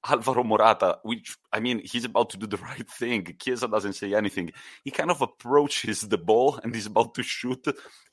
Alvaro 0.09 0.45
Morata, 0.45 0.99
which 1.03 1.37
I 1.53 1.61
mean, 1.61 1.83
he's 1.85 2.05
about 2.05 2.31
to 2.31 2.39
do 2.39 2.47
the 2.47 2.57
right 2.71 2.89
thing. 2.89 3.37
Chiesa 3.39 3.69
doesn't 3.69 3.95
say 3.95 4.15
anything. 4.15 4.53
He 4.85 4.91
kind 4.91 5.11
of 5.11 5.21
approaches 5.21 6.01
the 6.03 6.19
ball 6.19 6.59
and 6.63 6.75
he's 6.75 6.87
about 6.87 7.15
to 7.15 7.23
shoot. 7.23 7.67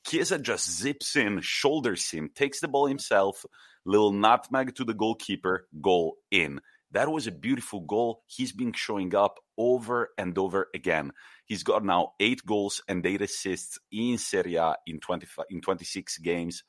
Chiesa 0.05 0.39
just 0.39 0.69
zips 0.69 1.15
in, 1.15 1.41
shoulders 1.41 2.09
him, 2.09 2.29
takes 2.33 2.59
the 2.59 2.67
ball 2.67 2.87
himself, 2.87 3.45
little 3.85 4.11
nutmeg 4.11 4.75
to 4.75 4.83
the 4.83 4.93
goalkeeper, 4.93 5.67
goal 5.81 6.17
in. 6.31 6.59
That 6.91 7.11
was 7.11 7.27
a 7.27 7.31
beautiful 7.31 7.81
goal. 7.81 8.23
He's 8.27 8.53
been 8.53 8.71
showing 8.71 9.13
up 9.13 9.39
over 9.57 10.09
and 10.17 10.37
over 10.37 10.67
again. 10.73 11.11
He's 11.45 11.63
got 11.63 11.83
now 11.83 12.13
eight 12.19 12.45
goals 12.45 12.81
and 12.87 13.05
eight 13.05 13.21
assists 13.21 13.77
in 13.91 14.17
Serie 14.17 14.55
A 14.55 14.75
in, 14.85 14.99
20, 14.99 15.27
in 15.49 15.61
26 15.61 16.17
games 16.19 16.63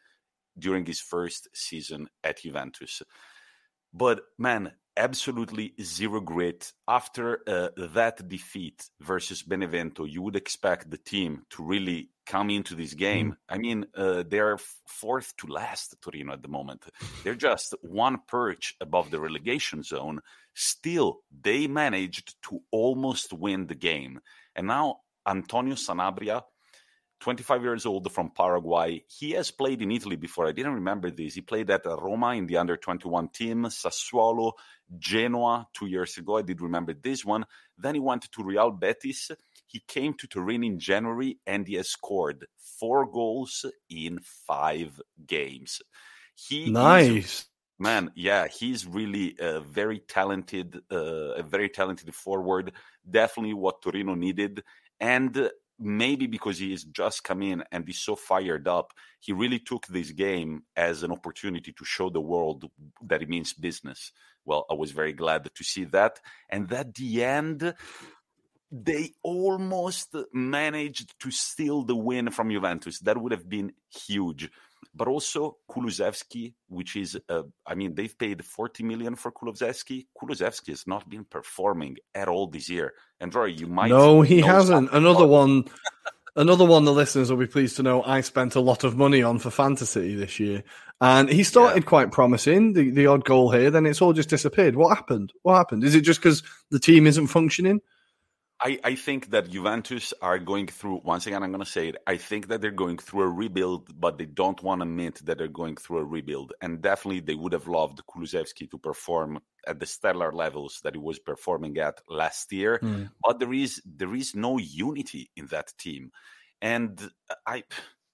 during 0.59 0.85
his 0.87 1.01
first 1.01 1.49
season 1.55 2.09
at 2.25 2.43
Juventus. 2.43 3.03
But 3.93 4.23
man, 4.39 4.73
absolutely 4.99 5.75
zero 5.81 6.21
grit. 6.21 6.73
After 6.87 7.41
uh, 7.47 7.69
that 7.95 8.29
defeat 8.29 8.91
versus 9.01 9.43
Benevento, 9.43 10.05
you 10.05 10.21
would 10.23 10.37
expect 10.37 10.91
the 10.91 10.99
team 10.99 11.45
to 11.51 11.63
really 11.63 12.11
come 12.27 12.51
into 12.51 12.75
this 12.75 12.95
game. 12.95 13.31
Mm. 13.31 13.37
I 13.49 13.59
mean, 13.59 13.87
uh, 13.97 14.25
they're 14.29 14.59
fourth 14.87 15.35
to 15.39 15.47
last, 15.47 15.97
Torino, 16.03 16.35
at 16.35 16.43
the 16.43 16.49
moment. 16.49 16.85
They're 17.25 17.35
just 17.35 17.75
one 17.83 18.19
perch 18.27 18.75
above 18.81 19.11
the 19.11 19.21
relegation 19.21 19.83
zone. 19.83 20.21
Still, 20.55 21.21
they 21.43 21.67
managed 21.67 22.35
to 22.49 22.61
almost 22.71 23.33
win 23.33 23.67
the 23.67 23.75
game. 23.75 24.21
And 24.55 24.67
now, 24.67 25.01
Antonio 25.27 25.75
Sanabria 25.75 26.43
25 27.21 27.63
years 27.63 27.87
old 27.87 28.11
from 28.13 28.31
Paraguay. 28.31 29.03
He 29.09 29.33
has 29.33 29.51
played 29.51 29.83
in 29.83 29.91
Italy 29.91 30.17
before. 30.17 30.47
I 30.47 30.53
didn't 30.53 30.75
remember 30.75 31.11
this. 31.11 31.35
He 31.35 31.41
played 31.41 31.71
at 31.71 31.85
Roma 31.85 32.35
in 32.35 32.47
the 32.47 32.57
under 32.57 32.77
21 32.77 33.29
team, 33.31 33.65
Sassuolo, 33.65 34.53
Genoa 34.99 35.69
two 35.75 35.87
years 35.87 36.17
ago. 36.17 36.39
I 36.39 36.43
did 36.43 36.61
remember 36.61 36.95
this 36.95 37.25
one. 37.25 37.45
Then 37.77 37.95
he 37.95 38.01
went 38.01 38.31
to 38.31 38.43
Real 38.43 38.71
Betis. 38.71 39.33
He 39.67 39.83
came 39.87 40.15
to 40.15 40.27
Turin 40.27 40.65
in 40.65 40.79
January 40.79 41.39
and 41.47 41.67
he 41.67 41.75
has 41.75 41.91
scored 41.91 42.47
four 42.57 43.11
goals 43.11 43.67
in 43.91 44.21
five 44.23 45.01
games. 45.27 45.83
He 46.35 46.71
nice. 46.71 47.09
Is, 47.11 47.45
man, 47.79 48.13
yeah, 48.15 48.47
he's 48.47 48.87
really 48.87 49.37
a 49.41 49.61
very 49.61 49.99
talented, 49.99 50.81
uh, 50.91 51.35
a 51.35 51.43
very 51.43 51.69
talented 51.69 52.15
forward. 52.15 52.73
Definitely 53.09 53.55
what 53.55 53.83
Torino 53.83 54.15
needed. 54.15 54.63
And 55.01 55.51
maybe 55.79 56.27
because 56.27 56.59
he 56.59 56.73
has 56.73 56.85
just 56.85 57.25
come 57.25 57.43
in 57.43 57.63
and 57.71 57.87
he's 57.87 58.01
so 58.01 58.17
fired 58.17 58.67
up, 58.67 58.93
he 59.21 59.33
really 59.33 59.59
took 59.59 59.87
this 59.87 60.11
game 60.11 60.65
as 60.77 61.03
an 61.03 61.13
opportunity 61.13 61.73
to 61.73 61.85
show 61.85 62.11
the 62.11 62.21
world 62.21 62.69
that 63.05 63.23
it 63.23 63.29
means 63.29 63.53
business. 63.53 64.13
Well, 64.45 64.67
I 64.71 64.75
was 64.75 64.93
very 64.93 65.13
glad 65.13 65.49
to 65.55 65.65
see 65.65 65.85
that. 65.85 66.21
And 66.49 66.73
at 66.73 66.95
the 66.95 67.25
end, 67.25 67.75
they 68.71 69.13
almost 69.23 70.15
managed 70.33 71.19
to 71.21 71.31
steal 71.31 71.83
the 71.85 71.97
win 71.97 72.31
from 72.31 72.51
Juventus. 72.51 72.99
That 73.01 73.19
would 73.19 73.33
have 73.33 73.49
been 73.49 73.73
huge. 74.07 74.51
But 74.95 75.09
also 75.09 75.59
Kulusevski, 75.71 76.55
which 76.69 76.97
is, 76.97 77.19
uh, 77.29 77.43
I 77.67 77.75
mean, 77.75 77.95
they've 77.95 78.17
paid 78.19 78.45
40 78.45 78.83
million 78.83 79.15
for 79.15 79.31
Kulusevski. 79.31 80.07
Kulusevski 80.21 80.69
has 80.69 80.87
not 80.87 81.09
been 81.09 81.25
performing 81.25 81.99
at 82.15 82.29
all 82.29 82.47
this 82.47 82.69
year. 82.69 82.95
And 83.21 83.35
Roy, 83.35 83.47
you 83.47 83.67
might. 83.67 83.91
No, 83.91 84.23
he 84.23 84.41
hasn't. 84.41 84.91
Another 84.93 85.27
one. 85.27 85.65
Another 86.37 86.65
one 86.65 86.85
the 86.85 86.93
listeners 86.93 87.31
will 87.31 87.39
be 87.39 87.49
pleased 87.49 87.77
to 87.77 87.83
know 87.83 88.05
I 88.05 88.21
spent 88.21 88.55
a 88.55 88.61
lot 88.61 88.85
of 88.85 88.97
money 88.97 89.25
on 89.25 89.41
for 89.41 89.51
fantasy 89.51 90.15
this 90.15 90.39
year. 90.39 90.63
And 91.01 91.29
he 91.29 91.43
started 91.43 91.83
yeah. 91.83 91.89
quite 91.89 92.13
promising, 92.13 92.75
the, 92.75 92.91
the 92.91 93.09
odd 93.09 93.25
goal 93.25 93.51
here, 93.51 93.73
then 93.73 93.87
it's 93.87 94.01
all 94.01 94.13
just 94.13 94.29
disappeared. 94.29 94.77
What 94.77 94.97
happened? 94.97 95.33
What 95.43 95.57
happened? 95.57 95.83
Is 95.83 95.97
it 95.97 96.03
just 96.03 96.21
because 96.21 96.45
the 96.71 96.79
team 96.79 97.09
isn't 97.09 97.27
functioning? 97.27 97.81
I, 98.61 98.81
I 98.83 98.95
think 98.97 99.31
that 99.31 99.51
Juventus 99.51 100.13
are 100.21 100.39
going 100.39 100.67
through, 100.67 101.03
once 101.05 101.27
again, 101.29 101.45
I'm 101.45 101.53
going 101.53 101.65
to 101.65 101.71
say 101.71 101.89
it. 101.89 101.97
I 102.09 102.17
think 102.17 102.49
that 102.49 102.61
they're 102.61 102.73
going 102.73 102.99
through 102.99 103.23
a 103.23 103.29
rebuild, 103.29 103.89
but 103.99 104.19
they 104.19 104.25
don't 104.25 104.61
want 104.63 104.81
to 104.81 104.83
admit 104.83 105.21
that 105.27 105.39
they're 105.39 105.47
going 105.47 105.77
through 105.77 105.99
a 105.99 106.05
rebuild. 106.05 106.55
And 106.61 106.83
definitely 106.83 107.21
they 107.21 107.37
would 107.37 107.53
have 107.53 107.69
loved 107.69 108.01
Kulusevski 108.11 108.69
to 108.71 108.79
perform 108.79 109.39
at 109.67 109.79
the 109.79 109.87
stellar 109.87 110.33
levels 110.33 110.81
that 110.83 110.95
he 110.95 110.99
was 110.99 111.21
performing 111.21 111.79
at 111.79 112.01
last 112.09 112.53
year. 112.53 112.81
Mm. 112.83 113.11
But 113.23 113.39
there 113.39 113.53
is 113.53 113.81
there 113.85 114.15
is 114.15 114.35
no 114.35 114.59
unity 114.59 115.31
in 115.37 115.47
that 115.47 115.73
team. 115.79 116.11
And 116.61 117.01
I 117.47 117.63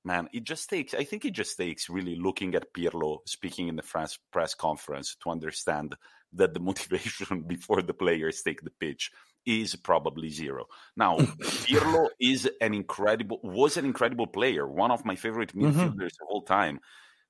man, 0.05 0.29
it 0.35 0.45
just 0.45 0.69
takes 0.69 0.93
I 0.93 1.05
think 1.05 1.25
it 1.25 1.33
just 1.33 1.57
takes 1.57 1.89
really 1.89 2.17
looking 2.17 2.55
at 2.55 2.75
Pirlo 2.75 3.21
speaking 3.27 3.69
in 3.69 3.77
the 3.77 3.83
France 3.83 4.19
press 4.31 4.55
conference 4.55 5.17
to 5.23 5.31
understand 5.31 5.95
that 6.35 6.53
the 6.53 6.61
motivation 6.71 7.43
before 7.43 7.81
the 7.81 7.95
players 7.95 8.43
take 8.43 8.61
the 8.61 8.73
pitch 8.79 9.11
is 9.47 9.77
probably 9.77 10.31
zero. 10.31 10.67
Now, 10.97 11.17
Pirlo 11.67 12.09
is 12.21 12.49
an 12.61 12.75
incredible 12.75 13.41
was 13.43 13.77
an 13.77 13.85
incredible 13.85 14.27
player, 14.27 14.67
one 14.67 14.91
of 14.91 15.05
my 15.05 15.17
favorite 15.17 15.55
mm-hmm. 15.55 15.67
midfielders 15.67 16.15
mm-hmm. 16.15 16.25
of 16.25 16.29
all 16.29 16.43
time. 16.43 16.81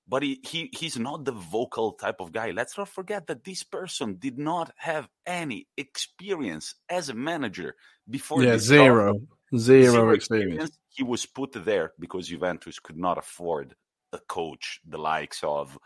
But 0.07 0.23
he, 0.23 0.41
he 0.45 0.71
he's 0.73 0.99
not 0.99 1.25
the 1.25 1.33
vocal 1.33 1.93
type 1.93 2.21
of 2.21 2.31
guy. 2.31 2.51
Let's 2.51 2.77
not 2.77 2.91
forget 2.91 3.27
that 3.29 3.45
this 3.45 3.63
person 3.63 4.17
did 4.19 4.39
not 4.39 4.71
have 4.77 5.09
any 5.27 5.67
experience 5.79 6.75
as 6.91 7.09
a 7.09 7.15
manager 7.15 7.75
before. 8.09 8.43
Yeah, 8.43 8.59
zero. 8.59 9.21
zero, 9.57 9.93
zero 9.93 10.11
experience. 10.11 10.17
experience. 10.17 10.79
He 10.91 11.03
was 11.03 11.25
put 11.25 11.53
there 11.65 11.93
because 11.99 12.29
Juventus 12.29 12.79
could 12.79 12.99
not 12.99 13.17
afford 13.17 13.75
a 14.13 14.19
coach 14.19 14.81
the 14.87 14.99
likes 14.99 15.43
of 15.43 15.79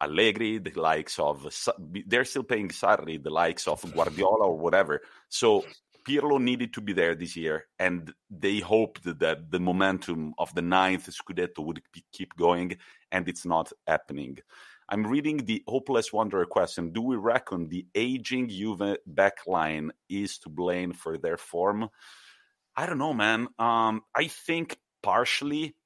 Allegri, 0.00 0.58
the 0.58 0.72
likes 0.80 1.18
of 1.18 1.46
they're 2.06 2.24
still 2.24 2.42
paying 2.42 2.68
Sarri, 2.68 3.22
the 3.22 3.30
likes 3.30 3.68
of 3.68 3.82
Guardiola 3.94 4.46
or 4.46 4.58
whatever. 4.58 5.02
So 5.28 5.64
Pirlo 6.08 6.40
needed 6.40 6.72
to 6.74 6.80
be 6.80 6.92
there 6.92 7.14
this 7.14 7.36
year, 7.36 7.66
and 7.78 8.12
they 8.30 8.58
hoped 8.58 9.04
that 9.04 9.50
the 9.50 9.60
momentum 9.60 10.34
of 10.38 10.54
the 10.54 10.62
ninth 10.62 11.08
Scudetto 11.10 11.64
would 11.64 11.82
keep 12.12 12.34
going, 12.36 12.78
and 13.12 13.28
it's 13.28 13.44
not 13.44 13.72
happening. 13.86 14.38
I'm 14.88 15.06
reading 15.06 15.44
the 15.44 15.62
hopeless 15.68 16.12
wanderer 16.12 16.46
question. 16.46 16.92
Do 16.92 17.02
we 17.02 17.16
reckon 17.16 17.68
the 17.68 17.86
aging 17.94 18.48
Juve 18.48 18.96
backline 19.08 19.90
is 20.08 20.38
to 20.38 20.48
blame 20.48 20.92
for 20.92 21.16
their 21.16 21.36
form? 21.36 21.90
I 22.74 22.86
don't 22.86 22.98
know, 22.98 23.14
man. 23.14 23.48
Um, 23.58 24.02
I 24.14 24.26
think 24.26 24.78
partially 25.02 25.76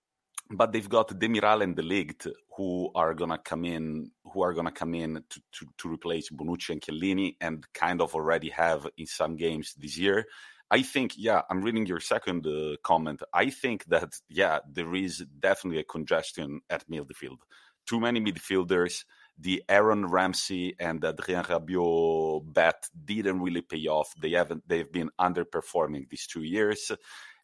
but 0.51 0.72
they've 0.72 0.88
got 0.88 1.09
Demiral 1.09 1.62
and 1.62 1.74
De 1.74 1.82
Ligt 1.82 2.30
who 2.57 2.90
are 2.95 3.14
gonna 3.14 3.38
come 3.38 3.64
in 3.64 4.11
who 4.32 4.42
are 4.42 4.53
gonna 4.53 4.72
come 4.72 4.95
in 4.95 5.22
to, 5.28 5.40
to, 5.53 5.66
to 5.78 5.92
replace 5.92 6.30
Bonucci 6.30 6.70
and 6.70 6.80
Chiellini 6.80 7.36
and 7.40 7.64
kind 7.72 8.01
of 8.01 8.14
already 8.14 8.51
have 8.51 8.86
in 8.97 9.07
some 9.07 9.36
games 9.36 9.74
this 9.78 9.97
year. 9.97 10.26
I 10.70 10.82
think, 10.82 11.12
yeah, 11.16 11.42
I'm 11.51 11.62
reading 11.62 11.86
your 11.86 12.01
second 12.01 12.47
uh, 12.47 12.76
comment. 12.82 13.22
I 13.32 13.51
think 13.51 13.84
that, 13.86 14.14
yeah, 14.28 14.59
there 14.70 14.95
is 14.95 15.24
definitely 15.38 15.80
a 15.80 15.84
congestion 15.84 16.61
at 16.70 16.88
midfield. 16.88 17.38
Too 17.86 18.01
many 18.01 18.20
midfielders. 18.20 19.05
The 19.38 19.62
Aaron 19.68 20.07
Ramsey 20.07 20.74
and 20.78 21.05
Adrien 21.05 21.45
Rabiot 21.45 22.53
bet 22.53 22.86
didn't 23.05 23.40
really 23.40 23.62
pay 23.62 23.86
off. 23.86 24.14
They 24.20 24.30
haven't. 24.30 24.62
They've 24.66 24.90
been 24.90 25.11
underperforming 25.20 26.09
these 26.09 26.26
two 26.26 26.42
years. 26.42 26.90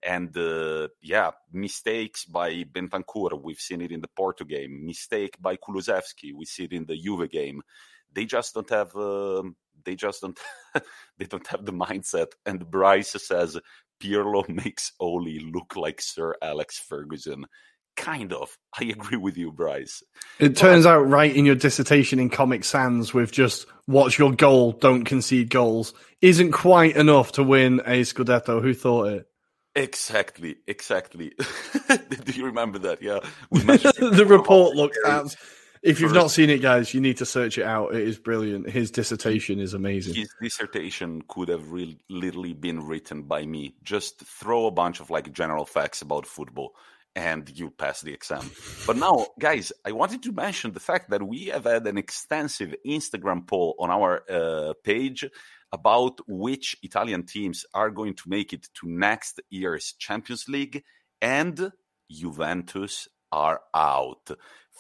And 0.03 0.35
uh, 0.37 0.89
yeah, 1.03 1.33
mistakes 1.53 2.25
by 2.25 2.65
Bentancur, 2.65 3.41
we've 3.43 3.61
seen 3.61 3.83
it 3.83 3.93
in 3.93 4.01
the 4.01 4.09
Porto 4.09 4.45
game. 4.45 4.87
Mistake 4.87 5.37
by 5.41 5.57
Kulusevski, 5.57 6.33
we 6.35 6.47
see 6.47 6.65
it 6.65 6.73
in 6.73 6.87
the 6.87 6.97
Juve 6.97 7.31
game. 7.31 7.63
They 8.13 8.25
just 8.25 8.55
don't 8.55 8.71
have. 8.71 8.97
Uh, 8.97 9.43
they 9.85 9.95
just 9.95 10.23
don't. 10.23 10.39
they 11.19 11.27
don't 11.27 11.47
have 11.49 11.65
the 11.65 11.73
mindset. 11.73 12.29
And 12.47 12.71
Bryce 12.71 13.11
says 13.11 13.59
Pirlo 14.03 14.49
makes 14.65 14.93
Ole 14.99 15.41
look 15.53 15.77
like 15.77 16.01
Sir 16.01 16.35
Alex 16.43 16.79
Ferguson. 16.79 17.45
Kind 17.97 18.33
of. 18.33 18.57
I 18.81 18.85
agree 18.85 19.19
with 19.19 19.37
you, 19.37 19.53
Bryce. 19.53 20.03
It 20.39 20.57
turns 20.57 20.87
out 20.87 21.01
right 21.01 21.35
in 21.35 21.45
your 21.45 21.57
dissertation 21.57 22.19
in 22.19 22.31
Comic 22.31 22.65
Sans 22.65 23.13
with 23.13 23.33
just 23.33 23.67
watch 23.87 24.19
your 24.19 24.33
goal, 24.33 24.73
don't 24.73 25.05
concede 25.05 25.51
goals, 25.51 25.93
isn't 26.23 26.53
quite 26.53 26.97
enough 26.97 27.33
to 27.33 27.43
win 27.43 27.81
a 27.81 28.01
Scudetto. 28.01 28.63
Who 28.63 28.73
thought 28.73 29.09
it? 29.09 29.30
Exactly, 29.75 30.57
exactly. 30.67 31.33
Do 31.89 32.33
you 32.33 32.47
remember 32.47 32.79
that? 32.81 33.03
Yeah. 33.03 33.21
the 33.51 34.27
report 34.27 34.75
looked 34.75 34.99
at. 35.07 35.37
If 35.83 35.99
you've 35.99 36.13
not 36.13 36.31
seen 36.31 36.51
it, 36.51 36.61
guys, 36.61 36.93
you 36.93 37.01
need 37.01 37.17
to 37.19 37.27
search 37.27 37.57
it 37.57 37.65
out. 37.65 37.95
It 37.95 38.07
is 38.07 38.19
brilliant. 38.19 38.69
His 38.69 38.91
dissertation 38.91 39.59
is 39.59 39.73
amazing. 39.73 40.15
His 40.15 40.29
dissertation 40.41 41.23
could 41.27 41.49
have 41.49 41.71
really 41.71 41.99
literally 42.11 42.53
been 42.53 42.87
written 42.87 43.23
by 43.23 43.47
me. 43.47 43.75
Just 43.83 44.21
throw 44.21 44.67
a 44.67 44.71
bunch 44.71 45.01
of 45.01 45.09
like 45.09 45.33
general 45.33 45.65
facts 45.65 46.03
about 46.03 46.27
football 46.27 46.75
and 47.17 47.51
you 47.59 47.71
pass 47.71 48.03
the 48.03 48.13
exam. 48.13 48.51
But 48.87 48.97
now, 48.97 49.27
guys, 49.39 49.73
I 49.85 49.93
wanted 49.93 50.23
to 50.25 50.33
mention 50.33 50.73
the 50.73 50.81
fact 50.81 51.11
that 51.11 51.27
we 51.27 51.47
have 51.47 51.65
had 51.65 51.87
an 51.87 51.99
extensive 51.99 52.75
Instagram 52.87 53.47
poll 53.47 53.75
on 53.79 53.91
our 53.91 54.23
uh, 54.31 54.75
page 54.85 55.25
about 55.73 56.21
which 56.27 56.77
Italian 56.83 57.25
teams 57.27 57.65
are 57.75 57.91
going 57.91 58.15
to 58.15 58.29
make 58.29 58.53
it 58.53 58.69
to 58.75 58.89
next 58.89 59.41
year's 59.51 59.95
Champions 59.99 60.49
League, 60.49 60.83
and 61.21 61.73
Juventus 62.11 63.09
are 63.33 63.61
out. 63.75 64.31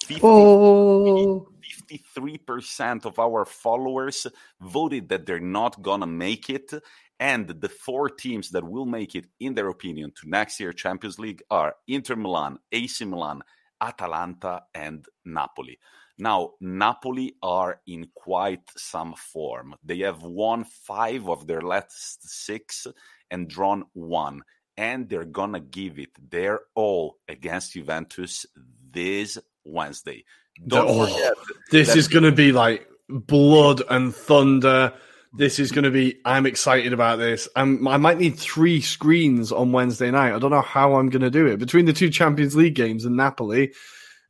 50, 0.07 0.21
oh. 0.23 1.49
53% 1.91 3.05
of 3.05 3.19
our 3.19 3.45
followers 3.45 4.27
voted 4.61 5.09
that 5.11 5.27
they're 5.27 5.41
not 5.41 5.81
going 5.83 6.01
to 6.01 6.07
make 6.07 6.51
it. 6.51 6.73
And 7.19 7.49
the 7.49 7.69
four 7.69 8.09
teams 8.09 8.51
that 8.51 8.65
will 8.65 8.87
make 8.87 9.15
it, 9.15 9.27
in 9.39 9.55
their 9.55 9.69
opinion, 9.69 10.13
to 10.21 10.29
next 10.29 10.59
year 10.59 10.73
Champions 10.73 11.19
League 11.19 11.43
are 11.51 11.75
Inter 11.87 12.17
Milan, 12.17 12.59
AC 12.73 13.05
Milan, 13.05 13.43
Atalanta, 13.81 14.63
and 14.75 15.05
Napoli. 15.25 15.79
Now, 16.21 16.51
Napoli 16.61 17.35
are 17.43 17.81
in 17.87 18.09
quite 18.15 18.61
some 18.77 19.15
form. 19.15 19.75
They 19.83 20.01
have 20.01 20.23
won 20.23 20.65
five 20.65 21.29
of 21.29 21.47
their 21.47 21.63
last 21.63 22.29
six 22.29 22.87
and 23.31 23.49
drawn 23.49 23.85
one, 23.95 24.43
and 24.77 25.09
they're 25.09 25.25
gonna 25.25 25.61
give 25.61 25.99
it 25.99 26.11
their 26.31 26.61
all 26.75 27.17
against 27.29 27.73
Juventus 27.73 28.45
this 28.93 29.39
Wednesday. 29.65 30.25
Don't 30.67 30.89
Oh, 30.89 31.07
forget, 31.07 31.33
This 31.71 31.97
is 31.97 32.07
going 32.09 32.25
to 32.25 32.33
be 32.33 32.53
like 32.53 32.87
blood 33.09 33.83
and 33.89 34.15
thunder. 34.15 34.93
This 35.33 35.59
is 35.59 35.71
going 35.73 35.85
to 35.85 35.91
be. 35.91 36.19
I'm 36.25 36.45
excited 36.45 36.93
about 36.93 37.17
this. 37.19 37.49
Um, 37.57 37.87
I 37.87 37.97
might 37.97 38.19
need 38.19 38.37
three 38.39 38.81
screens 38.81 39.53
on 39.53 39.73
Wednesday 39.73 40.11
night. 40.11 40.35
I 40.35 40.39
don't 40.39 40.51
know 40.51 40.61
how 40.61 40.97
I'm 40.97 41.09
going 41.09 41.23
to 41.23 41.31
do 41.31 41.47
it 41.47 41.59
between 41.59 41.87
the 41.87 41.93
two 41.93 42.11
Champions 42.11 42.57
League 42.57 42.75
games 42.75 43.05
and 43.05 43.17
Napoli. 43.17 43.73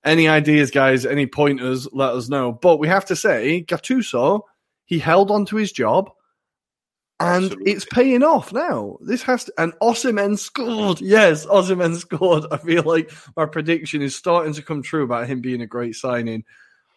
Any 0.05 0.29
ideas, 0.29 0.71
guys? 0.71 1.05
Any 1.05 1.27
pointers? 1.27 1.87
Let 1.93 2.15
us 2.15 2.29
know. 2.29 2.53
But 2.53 2.79
we 2.79 2.89
have 2.89 3.05
to 3.07 3.17
say, 3.17 3.65
Gattuso, 3.67 4.43
he 4.87 4.99
held 4.99 5.31
on 5.31 5.45
to 5.47 5.57
his 5.57 5.73
job, 5.73 6.11
and 7.21 7.45
Absolutely. 7.45 7.73
it's 7.73 7.85
paying 7.85 8.23
off 8.23 8.51
now. 8.51 8.97
This 9.03 9.23
has 9.25 9.45
to, 9.45 9.53
and 9.59 9.75
Osimhen 9.83 10.39
scored. 10.39 11.03
Yes, 11.03 11.45
Osimhen 11.45 11.97
scored. 11.97 12.47
I 12.51 12.57
feel 12.57 12.83
like 12.83 13.13
my 13.37 13.45
prediction 13.45 14.01
is 14.01 14.17
starting 14.17 14.55
to 14.55 14.63
come 14.63 14.83
true 14.83 15.05
about 15.05 15.27
him 15.27 15.43
being 15.43 15.61
a 15.61 15.67
great 15.67 15.95
signing. 15.97 16.45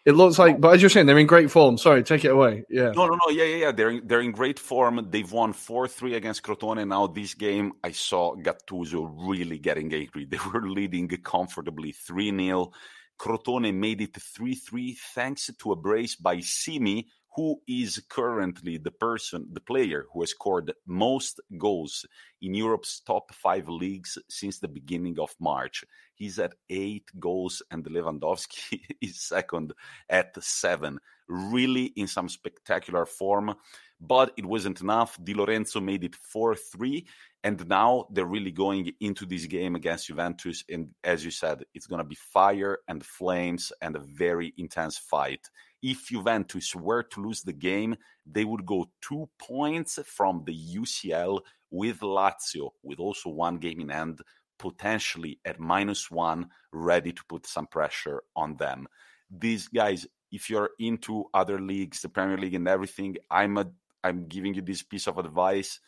It 0.04 0.12
looks 0.12 0.38
like, 0.38 0.60
but 0.60 0.74
as 0.74 0.82
you're 0.82 0.90
saying, 0.90 1.06
they're 1.06 1.18
in 1.18 1.26
great 1.26 1.50
form. 1.50 1.78
Sorry, 1.78 2.02
take 2.02 2.26
it 2.26 2.32
away. 2.32 2.64
Yeah. 2.68 2.90
No, 2.90 3.06
no, 3.06 3.14
no. 3.14 3.30
Yeah, 3.30 3.44
yeah, 3.44 3.56
yeah. 3.56 3.72
They're 3.72 3.90
in, 3.90 4.06
they're 4.06 4.20
in 4.20 4.32
great 4.32 4.58
form. 4.58 5.06
They've 5.10 5.30
won 5.30 5.54
four 5.54 5.88
three 5.88 6.14
against 6.14 6.42
Crotone. 6.42 6.86
Now 6.86 7.06
this 7.06 7.32
game, 7.32 7.72
I 7.82 7.92
saw 7.92 8.36
Gattuso 8.36 9.10
really 9.16 9.58
getting 9.58 9.92
angry. 9.94 10.26
They 10.30 10.38
were 10.52 10.68
leading 10.68 11.08
comfortably 11.08 11.92
three 11.92 12.30
0 12.30 12.72
Crotone 13.18 13.72
made 13.72 14.00
it 14.00 14.16
three 14.16 14.54
three 14.54 14.96
thanks 15.14 15.50
to 15.58 15.72
a 15.72 15.76
brace 15.76 16.16
by 16.16 16.40
Simy, 16.40 17.06
who 17.34 17.60
is 17.66 18.00
currently 18.08 18.78
the 18.78 18.92
person, 18.92 19.48
the 19.52 19.60
player 19.60 20.06
who 20.12 20.20
has 20.20 20.30
scored 20.30 20.72
most 20.86 21.40
goals 21.58 22.06
in 22.40 22.54
Europe's 22.54 23.00
top 23.00 23.34
five 23.34 23.68
leagues 23.68 24.18
since 24.28 24.60
the 24.60 24.68
beginning 24.68 25.18
of 25.18 25.34
March. 25.40 25.84
He's 26.14 26.38
at 26.38 26.54
eight 26.70 27.10
goals, 27.18 27.60
and 27.70 27.84
Lewandowski 27.84 28.80
is 29.00 29.20
second 29.20 29.72
at 30.08 30.42
seven. 30.42 31.00
Really 31.26 31.86
in 31.96 32.06
some 32.06 32.28
spectacular 32.28 33.06
form, 33.06 33.54
but 34.00 34.32
it 34.36 34.44
wasn't 34.44 34.80
enough. 34.82 35.18
Di 35.22 35.34
Lorenzo 35.34 35.80
made 35.80 36.04
it 36.04 36.14
4 36.14 36.54
3, 36.54 37.06
and 37.42 37.66
now 37.66 38.06
they're 38.10 38.26
really 38.26 38.50
going 38.50 38.92
into 39.00 39.26
this 39.26 39.46
game 39.46 39.74
against 39.74 40.06
Juventus. 40.06 40.62
And 40.70 40.90
as 41.02 41.24
you 41.24 41.30
said, 41.30 41.64
it's 41.74 41.86
going 41.86 41.98
to 41.98 42.08
be 42.08 42.14
fire 42.14 42.78
and 42.88 43.04
flames 43.04 43.72
and 43.80 43.96
a 43.96 44.00
very 44.00 44.52
intense 44.58 44.98
fight. 44.98 45.48
If 45.86 46.06
Juventus 46.06 46.74
were 46.74 47.02
to 47.02 47.20
lose 47.20 47.42
the 47.42 47.52
game, 47.52 47.96
they 48.24 48.46
would 48.46 48.64
go 48.64 48.90
two 49.06 49.28
points 49.38 49.98
from 50.06 50.42
the 50.46 50.56
UCL 50.56 51.42
with 51.70 52.00
Lazio, 52.00 52.70
with 52.82 52.98
also 52.98 53.28
one 53.28 53.58
game 53.58 53.80
in 53.80 53.90
hand, 53.90 54.20
potentially 54.58 55.40
at 55.44 55.60
minus 55.60 56.10
one, 56.10 56.48
ready 56.72 57.12
to 57.12 57.22
put 57.28 57.46
some 57.46 57.66
pressure 57.66 58.22
on 58.34 58.56
them. 58.56 58.88
These 59.28 59.68
guys, 59.68 60.06
if 60.32 60.48
you're 60.48 60.70
into 60.78 61.26
other 61.34 61.60
leagues, 61.60 62.00
the 62.00 62.08
Premier 62.08 62.38
League 62.38 62.54
and 62.54 62.66
everything, 62.66 63.16
I'm 63.30 63.58
a 63.58 63.66
I'm 64.02 64.26
giving 64.26 64.54
you 64.54 64.62
this 64.62 64.82
piece 64.82 65.06
of 65.06 65.18
advice. 65.18 65.80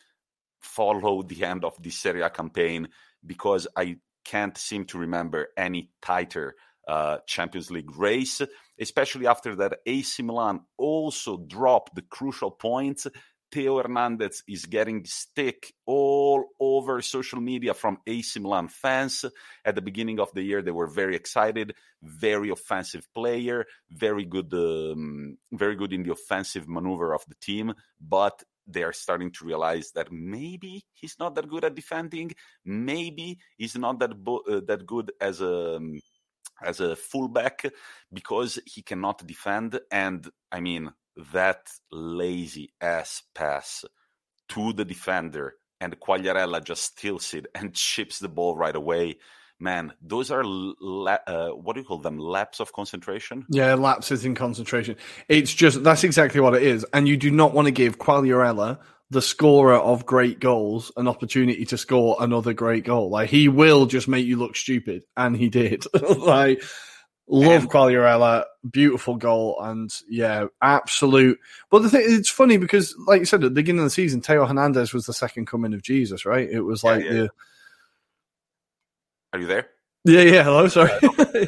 Follow 0.59 1.23
the 1.23 1.43
end 1.43 1.65
of 1.65 1.81
the 1.81 1.89
Serie 1.89 2.21
A 2.21 2.29
campaign 2.29 2.89
because 3.25 3.67
I 3.75 3.97
can't 4.23 4.57
seem 4.57 4.85
to 4.85 4.99
remember 4.99 5.47
any 5.57 5.89
tighter 6.03 6.55
uh, 6.87 7.17
Champions 7.27 7.69
League 7.69 7.95
race, 7.97 8.41
especially 8.79 9.27
after 9.27 9.55
that 9.55 9.79
AC 9.85 10.21
Milan 10.23 10.61
also 10.77 11.37
dropped 11.37 11.95
the 11.95 12.01
crucial 12.03 12.51
points. 12.51 13.07
Theo 13.51 13.81
Hernandez 13.81 14.43
is 14.47 14.65
getting 14.65 15.05
stick 15.05 15.73
all 15.85 16.43
over 16.59 17.01
social 17.01 17.39
media 17.39 17.73
from 17.73 17.97
AC 18.05 18.39
Milan 18.39 18.67
fans. 18.67 19.23
At 19.63 19.75
the 19.75 19.81
beginning 19.81 20.19
of 20.19 20.31
the 20.33 20.43
year, 20.43 20.61
they 20.61 20.71
were 20.71 20.87
very 20.87 21.15
excited, 21.15 21.73
very 22.03 22.49
offensive 22.49 23.07
player, 23.13 23.65
very 23.89 24.25
good, 24.25 24.53
um, 24.53 25.37
very 25.53 25.75
good 25.75 25.93
in 25.93 26.03
the 26.03 26.11
offensive 26.11 26.67
maneuver 26.67 27.13
of 27.13 27.23
the 27.29 27.35
team. 27.35 27.73
But 28.01 28.43
they 28.67 28.83
are 28.83 28.93
starting 28.93 29.31
to 29.31 29.45
realize 29.45 29.91
that 29.91 30.11
maybe 30.11 30.85
he's 30.93 31.15
not 31.19 31.35
that 31.35 31.47
good 31.47 31.63
at 31.63 31.75
defending. 31.75 32.33
Maybe 32.65 33.39
he's 33.57 33.77
not 33.77 33.99
that 33.99 34.21
bo- 34.21 34.43
uh, 34.49 34.61
that 34.67 34.85
good 34.85 35.13
as 35.21 35.39
a 35.39 35.77
um, 35.77 36.01
as 36.63 36.79
a 36.79 36.95
fullback 36.95 37.65
because 38.11 38.59
he 38.65 38.81
cannot 38.81 39.25
defend. 39.25 39.79
And 39.91 40.29
I 40.51 40.59
mean 40.59 40.91
that 41.33 41.67
lazy 41.91 42.73
ass 42.81 43.23
pass 43.33 43.85
to 44.49 44.73
the 44.73 44.85
defender 44.85 45.55
and 45.79 45.99
Quagliarella 45.99 46.63
just 46.63 46.83
steals 46.83 47.33
it 47.33 47.47
and 47.53 47.73
chips 47.73 48.19
the 48.19 48.29
ball 48.29 48.55
right 48.55 48.75
away. 48.75 49.17
Man, 49.59 49.93
those 50.01 50.29
are 50.29 50.43
la- 50.43 51.17
uh, 51.25 51.49
what 51.49 51.73
do 51.73 51.81
you 51.81 51.85
call 51.85 51.97
them? 51.97 52.19
Laps 52.19 52.59
of 52.59 52.73
concentration. 52.73 53.43
Yeah, 53.49 53.73
lapses 53.73 54.23
in 54.23 54.35
concentration. 54.35 54.97
It's 55.29 55.51
just 55.51 55.83
that's 55.83 56.03
exactly 56.03 56.39
what 56.39 56.53
it 56.53 56.61
is. 56.61 56.85
And 56.93 57.07
you 57.07 57.17
do 57.17 57.31
not 57.31 57.55
want 57.55 57.65
to 57.65 57.71
give 57.71 57.97
Quagliarella, 57.97 58.77
the 59.09 59.21
scorer 59.21 59.75
of 59.75 60.05
great 60.05 60.39
goals, 60.39 60.91
an 60.97 61.07
opportunity 61.07 61.63
to 61.65 61.77
score 61.77 62.17
another 62.19 62.53
great 62.53 62.83
goal. 62.83 63.09
Like 63.09 63.29
he 63.29 63.47
will 63.47 63.85
just 63.85 64.07
make 64.07 64.25
you 64.25 64.35
look 64.37 64.55
stupid, 64.55 65.03
and 65.15 65.35
he 65.35 65.49
did. 65.49 65.85
like 66.17 66.61
love 67.29 67.63
And- 67.63 67.71
Quagliarella, 67.71 68.43
beautiful 68.69 69.15
goal, 69.15 69.57
and 69.61 69.89
yeah, 70.09 70.47
absolute. 70.61 71.39
But 71.71 71.83
the 71.83 71.89
thing, 71.89 72.03
it's 72.05 72.29
funny 72.29 72.57
because, 72.57 72.95
like 73.07 73.19
you 73.19 73.25
said, 73.25 73.41
at 73.43 73.49
the 73.49 73.49
beginning 73.51 73.79
of 73.79 73.85
the 73.85 73.89
season, 73.91 74.21
Theo 74.21 74.45
Hernandez 74.45 74.93
was 74.93 75.05
the 75.05 75.13
second 75.13 75.47
coming 75.47 75.73
of 75.73 75.81
Jesus, 75.81 76.25
right? 76.25 76.49
It 76.49 76.61
was 76.61 76.83
Yeah, 76.83 76.89
like 76.91 77.03
yeah, 77.05 77.11
the 77.13 77.29
Are 79.33 79.39
you 79.39 79.47
there? 79.47 79.67
yeah, 80.05 80.21
yeah. 80.21 80.43
Hello, 80.43 80.67
sorry. 80.67 80.91
Uh, 81.01 81.45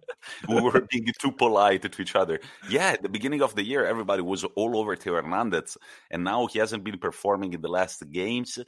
we 0.48 0.60
were 0.60 0.80
being 0.90 1.06
too 1.20 1.32
polite 1.32 1.90
to 1.90 2.02
each 2.02 2.16
other. 2.16 2.40
Yeah, 2.68 2.92
at 2.92 3.02
the 3.02 3.08
beginning 3.08 3.42
of 3.42 3.54
the 3.54 3.64
year, 3.64 3.84
everybody 3.86 4.22
was 4.22 4.44
all 4.44 4.76
over 4.76 4.96
Theo 4.96 5.14
Hernandez, 5.14 5.76
and 6.10 6.24
now 6.24 6.46
he 6.46 6.58
hasn't 6.58 6.84
been 6.84 6.98
performing 6.98 7.52
in 7.52 7.60
the 7.60 7.68
last 7.68 8.02
games. 8.10 8.58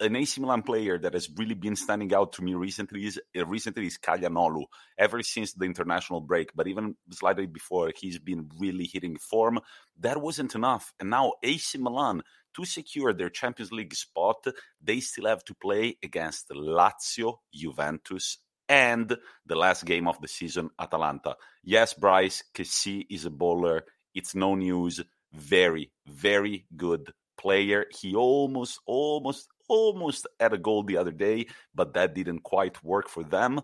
An 0.00 0.14
AC 0.14 0.40
Milan 0.40 0.62
player 0.62 0.96
that 0.96 1.14
has 1.14 1.28
really 1.36 1.56
been 1.56 1.74
standing 1.74 2.14
out 2.14 2.32
to 2.34 2.42
me 2.42 2.54
recently 2.54 3.06
is 3.06 3.20
uh, 3.36 3.44
recently 3.46 3.86
is 3.86 3.98
Çalhanoğlu. 3.98 4.62
Ever 4.96 5.22
since 5.22 5.54
the 5.54 5.64
international 5.64 6.20
break, 6.20 6.50
but 6.54 6.68
even 6.68 6.94
slightly 7.10 7.46
before, 7.46 7.90
he's 7.96 8.20
been 8.20 8.48
really 8.60 8.88
hitting 8.92 9.16
form. 9.18 9.58
That 9.98 10.22
wasn't 10.22 10.54
enough, 10.54 10.92
and 11.00 11.10
now 11.10 11.32
AC 11.42 11.78
Milan 11.78 12.22
to 12.58 12.64
secure 12.64 13.12
their 13.12 13.30
Champions 13.30 13.72
League 13.72 13.94
spot, 13.94 14.44
they 14.82 15.00
still 15.00 15.26
have 15.26 15.44
to 15.44 15.54
play 15.54 15.96
against 16.02 16.48
Lazio, 16.50 17.38
Juventus, 17.54 18.38
and 18.68 19.16
the 19.46 19.56
last 19.56 19.84
game 19.84 20.06
of 20.06 20.20
the 20.20 20.28
season, 20.28 20.70
Atalanta. 20.78 21.36
Yes, 21.64 21.94
Bryce 21.94 22.44
Kessie 22.54 23.06
is 23.10 23.24
a 23.24 23.30
bowler. 23.30 23.84
It's 24.14 24.34
no 24.34 24.54
news. 24.54 25.00
Very, 25.32 25.90
very 26.06 26.66
good 26.76 27.12
player. 27.38 27.86
He 27.90 28.14
almost, 28.14 28.80
almost, 28.86 29.48
almost 29.68 30.26
had 30.40 30.52
a 30.52 30.58
goal 30.58 30.82
the 30.82 30.96
other 30.96 31.12
day, 31.12 31.46
but 31.74 31.94
that 31.94 32.14
didn't 32.14 32.42
quite 32.42 32.82
work 32.84 33.08
for 33.08 33.22
them. 33.22 33.60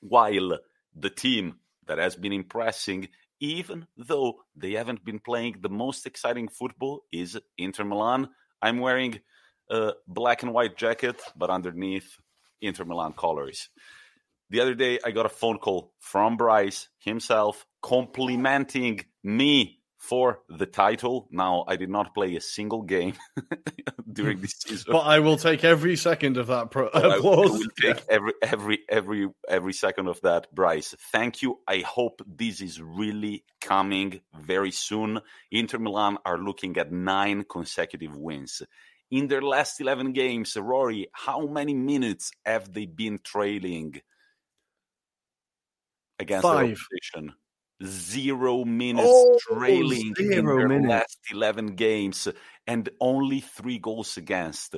While 0.00 0.58
the 0.94 1.10
team 1.10 1.56
that 1.86 1.98
has 1.98 2.16
been 2.16 2.32
impressing, 2.32 3.08
even 3.40 3.86
though 3.96 4.40
they 4.56 4.72
haven't 4.72 5.04
been 5.04 5.18
playing 5.18 5.56
the 5.60 5.68
most 5.68 6.06
exciting 6.06 6.48
football, 6.48 7.04
is 7.12 7.38
Inter 7.58 7.84
Milan. 7.84 8.28
I'm 8.62 8.78
wearing 8.78 9.20
a 9.70 9.92
black 10.06 10.42
and 10.42 10.52
white 10.52 10.76
jacket, 10.76 11.20
but 11.36 11.50
underneath 11.50 12.16
Inter 12.60 12.84
Milan 12.84 13.12
colors. 13.12 13.68
The 14.54 14.60
other 14.60 14.76
day, 14.76 15.00
I 15.04 15.10
got 15.10 15.26
a 15.26 15.30
phone 15.30 15.58
call 15.58 15.92
from 15.98 16.36
Bryce 16.36 16.88
himself 17.00 17.66
complimenting 17.82 19.00
me 19.24 19.80
for 19.98 20.42
the 20.48 20.64
title. 20.64 21.26
Now, 21.32 21.64
I 21.66 21.74
did 21.74 21.90
not 21.90 22.14
play 22.14 22.36
a 22.36 22.40
single 22.40 22.82
game 22.82 23.14
during 24.12 24.40
this 24.40 24.54
hmm. 24.62 24.68
season. 24.68 24.92
but 24.92 25.00
I 25.00 25.18
will 25.18 25.38
take 25.38 25.64
every 25.64 25.96
second 25.96 26.36
of 26.36 26.46
that 26.46 26.70
pro- 26.70 26.88
I 26.94 27.18
will- 27.18 27.32
I 27.32 27.46
will 27.46 27.60
take 27.82 28.04
every 28.08 28.32
every 28.42 28.78
every 28.88 29.28
every 29.48 29.72
second 29.72 30.06
of 30.06 30.20
that, 30.20 30.54
Bryce. 30.54 30.94
Thank 31.10 31.42
you. 31.42 31.58
I 31.66 31.78
hope 31.78 32.22
this 32.24 32.60
is 32.60 32.80
really 32.80 33.42
coming 33.60 34.20
very 34.40 34.70
soon. 34.70 35.18
Inter 35.50 35.80
Milan 35.80 36.18
are 36.24 36.38
looking 36.38 36.76
at 36.76 36.92
nine 36.92 37.42
consecutive 37.42 38.16
wins. 38.16 38.62
In 39.10 39.26
their 39.26 39.42
last 39.42 39.80
11 39.80 40.12
games, 40.12 40.54
Ruairi, 40.54 41.06
how 41.12 41.44
many 41.48 41.74
minutes 41.74 42.30
have 42.46 42.72
they 42.72 42.86
been 42.86 43.18
trailing 43.24 44.00
against 46.18 46.42
the 46.42 46.48
Five. 46.48 46.78
opposition? 46.92 47.34
Zero 47.84 48.64
minutes 48.64 49.06
Oh, 49.10 49.38
trailing 49.52 50.14
in 50.18 50.32
zero 50.32 50.56
their 50.58 50.68
minutes. 50.68 50.88
last 50.88 51.18
11 51.32 51.74
games 51.74 52.28
and 52.66 52.88
only 53.00 53.40
three 53.40 53.78
goals 53.78 54.16
against. 54.16 54.76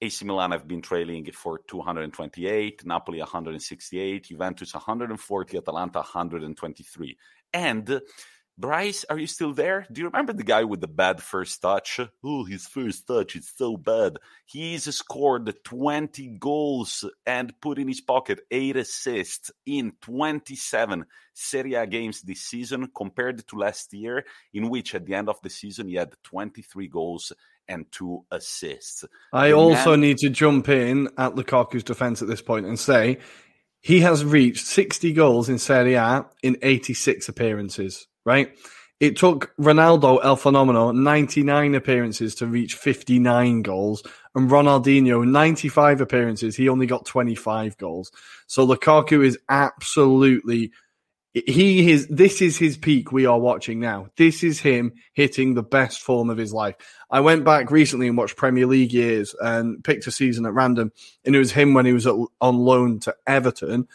AC 0.00 0.24
Milan 0.24 0.52
have 0.52 0.66
been 0.66 0.80
trailing 0.80 1.30
for 1.32 1.60
228, 1.68 2.86
Napoli 2.86 3.18
168, 3.18 4.24
Juventus 4.26 4.72
140, 4.72 5.58
Atalanta 5.58 5.98
123. 5.98 7.18
And 7.52 8.00
Bryce, 8.60 9.06
are 9.08 9.18
you 9.18 9.26
still 9.26 9.54
there? 9.54 9.86
Do 9.90 10.02
you 10.02 10.08
remember 10.08 10.34
the 10.34 10.42
guy 10.42 10.64
with 10.64 10.82
the 10.82 10.86
bad 10.86 11.22
first 11.22 11.62
touch? 11.62 11.98
Oh, 12.22 12.44
his 12.44 12.66
first 12.66 13.06
touch 13.06 13.34
is 13.36 13.50
so 13.56 13.78
bad. 13.78 14.18
He's 14.44 14.94
scored 14.94 15.50
20 15.64 16.36
goals 16.38 17.06
and 17.24 17.58
put 17.58 17.78
in 17.78 17.88
his 17.88 18.02
pocket 18.02 18.40
eight 18.50 18.76
assists 18.76 19.50
in 19.64 19.92
27 20.02 21.06
Serie 21.32 21.74
A 21.74 21.86
games 21.86 22.20
this 22.20 22.42
season 22.42 22.90
compared 22.94 23.48
to 23.48 23.56
last 23.56 23.94
year, 23.94 24.26
in 24.52 24.68
which 24.68 24.94
at 24.94 25.06
the 25.06 25.14
end 25.14 25.30
of 25.30 25.40
the 25.42 25.48
season 25.48 25.88
he 25.88 25.94
had 25.94 26.12
23 26.24 26.86
goals 26.88 27.32
and 27.66 27.90
two 27.90 28.26
assists. 28.30 29.06
I 29.32 29.48
the 29.48 29.54
also 29.54 29.92
man- 29.92 30.02
need 30.02 30.18
to 30.18 30.28
jump 30.28 30.68
in 30.68 31.08
at 31.16 31.34
Lukaku's 31.34 31.84
defense 31.84 32.20
at 32.20 32.28
this 32.28 32.42
point 32.42 32.66
and 32.66 32.78
say 32.78 33.20
he 33.80 34.00
has 34.00 34.22
reached 34.22 34.66
60 34.66 35.14
goals 35.14 35.48
in 35.48 35.58
Serie 35.58 35.94
A 35.94 36.26
in 36.42 36.58
86 36.60 37.26
appearances 37.30 38.06
right? 38.24 38.56
It 39.00 39.16
took 39.16 39.56
Ronaldo 39.56 40.20
El 40.22 40.36
Fenomeno 40.36 40.94
99 40.94 41.74
appearances 41.74 42.34
to 42.36 42.46
reach 42.46 42.74
59 42.74 43.62
goals, 43.62 44.02
and 44.34 44.50
Ronaldinho 44.50 45.26
95 45.26 46.02
appearances. 46.02 46.54
He 46.54 46.68
only 46.68 46.86
got 46.86 47.06
25 47.06 47.78
goals. 47.78 48.12
So 48.46 48.66
Lukaku 48.66 49.24
is 49.24 49.38
absolutely 49.48 50.72
he 51.32 51.92
is 51.92 52.08
this 52.08 52.42
is 52.42 52.58
his 52.58 52.76
peak 52.76 53.12
we 53.12 53.24
are 53.24 53.38
watching 53.38 53.78
now. 53.78 54.08
This 54.16 54.42
is 54.42 54.60
him 54.60 54.92
hitting 55.12 55.54
the 55.54 55.62
best 55.62 56.00
form 56.00 56.28
of 56.28 56.36
his 56.36 56.52
life. 56.52 56.74
I 57.08 57.20
went 57.20 57.44
back 57.44 57.70
recently 57.70 58.08
and 58.08 58.18
watched 58.18 58.36
Premier 58.36 58.66
League 58.66 58.92
years 58.92 59.34
and 59.40 59.82
picked 59.82 60.08
a 60.08 60.10
season 60.10 60.44
at 60.44 60.54
random, 60.54 60.92
and 61.24 61.34
it 61.34 61.38
was 61.38 61.52
him 61.52 61.72
when 61.72 61.86
he 61.86 61.92
was 61.92 62.06
at, 62.06 62.16
on 62.40 62.58
loan 62.58 62.98
to 63.00 63.14
Everton 63.26 63.86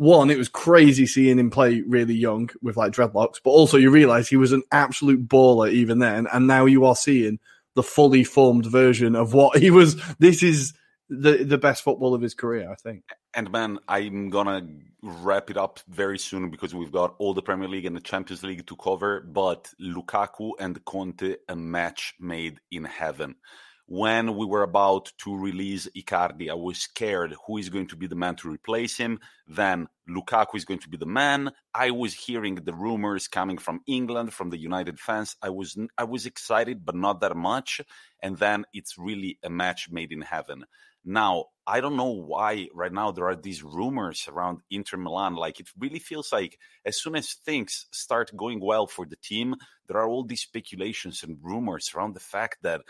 one, 0.00 0.30
it 0.30 0.38
was 0.38 0.48
crazy 0.48 1.06
seeing 1.06 1.38
him 1.38 1.50
play 1.50 1.82
really 1.82 2.14
young 2.14 2.48
with 2.62 2.78
like 2.78 2.90
dreadlocks, 2.90 3.38
but 3.44 3.50
also 3.50 3.76
you 3.76 3.90
realize 3.90 4.28
he 4.30 4.38
was 4.38 4.50
an 4.50 4.62
absolute 4.72 5.28
baller 5.28 5.70
even 5.70 5.98
then. 5.98 6.26
And 6.32 6.46
now 6.46 6.64
you 6.64 6.86
are 6.86 6.96
seeing 6.96 7.38
the 7.74 7.82
fully 7.82 8.24
formed 8.24 8.64
version 8.64 9.14
of 9.14 9.34
what 9.34 9.58
he 9.58 9.70
was. 9.70 10.02
This 10.18 10.42
is 10.42 10.72
the 11.10 11.44
the 11.44 11.58
best 11.58 11.82
football 11.84 12.14
of 12.14 12.22
his 12.22 12.32
career, 12.32 12.72
I 12.72 12.76
think. 12.76 13.04
And 13.34 13.52
man, 13.52 13.78
I'm 13.88 14.30
gonna 14.30 14.66
wrap 15.02 15.50
it 15.50 15.58
up 15.58 15.80
very 15.86 16.18
soon 16.18 16.48
because 16.48 16.74
we've 16.74 16.90
got 16.90 17.14
all 17.18 17.34
the 17.34 17.42
Premier 17.42 17.68
League 17.68 17.84
and 17.84 17.94
the 17.94 18.00
Champions 18.00 18.42
League 18.42 18.66
to 18.68 18.76
cover. 18.76 19.20
But 19.20 19.68
Lukaku 19.78 20.52
and 20.58 20.82
Conte, 20.86 21.36
a 21.46 21.54
match 21.54 22.14
made 22.18 22.58
in 22.70 22.86
heaven 22.86 23.34
when 23.90 24.36
we 24.36 24.46
were 24.46 24.62
about 24.62 25.10
to 25.18 25.36
release 25.36 25.88
Icardi, 25.96 26.48
I 26.48 26.54
was 26.54 26.78
scared 26.78 27.34
who 27.44 27.56
is 27.58 27.70
going 27.70 27.88
to 27.88 27.96
be 27.96 28.06
the 28.06 28.14
man 28.14 28.36
to 28.36 28.48
replace 28.48 28.96
him. 28.96 29.18
Then 29.48 29.88
Lukaku 30.08 30.54
is 30.54 30.64
going 30.64 30.78
to 30.78 30.88
be 30.88 30.96
the 30.96 31.06
man. 31.06 31.50
I 31.74 31.90
was 31.90 32.14
hearing 32.14 32.54
the 32.54 32.72
rumors 32.72 33.26
coming 33.26 33.58
from 33.58 33.80
England, 33.88 34.32
from 34.32 34.50
the 34.50 34.58
United 34.58 35.00
fans. 35.00 35.34
I 35.42 35.50
was 35.50 35.76
I 35.98 36.04
was 36.04 36.24
excited, 36.24 36.86
but 36.86 36.94
not 36.94 37.20
that 37.22 37.36
much. 37.36 37.80
And 38.22 38.38
then 38.38 38.64
it's 38.72 38.96
really 38.96 39.40
a 39.42 39.50
match 39.50 39.88
made 39.90 40.12
in 40.12 40.20
heaven. 40.20 40.66
Now, 41.04 41.46
I 41.66 41.80
don't 41.80 41.96
know 41.96 42.12
why 42.12 42.68
right 42.72 42.92
now 42.92 43.10
there 43.10 43.26
are 43.26 43.34
these 43.34 43.64
rumors 43.64 44.28
around 44.28 44.60
Inter 44.70 44.98
Milan. 44.98 45.34
Like 45.34 45.58
it 45.58 45.68
really 45.76 45.98
feels 45.98 46.30
like 46.30 46.60
as 46.84 47.02
soon 47.02 47.16
as 47.16 47.32
things 47.32 47.86
start 47.90 48.36
going 48.36 48.60
well 48.60 48.86
for 48.86 49.04
the 49.04 49.16
team, 49.16 49.56
there 49.88 49.96
are 49.96 50.08
all 50.08 50.22
these 50.22 50.42
speculations 50.42 51.24
and 51.24 51.38
rumors 51.42 51.90
around 51.92 52.14
the 52.14 52.20
fact 52.20 52.58
that 52.62 52.82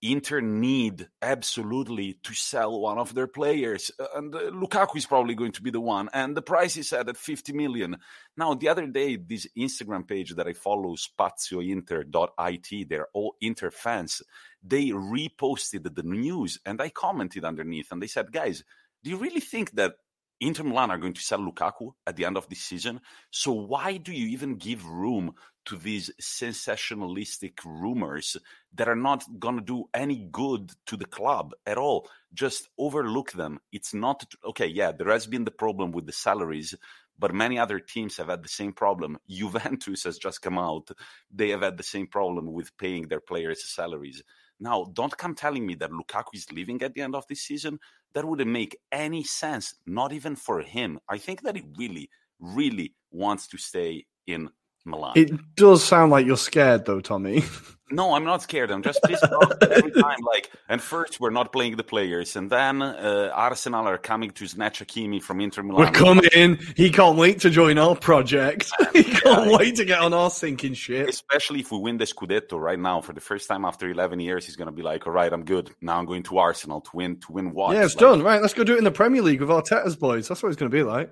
Inter 0.00 0.40
need 0.40 1.08
absolutely 1.20 2.18
to 2.22 2.32
sell 2.32 2.80
one 2.80 2.98
of 2.98 3.14
their 3.14 3.26
players, 3.26 3.90
uh, 3.98 4.06
and 4.14 4.32
uh, 4.32 4.50
Lukaku 4.50 4.96
is 4.96 5.06
probably 5.06 5.34
going 5.34 5.52
to 5.52 5.62
be 5.62 5.70
the 5.70 5.80
one. 5.80 6.08
And 6.12 6.36
the 6.36 6.42
price 6.42 6.76
is 6.76 6.90
set 6.90 7.08
at 7.08 7.16
50 7.16 7.52
million. 7.52 7.96
Now, 8.36 8.54
the 8.54 8.68
other 8.68 8.86
day, 8.86 9.16
this 9.16 9.48
Instagram 9.58 10.06
page 10.06 10.34
that 10.36 10.46
I 10.46 10.52
follow, 10.52 10.94
spaziointer.it, 10.94 12.88
they're 12.88 13.08
all 13.12 13.34
Inter 13.40 13.72
fans, 13.72 14.22
they 14.62 14.90
reposted 14.90 15.94
the 15.94 16.02
news, 16.04 16.60
and 16.64 16.80
I 16.80 16.90
commented 16.90 17.44
underneath, 17.44 17.90
and 17.90 18.00
they 18.00 18.06
said, 18.06 18.30
guys, 18.30 18.62
do 19.02 19.10
you 19.10 19.16
really 19.16 19.40
think 19.40 19.72
that 19.72 19.94
Inter 20.40 20.62
Milan 20.62 20.92
are 20.92 20.98
going 20.98 21.14
to 21.14 21.20
sell 21.20 21.40
Lukaku 21.40 21.92
at 22.06 22.14
the 22.14 22.24
end 22.24 22.36
of 22.36 22.48
this 22.48 22.60
season. 22.60 23.00
So 23.30 23.52
why 23.52 23.96
do 23.96 24.12
you 24.12 24.28
even 24.28 24.54
give 24.54 24.86
room 24.86 25.34
to 25.68 25.76
these 25.76 26.10
sensationalistic 26.20 27.58
rumors 27.64 28.36
that 28.74 28.88
are 28.88 28.96
not 28.96 29.22
going 29.38 29.56
to 29.56 29.64
do 29.64 29.84
any 29.92 30.16
good 30.32 30.72
to 30.86 30.96
the 30.96 31.04
club 31.04 31.52
at 31.66 31.76
all? 31.76 32.08
Just 32.32 32.68
overlook 32.78 33.32
them. 33.32 33.58
It's 33.70 33.92
not 33.92 34.24
okay. 34.44 34.66
Yeah, 34.66 34.92
there 34.92 35.10
has 35.10 35.26
been 35.26 35.44
the 35.44 35.50
problem 35.50 35.92
with 35.92 36.06
the 36.06 36.12
salaries, 36.12 36.74
but 37.18 37.34
many 37.34 37.58
other 37.58 37.80
teams 37.80 38.16
have 38.16 38.28
had 38.28 38.42
the 38.42 38.48
same 38.48 38.72
problem. 38.72 39.18
Juventus 39.28 40.04
has 40.04 40.18
just 40.18 40.40
come 40.40 40.58
out. 40.58 40.88
They 41.30 41.50
have 41.50 41.62
had 41.62 41.76
the 41.76 41.82
same 41.82 42.06
problem 42.06 42.52
with 42.52 42.76
paying 42.78 43.08
their 43.08 43.20
players' 43.20 43.68
salaries. 43.68 44.22
Now, 44.60 44.86
don't 44.92 45.16
come 45.16 45.34
telling 45.34 45.66
me 45.66 45.74
that 45.76 45.90
Lukaku 45.90 46.34
is 46.34 46.50
leaving 46.50 46.82
at 46.82 46.94
the 46.94 47.02
end 47.02 47.14
of 47.14 47.26
this 47.28 47.42
season. 47.42 47.78
That 48.14 48.24
wouldn't 48.24 48.50
make 48.50 48.78
any 48.90 49.22
sense, 49.22 49.74
not 49.86 50.12
even 50.14 50.34
for 50.34 50.62
him. 50.62 50.98
I 51.08 51.18
think 51.18 51.42
that 51.42 51.56
he 51.56 51.62
really, 51.76 52.08
really 52.40 52.94
wants 53.10 53.46
to 53.48 53.58
stay 53.58 54.06
in 54.26 54.48
Milan. 54.88 55.12
It 55.16 55.54
does 55.54 55.84
sound 55.84 56.10
like 56.10 56.26
you're 56.26 56.36
scared, 56.36 56.84
though, 56.84 57.00
Tommy. 57.00 57.44
No, 57.90 58.12
I'm 58.14 58.24
not 58.24 58.42
scared. 58.42 58.70
I'm 58.70 58.82
just 58.82 59.02
pissed 59.02 59.24
off 59.24 59.52
every 59.62 59.90
time. 59.92 60.18
Like, 60.20 60.50
and 60.68 60.80
first 60.80 61.20
we're 61.20 61.30
not 61.30 61.52
playing 61.52 61.76
the 61.76 61.84
players, 61.84 62.36
and 62.36 62.50
then 62.50 62.82
uh, 62.82 63.30
Arsenal 63.32 63.88
are 63.88 63.96
coming 63.96 64.30
to 64.32 64.46
snatch 64.46 64.80
Hakimi 64.80 65.22
from 65.22 65.40
Inter 65.40 65.62
Milan. 65.62 65.86
We're 65.86 65.92
coming. 65.92 66.58
He 66.76 66.90
can't 66.90 67.16
wait 67.16 67.40
to 67.40 67.50
join 67.50 67.78
our 67.78 67.96
project. 67.96 68.70
he 68.92 69.04
can't 69.04 69.50
yeah, 69.50 69.56
wait 69.56 69.76
to 69.76 69.86
get 69.86 70.00
on 70.00 70.12
our 70.12 70.30
sinking 70.30 70.74
ship. 70.74 71.08
Especially 71.08 71.60
if 71.60 71.72
we 71.72 71.78
win 71.78 71.96
the 71.96 72.04
Scudetto 72.04 72.60
right 72.60 72.78
now 72.78 73.00
for 73.00 73.14
the 73.14 73.20
first 73.20 73.48
time 73.48 73.64
after 73.64 73.88
11 73.88 74.20
years, 74.20 74.44
he's 74.44 74.56
going 74.56 74.66
to 74.66 74.72
be 74.72 74.82
like, 74.82 75.06
"All 75.06 75.12
right, 75.12 75.32
I'm 75.32 75.44
good. 75.44 75.70
Now 75.80 75.98
I'm 75.98 76.04
going 76.04 76.24
to 76.24 76.38
Arsenal 76.38 76.82
to 76.82 76.90
win. 76.92 77.20
To 77.20 77.32
win 77.32 77.52
what? 77.54 77.74
Yeah, 77.74 77.84
it's 77.84 77.94
like, 77.94 78.00
done. 78.00 78.22
Right, 78.22 78.42
let's 78.42 78.54
go 78.54 78.64
do 78.64 78.74
it 78.74 78.78
in 78.78 78.84
the 78.84 78.90
Premier 78.90 79.22
League 79.22 79.40
with 79.40 79.48
Arteta's 79.48 79.96
boys. 79.96 80.28
That's 80.28 80.42
what 80.42 80.50
it's 80.50 80.58
going 80.58 80.70
to 80.70 80.76
be 80.76 80.82
like. 80.82 81.10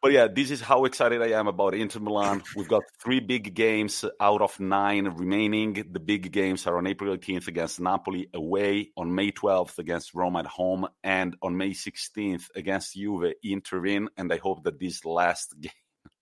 But 0.00 0.12
yeah, 0.12 0.28
this 0.28 0.52
is 0.52 0.60
how 0.60 0.84
excited 0.84 1.20
I 1.20 1.36
am 1.36 1.48
about 1.48 1.74
Inter 1.74 1.98
Milan. 1.98 2.44
We've 2.54 2.68
got 2.68 2.84
three 3.02 3.18
big 3.18 3.52
games 3.52 4.04
out 4.20 4.40
of 4.40 4.60
nine 4.60 5.08
remaining. 5.08 5.72
The 5.90 5.98
big 5.98 6.30
games 6.30 6.68
are 6.68 6.78
on 6.78 6.86
April 6.86 7.16
18th 7.16 7.48
against 7.48 7.80
Napoli 7.80 8.28
away, 8.32 8.92
on 8.96 9.12
May 9.12 9.32
12th 9.32 9.78
against 9.78 10.14
Rome 10.14 10.36
at 10.36 10.46
home, 10.46 10.86
and 11.02 11.34
on 11.42 11.56
May 11.56 11.70
16th 11.70 12.44
against 12.54 12.94
Juve 12.94 13.32
in 13.42 13.60
Turin. 13.60 14.08
And 14.16 14.32
I 14.32 14.36
hope 14.36 14.62
that 14.62 14.78
this 14.78 15.04
last 15.04 15.54
game 15.60 15.72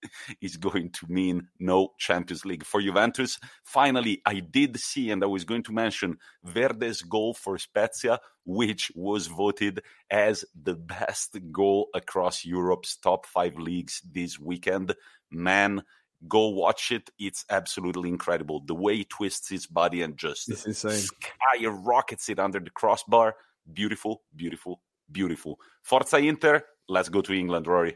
is 0.41 0.57
going 0.57 0.91
to 0.91 1.07
mean 1.07 1.47
no 1.59 1.93
Champions 1.97 2.45
League 2.45 2.65
for 2.65 2.81
Juventus. 2.81 3.39
Finally, 3.63 4.21
I 4.25 4.39
did 4.39 4.79
see, 4.79 5.11
and 5.11 5.23
I 5.23 5.27
was 5.27 5.43
going 5.43 5.63
to 5.63 5.73
mention 5.73 6.17
Verde's 6.43 7.01
goal 7.01 7.33
for 7.33 7.57
Spezia, 7.57 8.19
which 8.45 8.91
was 8.95 9.27
voted 9.27 9.81
as 10.09 10.45
the 10.61 10.75
best 10.75 11.37
goal 11.51 11.89
across 11.93 12.45
Europe's 12.45 12.97
top 12.97 13.25
five 13.25 13.57
leagues 13.57 14.01
this 14.11 14.39
weekend. 14.39 14.95
Man, 15.31 15.83
go 16.27 16.49
watch 16.49 16.91
it. 16.91 17.09
It's 17.19 17.45
absolutely 17.49 18.09
incredible. 18.09 18.61
The 18.65 18.75
way 18.75 18.97
he 18.97 19.03
twists 19.03 19.49
his 19.49 19.67
body 19.67 20.01
and 20.01 20.17
just 20.17 20.51
skyrockets 20.57 22.29
it 22.29 22.39
under 22.39 22.59
the 22.59 22.69
crossbar. 22.69 23.35
Beautiful, 23.71 24.23
beautiful, 24.35 24.81
beautiful. 25.11 25.59
Forza 25.83 26.17
Inter. 26.17 26.63
Let's 26.89 27.09
go 27.09 27.19
to 27.21 27.33
England, 27.33 27.65
Ruairi. 27.65 27.95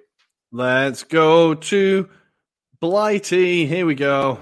Let's 0.54 1.04
go 1.04 1.54
to 1.54 2.10
Blighty. 2.82 3.66
Here 3.66 3.86
we 3.86 3.96
go. 3.96 4.38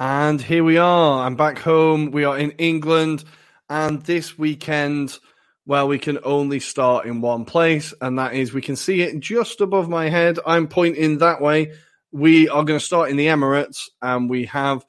And 0.00 0.40
here 0.40 0.64
we 0.64 0.78
are. 0.78 1.26
I'm 1.26 1.36
back 1.36 1.58
home. 1.58 2.10
We 2.10 2.24
are 2.24 2.38
in 2.38 2.52
England. 2.52 3.24
And 3.68 4.02
this 4.02 4.38
weekend, 4.38 5.18
well, 5.66 5.88
we 5.88 5.98
can 5.98 6.18
only 6.24 6.58
start 6.58 7.04
in 7.04 7.20
one 7.20 7.44
place. 7.44 7.92
And 8.00 8.18
that 8.18 8.32
is, 8.32 8.54
we 8.54 8.62
can 8.62 8.76
see 8.76 9.02
it 9.02 9.20
just 9.20 9.60
above 9.60 9.90
my 9.90 10.08
head. 10.08 10.38
I'm 10.46 10.68
pointing 10.68 11.18
that 11.18 11.42
way. 11.42 11.72
We 12.12 12.48
are 12.48 12.64
going 12.64 12.80
to 12.80 12.86
start 12.86 13.10
in 13.10 13.18
the 13.18 13.26
Emirates. 13.26 13.90
And 14.00 14.30
we 14.30 14.46
have 14.46 14.86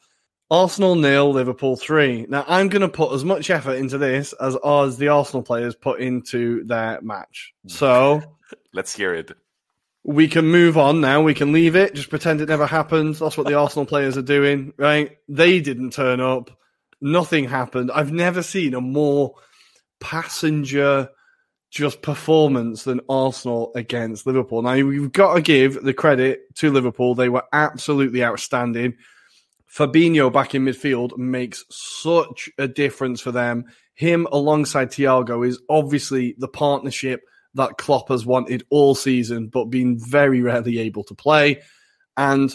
Arsenal 0.52 0.96
nil, 0.96 1.32
Liverpool 1.32 1.76
three. 1.76 2.26
Now 2.28 2.44
I'm 2.48 2.70
going 2.70 2.82
to 2.82 2.90
put 2.90 3.14
as 3.14 3.24
much 3.24 3.50
effort 3.50 3.76
into 3.76 3.98
this 3.98 4.34
as 4.34 4.58
as 4.66 4.98
the 4.98 5.10
Arsenal 5.10 5.44
players 5.44 5.76
put 5.76 6.00
into 6.00 6.64
their 6.66 7.00
match. 7.02 7.54
So 7.68 8.22
let's 8.74 8.96
hear 8.96 9.14
it. 9.14 9.32
We 10.04 10.28
can 10.28 10.46
move 10.46 10.78
on 10.78 11.02
now. 11.02 11.22
We 11.22 11.34
can 11.34 11.52
leave 11.52 11.76
it. 11.76 11.94
Just 11.94 12.10
pretend 12.10 12.42
it 12.42 12.50
never 12.50 12.66
happened. 12.66 13.16
That's 13.16 13.38
what 13.38 13.48
the 13.48 13.54
Arsenal 13.60 13.86
players 13.86 14.18
are 14.18 14.24
doing, 14.24 14.74
right? 14.78 15.18
They 15.28 15.60
didn't 15.60 15.94
turn 15.94 16.20
up. 16.20 16.50
Nothing 17.02 17.46
happened. 17.46 17.92
I've 17.92 18.12
never 18.12 18.42
seen 18.42 18.74
a 18.74 18.82
more 18.82 19.36
passenger 20.00 21.10
just 21.70 22.02
performance 22.02 22.84
than 22.84 23.02
Arsenal 23.08 23.72
against 23.76 24.26
Liverpool. 24.26 24.62
Now, 24.62 24.74
you've 24.74 25.12
got 25.12 25.36
to 25.36 25.42
give 25.42 25.84
the 25.84 25.94
credit 25.94 26.56
to 26.56 26.72
Liverpool. 26.72 27.14
They 27.14 27.30
were 27.30 27.44
absolutely 27.54 28.24
outstanding. 28.24 28.96
Fabinho 29.74 30.32
back 30.32 30.56
in 30.56 30.66
midfield 30.66 31.18
makes 31.18 31.64
such 31.70 32.50
a 32.58 32.68
difference 32.68 33.22
for 33.22 33.32
them. 33.32 33.66
Him 33.94 34.28
alongside 34.32 34.92
Thiago 34.92 35.48
is 35.48 35.62
obviously 35.70 36.36
the 36.38 36.48
partnership 36.48 37.22
that 37.54 37.78
Klopp 37.78 38.10
has 38.10 38.26
wanted 38.26 38.64
all 38.70 38.96
season, 38.96 39.48
but 39.48 39.66
been 39.66 40.00
very 40.00 40.42
rarely 40.42 40.80
able 40.80 41.04
to 41.06 41.16
play. 41.16 41.62
And 42.18 42.52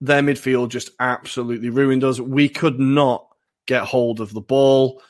their 0.00 0.22
midfield 0.22 0.68
just 0.68 0.90
absolutely 1.00 1.70
ruined 1.70 2.04
us. 2.04 2.20
We 2.20 2.48
could 2.48 2.78
not 2.78 3.26
get 3.66 3.84
hold 3.84 4.20
of 4.20 4.32
the 4.32 4.40
ball. 4.40 5.02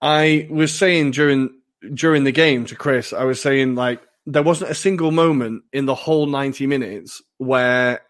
I 0.00 0.48
was 0.50 0.76
saying 0.76 1.12
during 1.12 1.50
during 1.94 2.24
the 2.24 2.32
game 2.32 2.66
to 2.66 2.76
Chris, 2.76 3.12
I 3.12 3.24
was 3.24 3.40
saying 3.40 3.74
like 3.74 4.00
there 4.26 4.42
wasn't 4.42 4.70
a 4.70 4.74
single 4.74 5.10
moment 5.10 5.64
in 5.72 5.86
the 5.86 5.94
whole 5.94 6.26
90 6.26 6.66
minutes 6.66 7.22
where 7.38 8.00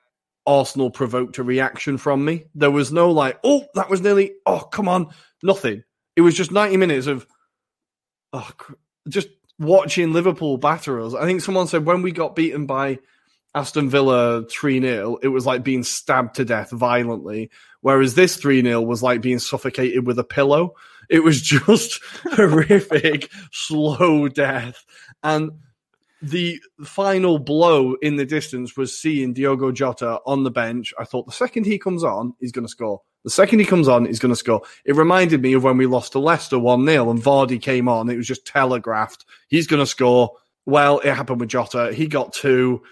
Arsenal 0.50 0.90
provoked 0.90 1.38
a 1.38 1.44
reaction 1.44 1.96
from 1.96 2.24
me. 2.24 2.46
There 2.56 2.72
was 2.72 2.90
no 2.90 3.12
like, 3.12 3.38
oh, 3.44 3.66
that 3.74 3.88
was 3.88 4.00
nearly, 4.00 4.32
oh, 4.44 4.58
come 4.58 4.88
on, 4.88 5.14
nothing. 5.44 5.84
It 6.16 6.22
was 6.22 6.34
just 6.34 6.50
90 6.50 6.76
minutes 6.76 7.06
of 7.06 7.24
oh, 8.32 8.50
just 9.08 9.28
watching 9.60 10.12
Liverpool 10.12 10.56
batter 10.56 11.00
us. 11.00 11.14
I 11.14 11.24
think 11.24 11.40
someone 11.40 11.68
said 11.68 11.86
when 11.86 12.02
we 12.02 12.10
got 12.10 12.34
beaten 12.34 12.66
by 12.66 12.98
Aston 13.54 13.90
Villa 13.90 14.44
3 14.50 14.80
0, 14.80 15.18
it 15.22 15.28
was 15.28 15.46
like 15.46 15.62
being 15.62 15.84
stabbed 15.84 16.34
to 16.34 16.44
death 16.44 16.72
violently. 16.72 17.50
Whereas 17.80 18.14
this 18.14 18.34
3 18.34 18.62
0 18.62 18.80
was 18.80 19.04
like 19.04 19.22
being 19.22 19.38
suffocated 19.38 20.04
with 20.04 20.18
a 20.18 20.24
pillow. 20.24 20.74
It 21.08 21.22
was 21.22 21.40
just 21.42 22.00
horrific, 22.32 23.30
slow 23.52 24.26
death. 24.26 24.84
And 25.22 25.52
the 26.22 26.60
final 26.84 27.38
blow 27.38 27.94
in 28.02 28.16
the 28.16 28.26
distance 28.26 28.76
was 28.76 28.98
seeing 28.98 29.32
Diogo 29.32 29.72
Jota 29.72 30.20
on 30.26 30.44
the 30.44 30.50
bench. 30.50 30.92
I 30.98 31.04
thought 31.04 31.26
the 31.26 31.32
second 31.32 31.64
he 31.64 31.78
comes 31.78 32.04
on, 32.04 32.34
he's 32.40 32.52
going 32.52 32.66
to 32.66 32.70
score. 32.70 33.00
The 33.24 33.30
second 33.30 33.58
he 33.58 33.64
comes 33.64 33.88
on, 33.88 34.06
he's 34.06 34.18
going 34.18 34.32
to 34.32 34.36
score. 34.36 34.62
It 34.84 34.96
reminded 34.96 35.42
me 35.42 35.52
of 35.54 35.62
when 35.62 35.76
we 35.76 35.86
lost 35.86 36.12
to 36.12 36.18
Leicester 36.18 36.58
1 36.58 36.86
0 36.86 37.10
and 37.10 37.22
Vardy 37.22 37.60
came 37.60 37.88
on. 37.88 38.08
It 38.08 38.16
was 38.16 38.26
just 38.26 38.46
telegraphed. 38.46 39.24
He's 39.48 39.66
going 39.66 39.80
to 39.80 39.86
score. 39.86 40.36
Well, 40.66 41.00
it 41.00 41.14
happened 41.14 41.40
with 41.40 41.50
Jota. 41.50 41.92
He 41.92 42.06
got 42.06 42.32
two. 42.32 42.82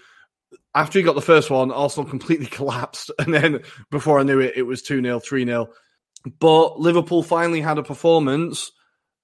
After 0.75 0.99
he 0.99 1.03
got 1.03 1.15
the 1.15 1.21
first 1.21 1.49
one, 1.49 1.71
Arsenal 1.71 2.09
completely 2.09 2.45
collapsed. 2.47 3.11
And 3.19 3.33
then 3.33 3.61
before 3.89 4.19
I 4.19 4.23
knew 4.23 4.39
it, 4.39 4.53
it 4.55 4.63
was 4.63 4.81
2 4.81 5.01
0, 5.01 5.19
3 5.19 5.45
0. 5.45 5.69
But 6.39 6.79
Liverpool 6.79 7.23
finally 7.23 7.61
had 7.61 7.77
a 7.77 7.83
performance 7.83 8.71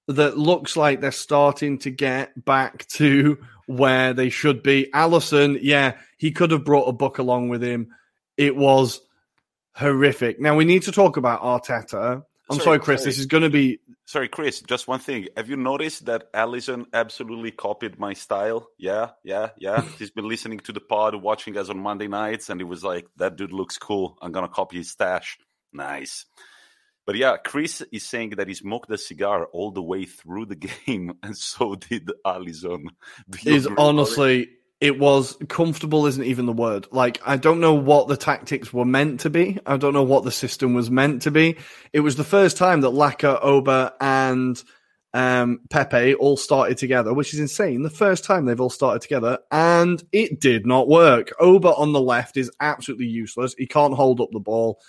that 0.08 0.38
looks 0.38 0.78
like 0.78 1.01
they're 1.01 1.12
starting 1.12 1.80
to 1.80 1.89
get 1.89 2.45
back 2.45 2.86
to 2.88 3.38
where 3.66 4.14
they 4.14 4.30
should 4.30 4.62
be. 4.62 4.89
Alisson, 4.93 5.60
yeah, 5.62 5.97
he 6.18 6.32
could 6.32 6.51
have 6.51 6.64
brought 6.64 6.88
a 6.88 6.93
book 6.93 7.18
along 7.18 7.49
with 7.49 7.64
him. 7.64 7.89
It 8.38 8.56
was 8.56 9.01
horrific. 9.74 10.39
Now 10.39 10.56
we 10.56 10.66
need 10.66 10.84
to 10.84 10.91
talk 10.91 11.18
about 11.18 11.41
Arteta. 11.41 12.24
I'm 12.49 12.58
sorry, 12.58 12.64
sorry 12.64 12.80
Chris. 12.80 13.01
Sorry. 13.01 13.10
This 13.10 13.20
is 13.20 13.26
going 13.26 13.43
to 13.43 13.49
be. 13.49 13.80
Sorry, 14.06 14.28
Chris. 14.28 14.62
Just 14.62 14.88
one 14.88 14.99
thing. 14.99 15.28
Have 15.36 15.49
you 15.49 15.58
noticed 15.58 16.06
that 16.06 16.32
Alisson 16.34 16.86
absolutely 16.93 17.49
copied 17.49 17.97
my 17.97 18.14
style? 18.14 18.68
Yeah, 18.78 19.12
yeah, 19.24 19.49
yeah. 19.58 19.82
He's 19.97 20.12
been 20.12 20.28
listening 20.28 20.60
to 20.62 20.72
the 20.72 20.80
pod, 20.80 21.16
watching 21.16 21.58
us 21.58 21.70
on 21.70 21.80
Monday 21.80 22.08
nights, 22.08 22.49
and 22.49 22.60
he 22.60 22.66
was 22.66 22.84
like, 22.84 23.08
"That 23.18 23.36
dude 23.36 23.51
looks 23.51 23.80
cool. 23.80 24.18
I'm 24.22 24.32
gonna 24.32 24.47
copy 24.47 24.78
his 24.78 24.91
stash." 24.91 25.39
Nice. 25.74 26.26
But 27.06 27.16
yeah, 27.16 27.38
Chris 27.38 27.84
is 27.91 28.03
saying 28.03 28.32
that 28.32 28.47
he 28.47 28.56
smoked 28.56 28.91
a 28.91 28.97
cigar 28.97 29.45
all 29.45 29.72
the 29.72 29.82
way 29.82 30.06
through 30.06 30.47
the 30.47 30.56
game, 30.86 31.14
and 31.22 31.38
so 31.38 31.76
did 31.76 32.12
Alisson. 32.26 32.88
Is 33.45 33.68
honestly, 33.78 34.49
it 34.82 34.97
was 34.99 35.38
comfortable. 35.47 36.08
Isn't 36.08 36.24
even 36.24 36.47
the 36.47 36.53
word. 36.53 36.88
Like 36.91 37.22
I 37.26 37.38
don't 37.38 37.60
know 37.60 37.76
what 37.76 38.08
the 38.08 38.18
tactics 38.18 38.74
were 38.74 38.86
meant 38.86 39.22
to 39.22 39.30
be. 39.30 39.60
I 39.66 39.78
don't 39.78 39.93
know 39.93 40.03
what 40.03 40.24
the 40.24 40.32
system 40.32 40.74
was 40.74 40.89
meant 40.89 41.24
to 41.24 41.32
be. 41.32 41.58
It 41.93 41.99
was 41.99 42.16
the 42.16 42.24
first 42.24 42.58
time 42.58 42.82
that 42.82 42.89
Laka, 42.89 43.41
Auba, 43.41 43.93
and 44.01 44.62
um, 45.14 45.62
Pepe 45.70 46.16
all 46.16 46.38
started 46.38 46.78
together, 46.78 47.14
which 47.14 47.34
is 47.34 47.39
insane. 47.39 47.84
The 47.84 47.89
first 47.89 48.26
time 48.26 48.45
they've 48.45 48.60
all 48.60 48.70
started 48.70 49.01
together, 49.01 49.39
and 49.51 50.03
it 50.12 50.41
did 50.41 50.66
not 50.66 50.88
work. 50.88 51.32
Auba 51.39 51.78
on 51.80 51.93
the 51.93 52.01
left 52.01 52.36
is 52.36 52.51
absolutely 52.60 53.06
useless. 53.06 53.53
He 53.58 53.68
can't 53.68 53.93
hold 53.93 54.20
up 54.20 54.30
the 54.32 54.39
ball. 54.39 54.80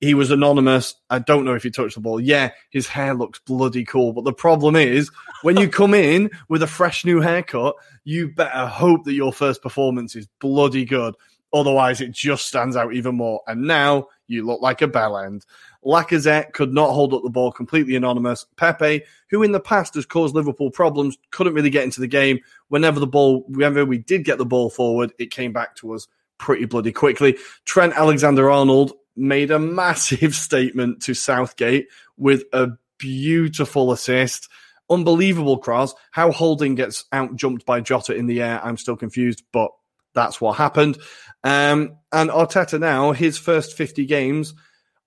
He 0.00 0.14
was 0.14 0.30
anonymous. 0.30 0.94
I 1.10 1.18
don't 1.18 1.44
know 1.44 1.54
if 1.54 1.62
he 1.62 1.70
touched 1.70 1.94
the 1.94 2.00
ball. 2.00 2.20
Yeah, 2.20 2.52
his 2.70 2.88
hair 2.88 3.14
looks 3.14 3.38
bloody 3.40 3.84
cool. 3.84 4.14
But 4.14 4.24
the 4.24 4.32
problem 4.32 4.74
is, 4.74 5.10
when 5.42 5.58
you 5.58 5.68
come 5.68 5.92
in 5.92 6.30
with 6.48 6.62
a 6.62 6.66
fresh 6.66 7.04
new 7.04 7.20
haircut, 7.20 7.74
you 8.04 8.28
better 8.28 8.66
hope 8.66 9.04
that 9.04 9.12
your 9.12 9.32
first 9.32 9.62
performance 9.62 10.16
is 10.16 10.26
bloody 10.40 10.86
good. 10.86 11.14
Otherwise, 11.52 12.00
it 12.00 12.12
just 12.12 12.46
stands 12.46 12.76
out 12.76 12.94
even 12.94 13.16
more. 13.16 13.42
And 13.46 13.62
now 13.62 14.06
you 14.26 14.46
look 14.46 14.62
like 14.62 14.80
a 14.80 14.88
bell 14.88 15.18
end. 15.18 15.44
Lacazette 15.84 16.52
could 16.52 16.72
not 16.72 16.92
hold 16.92 17.12
up 17.12 17.22
the 17.22 17.30
ball, 17.30 17.52
completely 17.52 17.96
anonymous. 17.96 18.46
Pepe, 18.56 19.02
who 19.28 19.42
in 19.42 19.52
the 19.52 19.60
past 19.60 19.94
has 19.94 20.06
caused 20.06 20.34
Liverpool 20.34 20.70
problems, 20.70 21.18
couldn't 21.30 21.54
really 21.54 21.70
get 21.70 21.84
into 21.84 22.00
the 22.00 22.06
game. 22.06 22.38
Whenever 22.68 23.00
the 23.00 23.06
ball, 23.06 23.44
whenever 23.48 23.84
we 23.84 23.98
did 23.98 24.24
get 24.24 24.38
the 24.38 24.46
ball 24.46 24.70
forward, 24.70 25.12
it 25.18 25.30
came 25.30 25.52
back 25.52 25.74
to 25.76 25.92
us 25.92 26.06
pretty 26.38 26.64
bloody 26.64 26.92
quickly. 26.92 27.36
Trent 27.64 27.92
Alexander 27.94 28.50
Arnold 28.50 28.92
made 29.16 29.50
a 29.50 29.58
massive 29.58 30.34
statement 30.46 31.02
to 31.02 31.14
Southgate 31.14 31.88
with 32.16 32.44
a 32.52 32.68
beautiful 32.98 33.92
assist. 33.92 34.48
Unbelievable 34.88 35.58
cross. 35.58 35.94
How 36.10 36.32
Holding 36.32 36.74
gets 36.74 37.04
out 37.12 37.36
jumped 37.36 37.64
by 37.64 37.80
Jota 37.80 38.14
in 38.14 38.26
the 38.26 38.42
air, 38.42 38.60
I'm 38.62 38.76
still 38.76 38.96
confused, 38.96 39.44
but 39.52 39.70
that's 40.14 40.40
what 40.40 40.56
happened. 40.56 40.98
Um, 41.44 41.96
and 42.12 42.30
Arteta 42.30 42.78
now, 42.80 43.12
his 43.12 43.38
first 43.38 43.76
50 43.76 44.04
games 44.06 44.54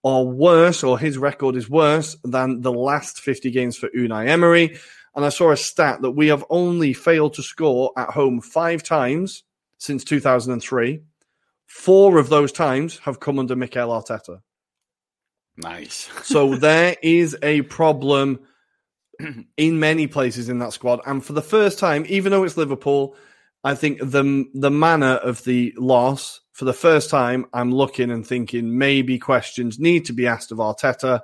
are 0.03 0.23
worse, 0.23 0.83
or 0.83 0.99
his 0.99 1.17
record 1.17 1.55
is 1.55 1.69
worse 1.69 2.17
than 2.23 2.61
the 2.61 2.73
last 2.73 3.19
50 3.19 3.51
games 3.51 3.77
for 3.77 3.89
Unai 3.89 4.27
Emery. 4.27 4.77
And 5.15 5.23
I 5.23 5.29
saw 5.29 5.51
a 5.51 5.57
stat 5.57 6.01
that 6.01 6.11
we 6.11 6.27
have 6.27 6.43
only 6.49 6.93
failed 6.93 7.35
to 7.35 7.43
score 7.43 7.91
at 7.97 8.09
home 8.09 8.41
five 8.41 8.83
times 8.83 9.43
since 9.77 10.03
2003. 10.03 11.01
Four 11.73 12.19
of 12.19 12.29
those 12.29 12.51
times 12.51 12.99
have 12.99 13.19
come 13.19 13.39
under 13.39 13.55
Mikel 13.55 13.89
Arteta. 13.89 14.41
Nice. 15.57 16.07
so 16.23 16.55
there 16.55 16.95
is 17.01 17.35
a 17.41 17.63
problem 17.63 18.39
in 19.57 19.79
many 19.79 20.05
places 20.05 20.49
in 20.49 20.59
that 20.59 20.73
squad, 20.73 21.01
and 21.07 21.25
for 21.25 21.33
the 21.33 21.41
first 21.41 21.79
time, 21.79 22.05
even 22.07 22.31
though 22.31 22.43
it's 22.43 22.57
Liverpool, 22.57 23.15
I 23.63 23.73
think 23.73 23.99
the 23.99 24.45
the 24.53 24.69
manner 24.69 25.15
of 25.15 25.43
the 25.45 25.73
loss 25.75 26.41
for 26.51 26.65
the 26.65 26.73
first 26.73 27.09
time, 27.09 27.47
I'm 27.53 27.73
looking 27.73 28.11
and 28.11 28.25
thinking 28.25 28.77
maybe 28.77 29.17
questions 29.17 29.79
need 29.79 30.05
to 30.05 30.13
be 30.13 30.27
asked 30.27 30.51
of 30.51 30.59
Arteta. 30.59 31.21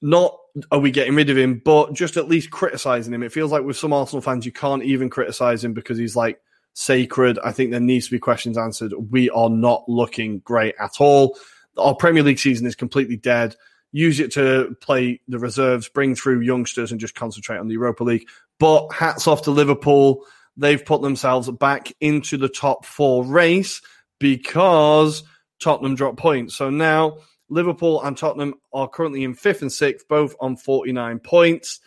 Not 0.00 0.34
are 0.70 0.80
we 0.80 0.90
getting 0.90 1.14
rid 1.14 1.28
of 1.28 1.36
him, 1.36 1.60
but 1.62 1.92
just 1.92 2.16
at 2.16 2.26
least 2.26 2.50
criticizing 2.50 3.12
him. 3.12 3.22
It 3.22 3.32
feels 3.32 3.52
like 3.52 3.64
with 3.64 3.76
some 3.76 3.92
Arsenal 3.92 4.22
fans, 4.22 4.46
you 4.46 4.52
can't 4.52 4.82
even 4.82 5.10
criticize 5.10 5.62
him 5.62 5.74
because 5.74 5.98
he's 5.98 6.16
like 6.16 6.40
sacred. 6.74 7.38
I 7.44 7.52
think 7.52 7.70
there 7.70 7.80
needs 7.80 8.06
to 8.06 8.12
be 8.12 8.18
questions 8.18 8.56
answered. 8.58 8.92
We 9.10 9.30
are 9.30 9.50
not 9.50 9.88
looking 9.88 10.40
great 10.40 10.74
at 10.78 11.00
all. 11.00 11.38
Our 11.76 11.94
Premier 11.94 12.22
League 12.22 12.38
season 12.38 12.66
is 12.66 12.74
completely 12.74 13.16
dead. 13.16 13.56
Use 13.92 14.20
it 14.20 14.32
to 14.32 14.74
play 14.80 15.20
the 15.28 15.38
reserves, 15.38 15.88
bring 15.88 16.14
through 16.14 16.40
youngsters, 16.40 16.90
and 16.90 17.00
just 17.00 17.14
concentrate 17.14 17.58
on 17.58 17.68
the 17.68 17.74
Europa 17.74 18.04
League. 18.04 18.26
But 18.58 18.92
hats 18.92 19.26
off 19.26 19.42
to 19.42 19.50
Liverpool. 19.50 20.24
They've 20.56 20.84
put 20.84 21.02
themselves 21.02 21.50
back 21.50 21.92
into 22.00 22.36
the 22.36 22.48
top 22.48 22.84
four 22.86 23.24
race 23.24 23.82
because 24.18 25.24
Tottenham 25.60 25.94
dropped 25.94 26.18
points. 26.18 26.54
So 26.54 26.70
now 26.70 27.18
Liverpool 27.48 28.02
and 28.02 28.16
Tottenham 28.16 28.54
are 28.72 28.88
currently 28.88 29.24
in 29.24 29.34
fifth 29.34 29.62
and 29.62 29.72
sixth, 29.72 30.08
both 30.08 30.34
on 30.40 30.56
49 30.56 31.18
points. 31.20 31.80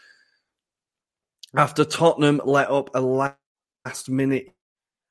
After 1.56 1.86
Tottenham 1.86 2.42
let 2.44 2.70
up 2.70 2.90
a 2.94 3.02
last 3.02 4.10
minute 4.10 4.50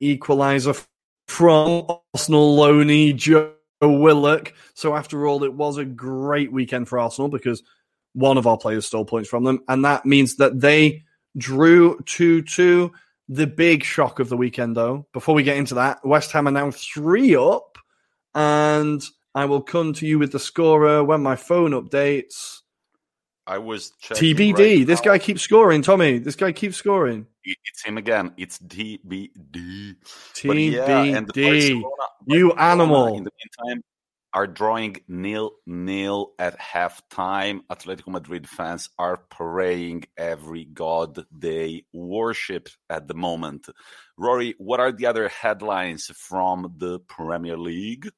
equaliser 0.01 0.85
from 1.27 1.87
Arsenal 2.13 2.57
loanee 2.57 3.15
Joe 3.15 3.53
Willock. 3.81 4.53
So 4.73 4.95
after 4.95 5.27
all, 5.27 5.43
it 5.43 5.53
was 5.53 5.77
a 5.77 5.85
great 5.85 6.51
weekend 6.51 6.87
for 6.87 6.99
Arsenal 6.99 7.29
because 7.29 7.63
one 8.13 8.37
of 8.37 8.47
our 8.47 8.57
players 8.57 8.85
stole 8.85 9.05
points 9.05 9.29
from 9.29 9.43
them, 9.43 9.59
and 9.67 9.83
that 9.85 10.05
means 10.05 10.37
that 10.37 10.61
they 10.61 11.03
drew 11.37 11.99
2 12.05 12.43
2. 12.43 12.91
The 13.27 13.47
big 13.47 13.83
shock 13.83 14.19
of 14.19 14.29
the 14.29 14.37
weekend, 14.37 14.77
though, 14.77 15.07
before 15.11 15.33
we 15.33 15.41
get 15.41 15.57
into 15.57 15.73
that, 15.75 16.05
West 16.05 16.31
Ham 16.31 16.47
are 16.47 16.51
now 16.51 16.69
three 16.69 17.35
up, 17.35 17.79
and 18.35 19.03
I 19.33 19.45
will 19.45 19.63
come 19.63 19.93
to 19.93 20.05
you 20.05 20.19
with 20.19 20.31
the 20.31 20.39
scorer 20.39 21.03
when 21.03 21.23
my 21.23 21.35
phone 21.35 21.71
updates. 21.71 22.59
I 23.47 23.57
was 23.57 23.91
TBD. 24.03 24.53
Right 24.53 24.87
this 24.87 25.01
guy 25.01 25.17
keeps 25.17 25.41
scoring, 25.41 25.81
Tommy. 25.81 26.19
This 26.19 26.35
guy 26.35 26.51
keeps 26.51 26.77
scoring. 26.77 27.25
It's 27.45 27.83
him 27.83 27.97
again. 27.97 28.33
It's 28.37 28.57
TBD. 28.59 29.95
TBD. 30.33 30.71
Yeah, 31.35 31.95
you 32.27 32.51
animal. 32.53 33.15
In 33.15 33.23
the 33.23 33.31
meantime, 33.39 33.83
are 34.35 34.47
drawing 34.47 34.97
nil 35.07 35.53
nil 35.65 36.33
at 36.37 36.59
halftime. 36.59 37.61
Atletico 37.71 38.09
Madrid 38.09 38.49
fans 38.49 38.89
are 38.99 39.17
praying 39.17 40.03
every 40.17 40.65
god 40.65 41.25
they 41.31 41.85
worship 41.93 42.67
at 42.89 43.07
the 43.07 43.13
moment. 43.13 43.67
Ruairi, 44.19 44.55
what 44.57 44.81
are 44.81 44.91
the 44.91 45.05
other 45.05 45.29
headlines 45.29 46.07
from 46.13 46.73
the 46.77 46.99
Premier 47.07 47.57
League? 47.57 48.09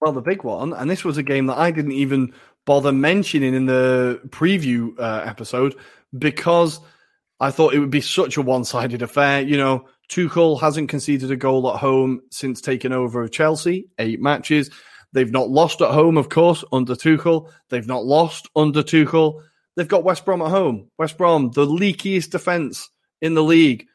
Well, 0.00 0.12
the 0.12 0.22
big 0.22 0.42
one, 0.44 0.72
and 0.72 0.88
this 0.88 1.04
was 1.04 1.18
a 1.18 1.22
game 1.22 1.46
that 1.46 1.58
I 1.58 1.70
didn't 1.70 1.92
even 1.92 2.32
bother 2.64 2.92
mentioning 2.92 3.52
in 3.52 3.66
the 3.66 4.20
preview 4.28 4.98
uh, 4.98 5.22
episode 5.26 5.74
because 6.16 6.80
I 7.40 7.50
thought 7.50 7.74
it 7.74 7.78
would 7.78 7.90
be 7.90 8.00
such 8.00 8.36
a 8.36 8.42
one 8.42 8.64
sided 8.64 9.02
affair. 9.02 9.40
You 9.42 9.56
know, 9.56 9.86
Tuchel 10.08 10.60
hasn't 10.60 10.88
conceded 10.88 11.30
a 11.30 11.36
goal 11.36 11.70
at 11.72 11.80
home 11.80 12.20
since 12.30 12.60
taking 12.60 12.92
over 12.92 13.22
of 13.22 13.30
Chelsea, 13.30 13.88
eight 13.98 14.20
matches. 14.20 14.70
They've 15.12 15.30
not 15.30 15.48
lost 15.48 15.80
at 15.80 15.90
home, 15.90 16.16
of 16.16 16.28
course, 16.28 16.64
under 16.72 16.94
Tuchel. 16.94 17.50
They've 17.70 17.86
not 17.86 18.04
lost 18.04 18.48
under 18.56 18.82
Tuchel. 18.82 19.42
They've 19.76 19.88
got 19.88 20.04
West 20.04 20.24
Brom 20.24 20.42
at 20.42 20.50
home. 20.50 20.90
West 20.98 21.16
Brom, 21.16 21.50
the 21.52 21.66
leakiest 21.66 22.30
defence 22.30 22.90
in 23.22 23.34
the 23.34 23.44
league, 23.44 23.86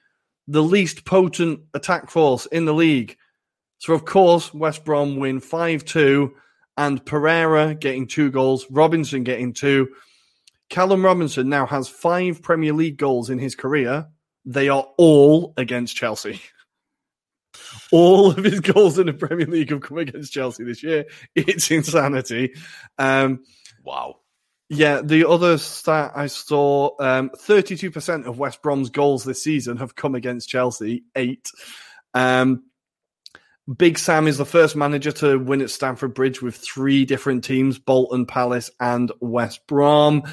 the 0.47 0.63
least 0.63 1.05
potent 1.05 1.59
attack 1.73 2.09
force 2.09 2.45
in 2.47 2.65
the 2.65 2.73
league. 2.73 3.17
So, 3.79 3.93
of 3.93 4.05
course, 4.05 4.53
West 4.53 4.85
Brom 4.85 5.17
win 5.17 5.39
5 5.39 5.83
2, 5.83 6.33
and 6.77 7.05
Pereira 7.05 7.75
getting 7.75 8.07
two 8.07 8.31
goals, 8.31 8.65
Robinson 8.71 9.23
getting 9.23 9.53
two. 9.53 9.89
Callum 10.73 11.05
Robinson 11.05 11.49
now 11.49 11.67
has 11.67 11.87
five 11.87 12.41
Premier 12.41 12.73
League 12.73 12.97
goals 12.97 13.29
in 13.29 13.37
his 13.37 13.53
career. 13.53 14.07
They 14.43 14.69
are 14.69 14.87
all 14.97 15.53
against 15.55 15.95
Chelsea. 15.95 16.41
All 17.91 18.31
of 18.31 18.43
his 18.43 18.59
goals 18.59 18.97
in 18.97 19.05
the 19.05 19.13
Premier 19.13 19.45
League 19.45 19.69
have 19.69 19.81
come 19.81 19.99
against 19.99 20.33
Chelsea 20.33 20.63
this 20.63 20.81
year. 20.81 21.05
It's 21.35 21.69
insanity. 21.69 22.55
Um, 22.97 23.43
wow. 23.83 24.15
Yeah, 24.67 25.01
the 25.03 25.29
other 25.29 25.59
stat 25.59 26.13
I 26.15 26.25
saw 26.25 26.95
um, 26.99 27.29
32% 27.29 28.25
of 28.25 28.39
West 28.39 28.63
Brom's 28.63 28.89
goals 28.89 29.23
this 29.23 29.43
season 29.43 29.77
have 29.77 29.95
come 29.95 30.15
against 30.15 30.49
Chelsea, 30.49 31.03
eight. 31.15 31.51
Um, 32.15 32.63
Big 33.77 33.99
Sam 33.99 34.27
is 34.27 34.39
the 34.39 34.45
first 34.45 34.75
manager 34.75 35.11
to 35.11 35.37
win 35.37 35.61
at 35.61 35.69
Stamford 35.69 36.15
Bridge 36.15 36.41
with 36.41 36.55
three 36.55 37.05
different 37.05 37.43
teams 37.43 37.77
Bolton, 37.77 38.25
Palace, 38.25 38.71
and 38.79 39.11
West 39.19 39.67
Brom. 39.67 40.23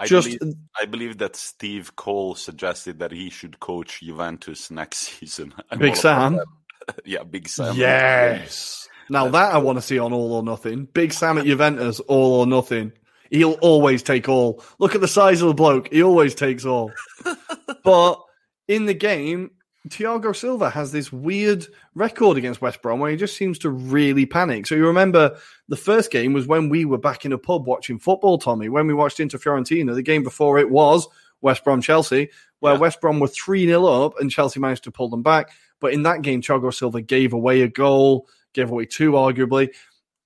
I 0.00 0.06
Just, 0.06 0.38
believe, 0.38 0.54
I 0.80 0.86
believe 0.86 1.18
that 1.18 1.36
Steve 1.36 1.94
Cole 1.94 2.34
suggested 2.34 3.00
that 3.00 3.12
he 3.12 3.28
should 3.28 3.60
coach 3.60 4.00
Juventus 4.00 4.70
next 4.70 4.98
season. 5.20 5.52
Big 5.78 5.94
Sam? 5.94 6.40
yeah, 7.04 7.22
Big 7.22 7.46
Sam. 7.48 7.76
Yes. 7.76 8.88
Now 9.10 9.28
that 9.28 9.54
I 9.54 9.58
want 9.58 9.76
to 9.76 9.82
see 9.82 9.98
on 9.98 10.14
All 10.14 10.32
or 10.32 10.42
Nothing. 10.42 10.86
Big 10.86 11.12
Sam 11.12 11.36
at 11.36 11.44
Juventus, 11.44 12.00
All 12.00 12.40
or 12.40 12.46
Nothing. 12.46 12.92
He'll 13.30 13.58
always 13.60 14.02
take 14.02 14.28
all. 14.28 14.64
Look 14.78 14.94
at 14.94 15.02
the 15.02 15.06
size 15.06 15.42
of 15.42 15.48
the 15.48 15.54
bloke. 15.54 15.92
He 15.92 16.02
always 16.02 16.34
takes 16.34 16.64
all. 16.64 16.92
but 17.84 18.20
in 18.66 18.86
the 18.86 18.94
game, 18.94 19.50
Thiago 19.90 20.34
Silva 20.34 20.70
has 20.70 20.92
this 20.92 21.12
weird 21.12 21.66
record 21.94 22.38
against 22.38 22.62
West 22.62 22.80
Brom 22.80 23.00
where 23.00 23.10
he 23.10 23.16
just 23.16 23.36
seems 23.36 23.58
to 23.58 23.70
really 23.70 24.24
panic. 24.24 24.66
So 24.66 24.74
you 24.74 24.86
remember 24.86 25.36
the 25.68 25.76
first 25.76 26.10
game 26.10 26.32
was 26.32 26.46
when 26.46 26.68
we 26.68 26.84
were 26.84 26.98
back 26.98 27.24
in 27.24 27.32
a 27.32 27.38
pub 27.38 27.66
watching 27.66 27.98
football, 27.98 28.38
Tommy, 28.38 28.68
when 28.68 28.86
we 28.86 28.94
watched 28.94 29.20
Inter 29.20 29.38
Fiorentina. 29.38 29.94
The 29.94 30.02
game 30.02 30.22
before 30.22 30.58
it 30.58 30.70
was 30.70 31.08
West 31.40 31.64
Brom 31.64 31.82
Chelsea, 31.82 32.30
where 32.60 32.74
yeah. 32.74 32.78
West 32.78 33.00
Brom 33.00 33.20
were 33.20 33.28
3 33.28 33.66
0 33.66 33.84
up 33.84 34.18
and 34.20 34.30
Chelsea 34.30 34.60
managed 34.60 34.84
to 34.84 34.92
pull 34.92 35.08
them 35.08 35.22
back. 35.22 35.50
But 35.80 35.92
in 35.92 36.04
that 36.04 36.22
game, 36.22 36.40
Thiago 36.40 36.72
Silva 36.72 37.02
gave 37.02 37.32
away 37.32 37.62
a 37.62 37.68
goal, 37.68 38.28
gave 38.54 38.70
away 38.70 38.86
two, 38.86 39.12
arguably. 39.12 39.74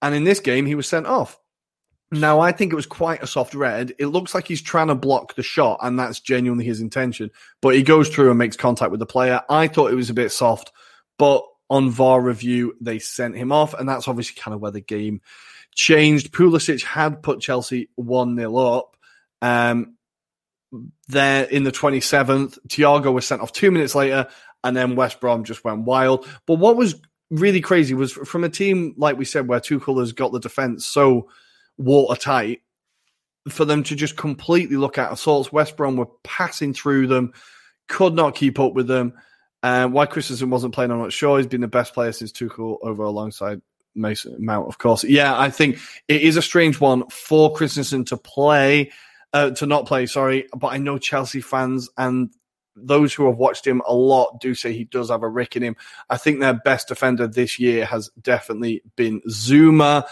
And 0.02 0.14
in 0.14 0.24
this 0.24 0.40
game, 0.40 0.66
he 0.66 0.74
was 0.74 0.88
sent 0.88 1.06
off. 1.06 1.38
Now, 2.12 2.40
I 2.40 2.52
think 2.52 2.72
it 2.72 2.76
was 2.76 2.86
quite 2.86 3.22
a 3.22 3.26
soft 3.26 3.54
red. 3.54 3.94
It 3.98 4.06
looks 4.06 4.34
like 4.34 4.46
he's 4.46 4.62
trying 4.62 4.88
to 4.88 4.94
block 4.94 5.34
the 5.34 5.42
shot, 5.42 5.80
and 5.82 5.98
that's 5.98 6.20
genuinely 6.20 6.64
his 6.64 6.80
intention. 6.80 7.30
But 7.60 7.74
he 7.74 7.82
goes 7.82 8.08
through 8.08 8.30
and 8.30 8.38
makes 8.38 8.56
contact 8.56 8.90
with 8.90 9.00
the 9.00 9.06
player. 9.06 9.40
I 9.48 9.68
thought 9.68 9.90
it 9.90 9.96
was 9.96 10.10
a 10.10 10.14
bit 10.14 10.30
soft, 10.30 10.70
but 11.18 11.44
on 11.70 11.90
VAR 11.90 12.20
review, 12.20 12.76
they 12.80 12.98
sent 12.98 13.36
him 13.36 13.50
off, 13.50 13.74
and 13.74 13.88
that's 13.88 14.06
obviously 14.06 14.40
kind 14.40 14.54
of 14.54 14.60
where 14.60 14.70
the 14.70 14.80
game 14.80 15.22
changed. 15.74 16.32
Pulisic 16.32 16.82
had 16.84 17.22
put 17.22 17.40
Chelsea 17.40 17.88
1 17.96 18.36
0 18.36 18.56
up. 18.56 18.96
Um, 19.42 19.96
there 21.08 21.44
in 21.44 21.64
the 21.64 21.72
27th, 21.72 22.58
Thiago 22.68 23.12
was 23.12 23.26
sent 23.26 23.42
off 23.42 23.52
two 23.52 23.70
minutes 23.70 23.94
later, 23.94 24.28
and 24.62 24.76
then 24.76 24.96
West 24.96 25.20
Brom 25.20 25.44
just 25.44 25.64
went 25.64 25.82
wild. 25.84 26.26
But 26.46 26.58
what 26.58 26.76
was 26.76 27.00
really 27.30 27.60
crazy 27.60 27.94
was 27.94 28.12
from 28.12 28.44
a 28.44 28.48
team, 28.48 28.94
like 28.96 29.16
we 29.16 29.24
said, 29.24 29.48
where 29.48 29.60
Tuchel 29.60 30.00
has 30.00 30.12
got 30.12 30.32
the 30.32 30.40
defence 30.40 30.86
so 30.86 31.28
watertight 31.78 32.62
for 33.48 33.64
them 33.64 33.82
to 33.84 33.94
just 33.94 34.16
completely 34.16 34.76
look 34.76 34.98
at 34.98 35.12
assaults. 35.12 35.52
West 35.52 35.76
Brom 35.76 35.96
were 35.96 36.08
passing 36.22 36.72
through 36.72 37.06
them, 37.06 37.32
could 37.88 38.14
not 38.14 38.34
keep 38.34 38.58
up 38.58 38.74
with 38.74 38.86
them. 38.86 39.14
Uh, 39.62 39.88
why 39.88 40.06
Christensen 40.06 40.50
wasn't 40.50 40.74
playing, 40.74 40.90
I'm 40.90 40.98
not 40.98 41.12
sure. 41.12 41.38
He's 41.38 41.46
been 41.46 41.62
the 41.62 41.68
best 41.68 41.94
player 41.94 42.12
since 42.12 42.32
Tuchel 42.32 42.78
over 42.82 43.02
alongside 43.02 43.62
Mason 43.94 44.36
Mount, 44.44 44.68
of 44.68 44.78
course. 44.78 45.04
Yeah, 45.04 45.38
I 45.38 45.50
think 45.50 45.78
it 46.08 46.22
is 46.22 46.36
a 46.36 46.42
strange 46.42 46.80
one 46.80 47.08
for 47.08 47.52
Christensen 47.54 48.04
to 48.06 48.16
play, 48.16 48.90
uh, 49.32 49.50
to 49.50 49.66
not 49.66 49.86
play, 49.86 50.06
sorry. 50.06 50.48
But 50.54 50.68
I 50.68 50.78
know 50.78 50.98
Chelsea 50.98 51.40
fans 51.40 51.88
and 51.96 52.30
those 52.76 53.14
who 53.14 53.26
have 53.26 53.36
watched 53.36 53.66
him 53.66 53.80
a 53.86 53.94
lot 53.94 54.40
do 54.40 54.54
say 54.54 54.72
he 54.72 54.84
does 54.84 55.10
have 55.10 55.22
a 55.22 55.28
rick 55.28 55.56
in 55.56 55.62
him. 55.62 55.76
I 56.10 56.16
think 56.16 56.40
their 56.40 56.54
best 56.54 56.88
defender 56.88 57.26
this 57.26 57.58
year 57.58 57.84
has 57.86 58.10
definitely 58.20 58.82
been 58.96 59.22
Zouma, 59.30 60.04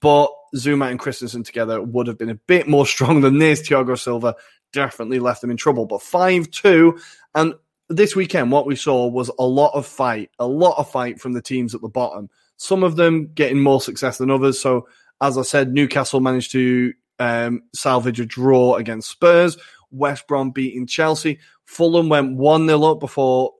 but 0.00 0.30
Zouma 0.56 0.90
and 0.90 0.98
Christensen 0.98 1.42
together 1.42 1.82
would 1.82 2.06
have 2.06 2.18
been 2.18 2.30
a 2.30 2.34
bit 2.34 2.66
more 2.66 2.86
strong 2.86 3.20
than 3.20 3.38
this. 3.38 3.62
Thiago 3.62 3.98
Silva 3.98 4.34
definitely 4.72 5.18
left 5.18 5.40
them 5.40 5.50
in 5.50 5.56
trouble. 5.56 5.86
But 5.86 6.02
5 6.02 6.50
2. 6.50 6.98
And 7.34 7.54
this 7.88 8.16
weekend, 8.16 8.50
what 8.50 8.66
we 8.66 8.76
saw 8.76 9.06
was 9.06 9.30
a 9.38 9.44
lot 9.44 9.72
of 9.74 9.86
fight, 9.86 10.30
a 10.38 10.46
lot 10.46 10.78
of 10.78 10.90
fight 10.90 11.20
from 11.20 11.32
the 11.32 11.42
teams 11.42 11.74
at 11.74 11.82
the 11.82 11.88
bottom. 11.88 12.30
Some 12.56 12.82
of 12.82 12.96
them 12.96 13.30
getting 13.34 13.60
more 13.60 13.80
success 13.80 14.18
than 14.18 14.30
others. 14.30 14.60
So, 14.60 14.88
as 15.20 15.36
I 15.36 15.42
said, 15.42 15.72
Newcastle 15.72 16.20
managed 16.20 16.52
to 16.52 16.94
um, 17.18 17.62
salvage 17.74 18.20
a 18.20 18.26
draw 18.26 18.76
against 18.76 19.10
Spurs. 19.10 19.56
West 19.90 20.26
Brom 20.26 20.50
beating 20.50 20.86
Chelsea. 20.86 21.38
Fulham 21.66 22.08
went 22.08 22.36
1 22.36 22.66
0 22.66 22.82
up 22.84 23.00
before 23.00 23.52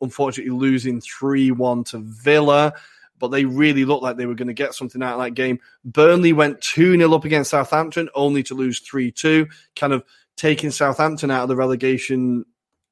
unfortunately 0.00 0.52
losing 0.52 1.00
3 1.00 1.52
1 1.52 1.84
to 1.84 1.98
Villa 1.98 2.74
but 3.22 3.30
they 3.30 3.44
really 3.44 3.84
looked 3.84 4.02
like 4.02 4.16
they 4.16 4.26
were 4.26 4.34
going 4.34 4.48
to 4.48 4.52
get 4.52 4.74
something 4.74 5.00
out 5.00 5.14
of 5.14 5.22
that 5.22 5.30
game. 5.30 5.60
Burnley 5.84 6.32
went 6.32 6.60
2 6.60 6.96
0 6.96 7.14
up 7.14 7.24
against 7.24 7.52
Southampton, 7.52 8.08
only 8.16 8.42
to 8.42 8.54
lose 8.56 8.80
3 8.80 9.12
2, 9.12 9.46
kind 9.76 9.92
of 9.92 10.02
taking 10.36 10.72
Southampton 10.72 11.30
out 11.30 11.44
of 11.44 11.48
the 11.48 11.54
relegation 11.54 12.44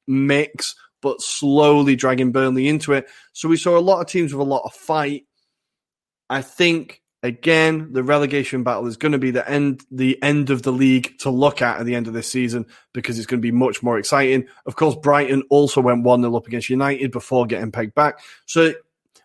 mix, 0.07 0.73
but 1.01 1.21
slowly 1.21 1.97
dragging 1.97 2.31
Burnley 2.31 2.69
into 2.69 2.93
it. 2.93 3.09
So 3.33 3.49
we 3.49 3.57
saw 3.57 3.77
a 3.77 3.81
lot 3.81 3.99
of 3.99 4.07
teams 4.07 4.33
with 4.33 4.39
a 4.39 4.49
lot 4.49 4.63
of 4.63 4.73
fight. 4.73 5.25
I 6.29 6.41
think 6.41 7.01
again 7.23 7.91
the 7.91 8.01
relegation 8.01 8.63
battle 8.63 8.87
is 8.87 8.95
going 8.95 9.11
to 9.11 9.19
be 9.19 9.31
the 9.31 9.47
end 9.47 9.81
the 9.91 10.17
end 10.23 10.49
of 10.49 10.63
the 10.63 10.71
league 10.71 11.11
to 11.19 11.29
look 11.29 11.61
at 11.61 11.79
at 11.79 11.85
the 11.85 11.93
end 11.93 12.07
of 12.07 12.13
this 12.13 12.31
season 12.31 12.65
because 12.93 13.17
it's 13.17 13.27
going 13.27 13.39
to 13.39 13.45
be 13.45 13.51
much 13.51 13.83
more 13.83 13.99
exciting. 13.99 14.47
Of 14.65 14.77
course, 14.77 14.95
Brighton 14.95 15.43
also 15.49 15.81
went 15.81 16.05
1 16.05 16.21
0 16.21 16.37
up 16.37 16.47
against 16.47 16.69
United 16.69 17.11
before 17.11 17.45
getting 17.47 17.73
pegged 17.73 17.95
back. 17.95 18.21
So 18.45 18.73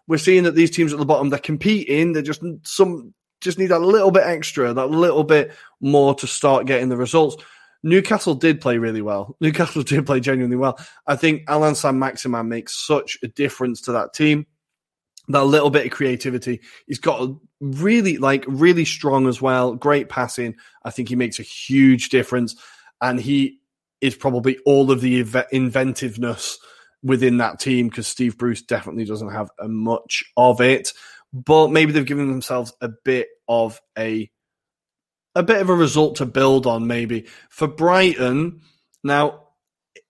we're 0.09 0.19
seeing 0.19 0.45
that 0.45 0.55
these 0.55 0.71
teams 0.71 0.93
at 0.93 0.99
the 0.99 1.05
bottom 1.05 1.31
they're 1.31 1.39
competing. 1.39 2.13
They 2.13 2.23
just 2.23 2.43
some 2.63 3.15
just 3.41 3.59
need 3.59 3.71
a 3.71 3.79
little 3.79 4.11
bit 4.11 4.25
extra, 4.25 4.73
that 4.73 4.91
little 4.91 5.25
bit 5.25 5.53
more 5.81 6.15
to 6.17 6.27
start 6.27 6.67
getting 6.67 6.89
the 6.89 6.97
results. 6.97 7.37
Newcastle 7.83 8.35
did 8.35 8.61
play 8.61 8.79
really 8.79 9.03
well. 9.03 9.37
Newcastle 9.41 9.83
did 9.83 10.07
play 10.07 10.21
genuinely 10.21 10.57
well. 10.57 10.79
I 11.07 11.17
think 11.17 11.43
Alan 11.49 11.75
Saint-Maximin 11.75 12.49
makes 12.49 12.75
such 12.75 13.19
a 13.23 13.29
difference 13.29 13.81
to 13.83 13.93
that 13.93 14.15
team. 14.15 14.47
That 15.29 15.45
little 15.45 15.71
bit 15.71 15.87
of 15.87 15.93
creativity. 15.93 16.61
He's 16.87 17.01
got 17.01 17.21
a 17.21 17.37
really, 17.61 18.17
like, 18.19 18.45
really 18.47 18.85
strong 18.85 19.27
as 19.27 19.43
well. 19.43 19.75
Great 19.75 20.09
passing. 20.09 20.55
I 20.85 20.91
think 20.91 21.09
he 21.09 21.17
makes 21.17 21.41
a 21.41 21.43
huge 21.43 22.11
difference. 22.11 22.55
And 23.01 23.21
he 23.21 23.59
is 24.01 24.15
probably 24.15 24.59
all 24.67 24.91
of 24.91 25.01
the 25.01 25.19
inventiveness 25.51 26.59
within 27.03 27.39
that 27.39 27.61
team 27.61 27.89
because 27.89 28.07
Steve 28.07 28.39
Bruce 28.39 28.63
definitely 28.63 29.05
doesn't 29.05 29.31
have 29.31 29.51
much 29.63 30.25
of 30.37 30.61
it. 30.61 30.93
But 31.33 31.69
maybe 31.69 31.93
they've 31.93 32.07
given 32.07 32.29
themselves 32.29 32.73
a 32.81 32.91
bit 33.05 33.29
of 33.49 33.81
a 33.99 34.31
a 35.35 35.43
bit 35.43 35.61
of 35.61 35.69
a 35.69 35.75
result 35.75 36.17
to 36.17 36.27
build 36.27 36.67
on. 36.67 36.87
Maybe 36.87 37.27
for 37.51 37.69
Brighton. 37.69 38.63
Now, 39.05 39.49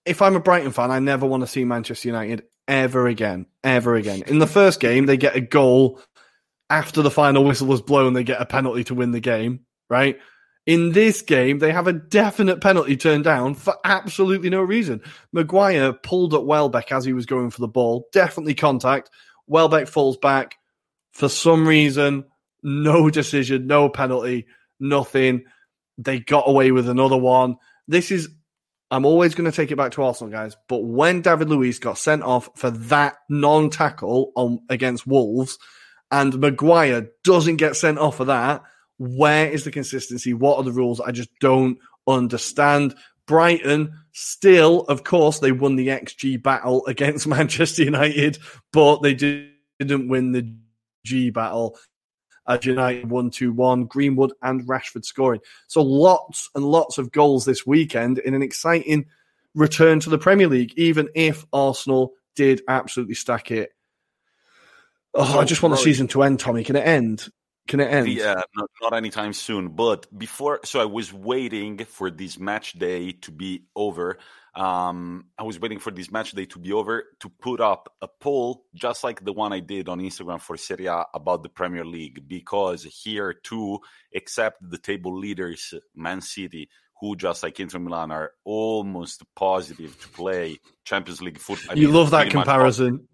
if 0.05 0.21
I'm 0.21 0.35
a 0.35 0.39
Brighton 0.39 0.71
fan, 0.71 0.91
I 0.91 0.99
never 0.99 1.25
want 1.25 1.41
to 1.41 1.47
see 1.47 1.65
Manchester 1.65 2.07
United 2.07 2.43
ever 2.67 3.07
again, 3.07 3.45
ever 3.63 3.95
again. 3.95 4.23
In 4.27 4.39
the 4.39 4.47
first 4.47 4.79
game, 4.79 5.05
they 5.05 5.17
get 5.17 5.35
a 5.35 5.41
goal 5.41 6.01
after 6.69 7.01
the 7.01 7.11
final 7.11 7.43
whistle 7.43 7.67
was 7.67 7.81
blown. 7.81 8.13
They 8.13 8.23
get 8.23 8.41
a 8.41 8.45
penalty 8.45 8.83
to 8.85 8.95
win 8.95 9.11
the 9.11 9.19
game, 9.19 9.61
right? 9.89 10.17
In 10.67 10.91
this 10.91 11.21
game, 11.21 11.59
they 11.59 11.71
have 11.71 11.87
a 11.87 11.93
definite 11.93 12.59
penalty 12.59 12.97
turned 12.97 13.23
down 13.23 13.55
for 13.55 13.75
absolutely 13.85 14.49
no 14.49 14.61
reason. 14.61 15.01
Maguire 15.31 15.93
pulled 15.93 16.33
at 16.33 16.45
Welbeck 16.45 16.91
as 16.91 17.05
he 17.05 17.13
was 17.13 17.25
going 17.25 17.51
for 17.51 17.61
the 17.61 17.69
ball. 17.69 18.09
Definitely 18.11 18.53
contact. 18.53 19.09
Welbeck 19.47 19.87
falls 19.87 20.17
back. 20.17 20.55
For 21.13 21.29
some 21.29 21.65
reason, 21.65 22.25
no 22.61 23.09
decision, 23.09 23.65
no 23.65 23.87
penalty, 23.87 24.45
nothing. 24.77 25.45
They 25.97 26.19
got 26.19 26.49
away 26.49 26.71
with 26.71 26.89
another 26.89 27.17
one. 27.17 27.55
This 27.87 28.11
is, 28.11 28.27
I'm 28.91 29.05
always 29.05 29.35
going 29.35 29.49
to 29.49 29.55
take 29.55 29.71
it 29.71 29.77
back 29.77 29.93
to 29.93 30.03
Arsenal, 30.03 30.33
guys. 30.33 30.57
But 30.67 30.83
when 30.83 31.21
David 31.21 31.49
Luiz 31.49 31.79
got 31.79 31.97
sent 31.97 32.23
off 32.23 32.49
for 32.55 32.71
that 32.71 33.15
non 33.29 33.69
tackle 33.69 34.33
on 34.35 34.59
against 34.69 35.07
Wolves, 35.07 35.57
and 36.11 36.37
Maguire 36.37 37.07
doesn't 37.23 37.55
get 37.55 37.77
sent 37.77 37.99
off 37.99 38.17
for 38.17 38.25
that, 38.25 38.63
where 38.97 39.49
is 39.49 39.63
the 39.63 39.71
consistency? 39.71 40.33
What 40.33 40.57
are 40.57 40.63
the 40.63 40.71
rules? 40.71 40.99
I 40.99 41.11
just 41.11 41.29
don't 41.39 41.77
understand. 42.07 42.95
Brighton 43.27 43.93
still, 44.13 44.81
of 44.81 45.03
course, 45.03 45.39
they 45.39 45.51
won 45.51 45.75
the 45.75 45.89
XG 45.89 46.41
battle 46.41 46.85
against 46.87 47.27
Manchester 47.27 47.83
United, 47.83 48.39
but 48.71 49.01
they 49.01 49.13
didn't 49.13 50.07
win 50.07 50.31
the 50.31 50.55
G 51.05 51.29
battle. 51.29 51.77
As 52.47 52.63
United 52.63 53.09
1 53.09 53.29
2 53.31 53.51
1, 53.51 53.85
Greenwood 53.87 54.31
and 54.41 54.65
Rashford 54.65 55.03
scoring. 55.03 55.41
So 55.67 55.81
lots 55.81 56.49
and 56.55 56.63
lots 56.63 56.97
of 56.97 57.11
goals 57.11 57.43
this 57.43 57.67
weekend 57.67 58.19
in 58.19 58.33
an 58.33 58.41
exciting 58.41 59.05
return 59.53 59.99
to 59.99 60.09
the 60.09 60.17
Premier 60.17 60.47
League, 60.47 60.73
even 60.77 61.09
if 61.13 61.45
Arsenal 61.51 62.13
did 62.37 62.61
absolutely 62.69 63.15
stack 63.15 63.51
it. 63.51 63.71
Oh, 65.13 65.39
I 65.39 65.43
just 65.43 65.61
want 65.61 65.73
the 65.73 65.81
season 65.81 66.07
to 66.09 66.23
end, 66.23 66.39
Tommy. 66.39 66.63
Can 66.63 66.77
it 66.77 66.87
end? 66.87 67.27
Can 67.67 67.79
it 67.79 67.91
end? 67.91 68.07
Yeah, 68.07 68.41
not, 68.55 68.69
not 68.81 68.93
anytime 68.93 69.33
soon. 69.33 69.69
But 69.69 70.07
before, 70.17 70.61
so 70.63 70.79
I 70.79 70.85
was 70.85 71.11
waiting 71.11 71.77
for 71.79 72.09
this 72.09 72.39
match 72.39 72.73
day 72.73 73.11
to 73.11 73.31
be 73.31 73.65
over. 73.75 74.17
Um, 74.55 75.25
I 75.37 75.43
was 75.43 75.59
waiting 75.59 75.77
for 75.77 75.91
this 75.91 76.09
match 76.09 76.31
day 76.31 76.45
to 76.45 76.59
be 76.59 76.73
over 76.73 77.03
to 77.19 77.29
put 77.29 77.61
up 77.61 77.93
a 78.01 78.07
poll, 78.07 78.63
just 78.73 79.03
like 79.03 79.23
the 79.23 79.33
one 79.33 79.53
I 79.53 79.59
did 79.59 79.87
on 79.87 79.99
Instagram 79.99 80.41
for 80.41 80.57
Serie 80.57 80.87
A 80.87 81.05
about 81.13 81.43
the 81.43 81.49
Premier 81.49 81.85
League, 81.85 82.27
because 82.27 82.83
here 82.83 83.33
too, 83.33 83.79
except 84.11 84.57
the 84.67 84.79
table 84.79 85.15
leaders, 85.15 85.73
Man 85.95 86.21
City, 86.21 86.69
who 86.99 87.15
just 87.15 87.43
like 87.43 87.59
Inter 87.59 87.79
Milan 87.79 88.11
are 88.11 88.31
almost 88.43 89.23
positive 89.35 89.99
to 90.01 90.07
play 90.09 90.59
Champions 90.85 91.21
League 91.21 91.37
football. 91.37 91.77
you 91.77 91.87
mean, 91.87 91.95
love 91.95 92.11
that 92.11 92.31
comparison. 92.31 93.07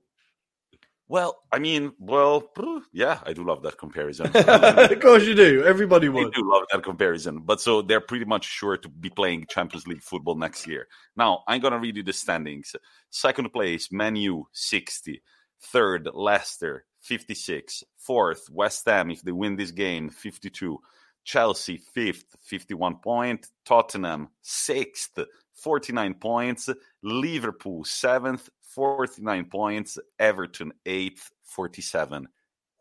Well, 1.09 1.37
I 1.51 1.59
mean, 1.59 1.91
well, 1.99 2.49
yeah, 2.93 3.19
I 3.25 3.33
do 3.33 3.43
love 3.43 3.61
that 3.63 3.77
comparison. 3.77 4.27
of 4.33 4.99
course 4.99 5.25
you 5.25 5.35
do. 5.35 5.63
Everybody 5.63 6.07
would. 6.09 6.27
I 6.27 6.29
do 6.29 6.49
love 6.49 6.63
that 6.71 6.81
comparison. 6.83 7.41
But 7.41 7.59
so 7.59 7.81
they're 7.81 8.01
pretty 8.01 8.25
much 8.25 8.45
sure 8.45 8.77
to 8.77 8.89
be 8.89 9.09
playing 9.09 9.45
Champions 9.49 9.85
League 9.85 10.01
football 10.01 10.35
next 10.35 10.65
year. 10.65 10.87
Now, 11.17 11.43
I'm 11.47 11.59
going 11.61 11.73
to 11.73 11.79
read 11.79 11.97
you 11.97 12.03
the 12.03 12.13
standings. 12.13 12.75
Second 13.09 13.51
place, 13.51 13.91
Man 13.91 14.15
U, 14.15 14.47
60. 14.53 15.21
Third, 15.61 16.09
Leicester, 16.13 16.85
56. 17.01 17.83
Fourth, 17.97 18.49
West 18.49 18.83
Ham, 18.85 19.11
if 19.11 19.21
they 19.21 19.31
win 19.31 19.55
this 19.55 19.71
game, 19.71 20.09
52. 20.09 20.79
Chelsea, 21.25 21.77
fifth, 21.77 22.25
51 22.41 22.97
point. 22.97 23.47
Tottenham, 23.65 24.29
sixth, 24.41 25.19
49 25.55 26.13
points. 26.15 26.69
Liverpool, 27.01 27.83
seventh, 27.83 28.49
49 28.75 29.45
points. 29.45 29.97
Everton, 30.19 30.73
8th, 30.85 31.29
47. 31.43 32.27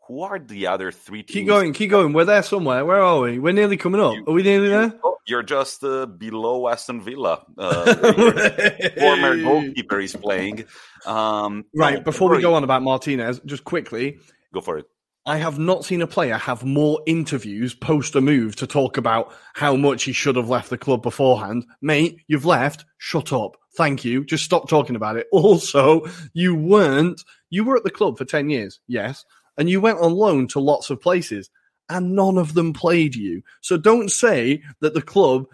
Who 0.07 0.21
are 0.21 0.37
the 0.37 0.67
other 0.67 0.91
three 0.91 1.23
teams? 1.23 1.33
Keep 1.33 1.47
going, 1.47 1.73
keep 1.73 1.89
going. 1.89 2.11
We're 2.11 2.25
there 2.25 2.43
somewhere. 2.43 2.85
Where 2.85 3.01
are 3.01 3.21
we? 3.21 3.39
We're 3.39 3.53
nearly 3.53 3.77
coming 3.77 4.01
up. 4.01 4.13
You, 4.13 4.25
are 4.27 4.33
we 4.33 4.43
nearly 4.43 4.67
there? 4.67 4.99
You're 5.25 5.43
just 5.43 5.81
uh, 5.83 6.05
below 6.05 6.67
Aston 6.67 7.01
Villa. 7.01 7.45
Uh, 7.57 7.95
former 8.99 9.37
goalkeeper 9.41 10.01
is 10.01 10.13
playing. 10.13 10.65
Um, 11.05 11.63
right, 11.73 11.95
no, 11.95 12.01
before 12.01 12.29
we 12.29 12.41
go 12.41 12.55
on 12.55 12.65
about 12.65 12.83
Martinez, 12.83 13.39
just 13.45 13.63
quickly. 13.63 14.19
Go 14.53 14.59
for 14.59 14.79
it. 14.79 14.85
I 15.25 15.37
have 15.37 15.57
not 15.57 15.85
seen 15.85 16.01
a 16.01 16.07
player 16.07 16.37
have 16.37 16.65
more 16.65 17.01
interviews 17.05 17.73
post 17.73 18.13
a 18.15 18.21
move 18.21 18.57
to 18.57 18.67
talk 18.67 18.97
about 18.97 19.33
how 19.53 19.77
much 19.77 20.03
he 20.03 20.11
should 20.11 20.35
have 20.35 20.49
left 20.49 20.69
the 20.69 20.77
club 20.77 21.01
beforehand. 21.01 21.65
Mate, 21.81 22.19
you've 22.27 22.45
left. 22.45 22.83
Shut 22.97 23.31
up. 23.31 23.55
Thank 23.77 24.03
you. 24.03 24.25
Just 24.25 24.43
stop 24.43 24.67
talking 24.67 24.97
about 24.97 25.15
it. 25.15 25.27
Also, 25.31 26.05
you 26.33 26.55
weren't, 26.55 27.23
you 27.49 27.63
were 27.63 27.77
at 27.77 27.83
the 27.85 27.89
club 27.89 28.17
for 28.17 28.25
10 28.25 28.49
years, 28.49 28.81
yes, 28.87 29.23
and 29.57 29.69
you 29.69 29.79
went 29.79 29.99
on 29.99 30.13
loan 30.13 30.47
to 30.49 30.59
lots 30.59 30.89
of 30.89 31.01
places, 31.01 31.49
and 31.89 32.15
none 32.15 32.37
of 32.37 32.53
them 32.53 32.73
played 32.73 33.15
you. 33.15 33.43
So 33.61 33.77
don't 33.77 34.09
say 34.09 34.61
that 34.81 34.93
the 34.93 35.01
club, 35.01 35.45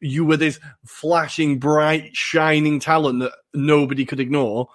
you 0.00 0.24
were 0.24 0.36
this 0.36 0.58
flashing, 0.84 1.58
bright, 1.58 2.16
shining 2.16 2.80
talent 2.80 3.20
that 3.20 3.32
nobody 3.54 4.04
could 4.04 4.20
ignore. 4.20 4.68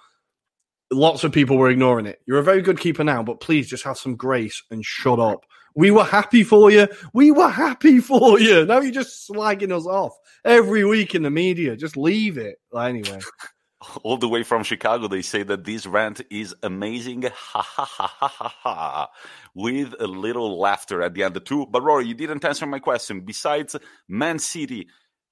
Lots 0.90 1.24
of 1.24 1.32
people 1.32 1.56
were 1.56 1.70
ignoring 1.70 2.06
it. 2.06 2.20
You're 2.26 2.38
a 2.38 2.44
very 2.44 2.62
good 2.62 2.78
keeper 2.78 3.04
now, 3.04 3.22
but 3.22 3.40
please 3.40 3.68
just 3.68 3.84
have 3.84 3.98
some 3.98 4.16
grace 4.16 4.62
and 4.70 4.84
shut 4.84 5.18
up. 5.18 5.44
We 5.74 5.90
were 5.90 6.04
happy 6.04 6.44
for 6.44 6.70
you. 6.70 6.86
We 7.12 7.30
were 7.30 7.48
happy 7.48 7.98
for 8.00 8.38
you. 8.38 8.64
Now 8.64 8.80
you're 8.80 8.92
just 8.92 9.28
slagging 9.28 9.72
us 9.72 9.86
off 9.86 10.16
every 10.44 10.84
week 10.84 11.14
in 11.14 11.22
the 11.22 11.30
media. 11.30 11.76
Just 11.76 11.96
leave 11.96 12.38
it. 12.38 12.58
Anyway. 12.76 13.20
All 14.02 14.16
the 14.16 14.28
way 14.28 14.44
from 14.44 14.62
Chicago, 14.62 15.08
they 15.08 15.20
say 15.20 15.42
that 15.42 15.64
this 15.64 15.86
rant 15.86 16.22
is 16.30 16.54
amazing. 16.62 17.24
Ha 17.34 17.62
ha 17.62 17.84
ha 17.84 18.06
ha 18.06 18.28
ha 18.28 18.54
ha. 18.62 19.08
With 19.54 19.94
a 20.00 20.06
little 20.06 20.58
laughter 20.58 21.02
at 21.02 21.14
the 21.14 21.22
end 21.22 21.36
of 21.36 21.44
two. 21.44 21.66
But 21.66 21.82
Ruairi, 21.82 22.06
you 22.06 22.14
didn't 22.14 22.44
answer 22.44 22.66
my 22.66 22.78
question. 22.78 23.20
Besides 23.20 23.76
Man 24.08 24.38
City, 24.38 24.88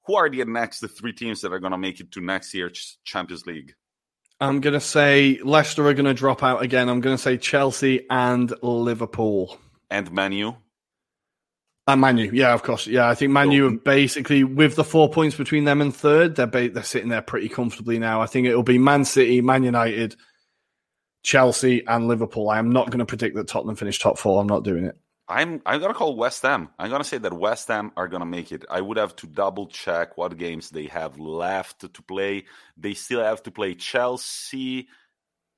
who 0.06 0.16
are 0.16 0.28
the 0.28 0.44
next 0.44 0.80
the 0.80 0.88
three 0.88 1.12
teams 1.12 1.40
that 1.40 1.52
are 1.52 1.60
going 1.60 1.72
to 1.72 1.78
make 1.78 2.00
it 2.00 2.12
to 2.12 2.20
next 2.20 2.52
year's 2.52 2.98
Champions 3.04 3.46
League? 3.46 3.74
I'm 4.42 4.60
going 4.60 4.74
to 4.74 4.80
say 4.80 5.38
Leicester 5.44 5.86
are 5.86 5.94
going 5.94 6.06
to 6.06 6.14
drop 6.14 6.42
out 6.42 6.62
again. 6.62 6.88
I'm 6.88 7.00
going 7.00 7.16
to 7.16 7.22
say 7.22 7.36
Chelsea 7.36 8.04
and 8.10 8.52
Liverpool 8.60 9.56
and 9.88 10.10
Manu. 10.10 10.54
And 11.86 12.00
Manu, 12.00 12.28
yeah, 12.32 12.52
of 12.52 12.64
course, 12.64 12.88
yeah. 12.88 13.08
I 13.08 13.14
think 13.14 13.30
Manu 13.30 13.70
so, 13.70 13.76
basically 13.84 14.42
with 14.42 14.74
the 14.74 14.82
four 14.82 15.08
points 15.08 15.36
between 15.36 15.62
them 15.62 15.80
and 15.80 15.94
third, 15.94 16.34
they're 16.34 16.48
ba- 16.48 16.70
they're 16.70 16.82
sitting 16.82 17.08
there 17.08 17.22
pretty 17.22 17.48
comfortably 17.48 18.00
now. 18.00 18.20
I 18.20 18.26
think 18.26 18.48
it'll 18.48 18.64
be 18.64 18.78
Man 18.78 19.04
City, 19.04 19.40
Man 19.42 19.62
United, 19.62 20.16
Chelsea, 21.22 21.86
and 21.86 22.08
Liverpool. 22.08 22.50
I 22.50 22.58
am 22.58 22.72
not 22.72 22.86
going 22.90 22.98
to 22.98 23.06
predict 23.06 23.36
that 23.36 23.46
Tottenham 23.46 23.76
finish 23.76 24.00
top 24.00 24.18
four. 24.18 24.40
I'm 24.40 24.48
not 24.48 24.64
doing 24.64 24.86
it. 24.86 24.96
I'm 25.32 25.62
I'm 25.64 25.80
gonna 25.80 25.94
call 25.94 26.14
West 26.14 26.42
Ham. 26.42 26.68
I'm 26.78 26.90
gonna 26.90 27.04
say 27.04 27.16
that 27.16 27.32
West 27.32 27.68
Ham 27.68 27.90
are 27.96 28.06
gonna 28.06 28.26
make 28.26 28.52
it. 28.52 28.66
I 28.70 28.82
would 28.82 28.98
have 28.98 29.16
to 29.16 29.26
double 29.26 29.66
check 29.66 30.18
what 30.18 30.36
games 30.36 30.68
they 30.68 30.86
have 30.86 31.18
left 31.18 31.80
to 31.80 32.02
play. 32.02 32.44
They 32.76 32.92
still 32.92 33.24
have 33.24 33.42
to 33.44 33.50
play 33.50 33.74
Chelsea. 33.74 34.88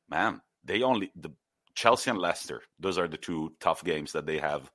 Man, 0.09 0.41
they 0.64 0.83
only 0.83 1.11
the 1.16 1.31
Chelsea 1.75 2.11
and 2.11 2.20
Leicester. 2.20 2.62
Those 2.79 2.99
are 2.99 3.09
the 3.09 3.16
two 3.16 3.53
tough 3.59 3.83
games 3.83 4.12
that 4.12 4.27
they 4.27 4.39
have 4.39 4.70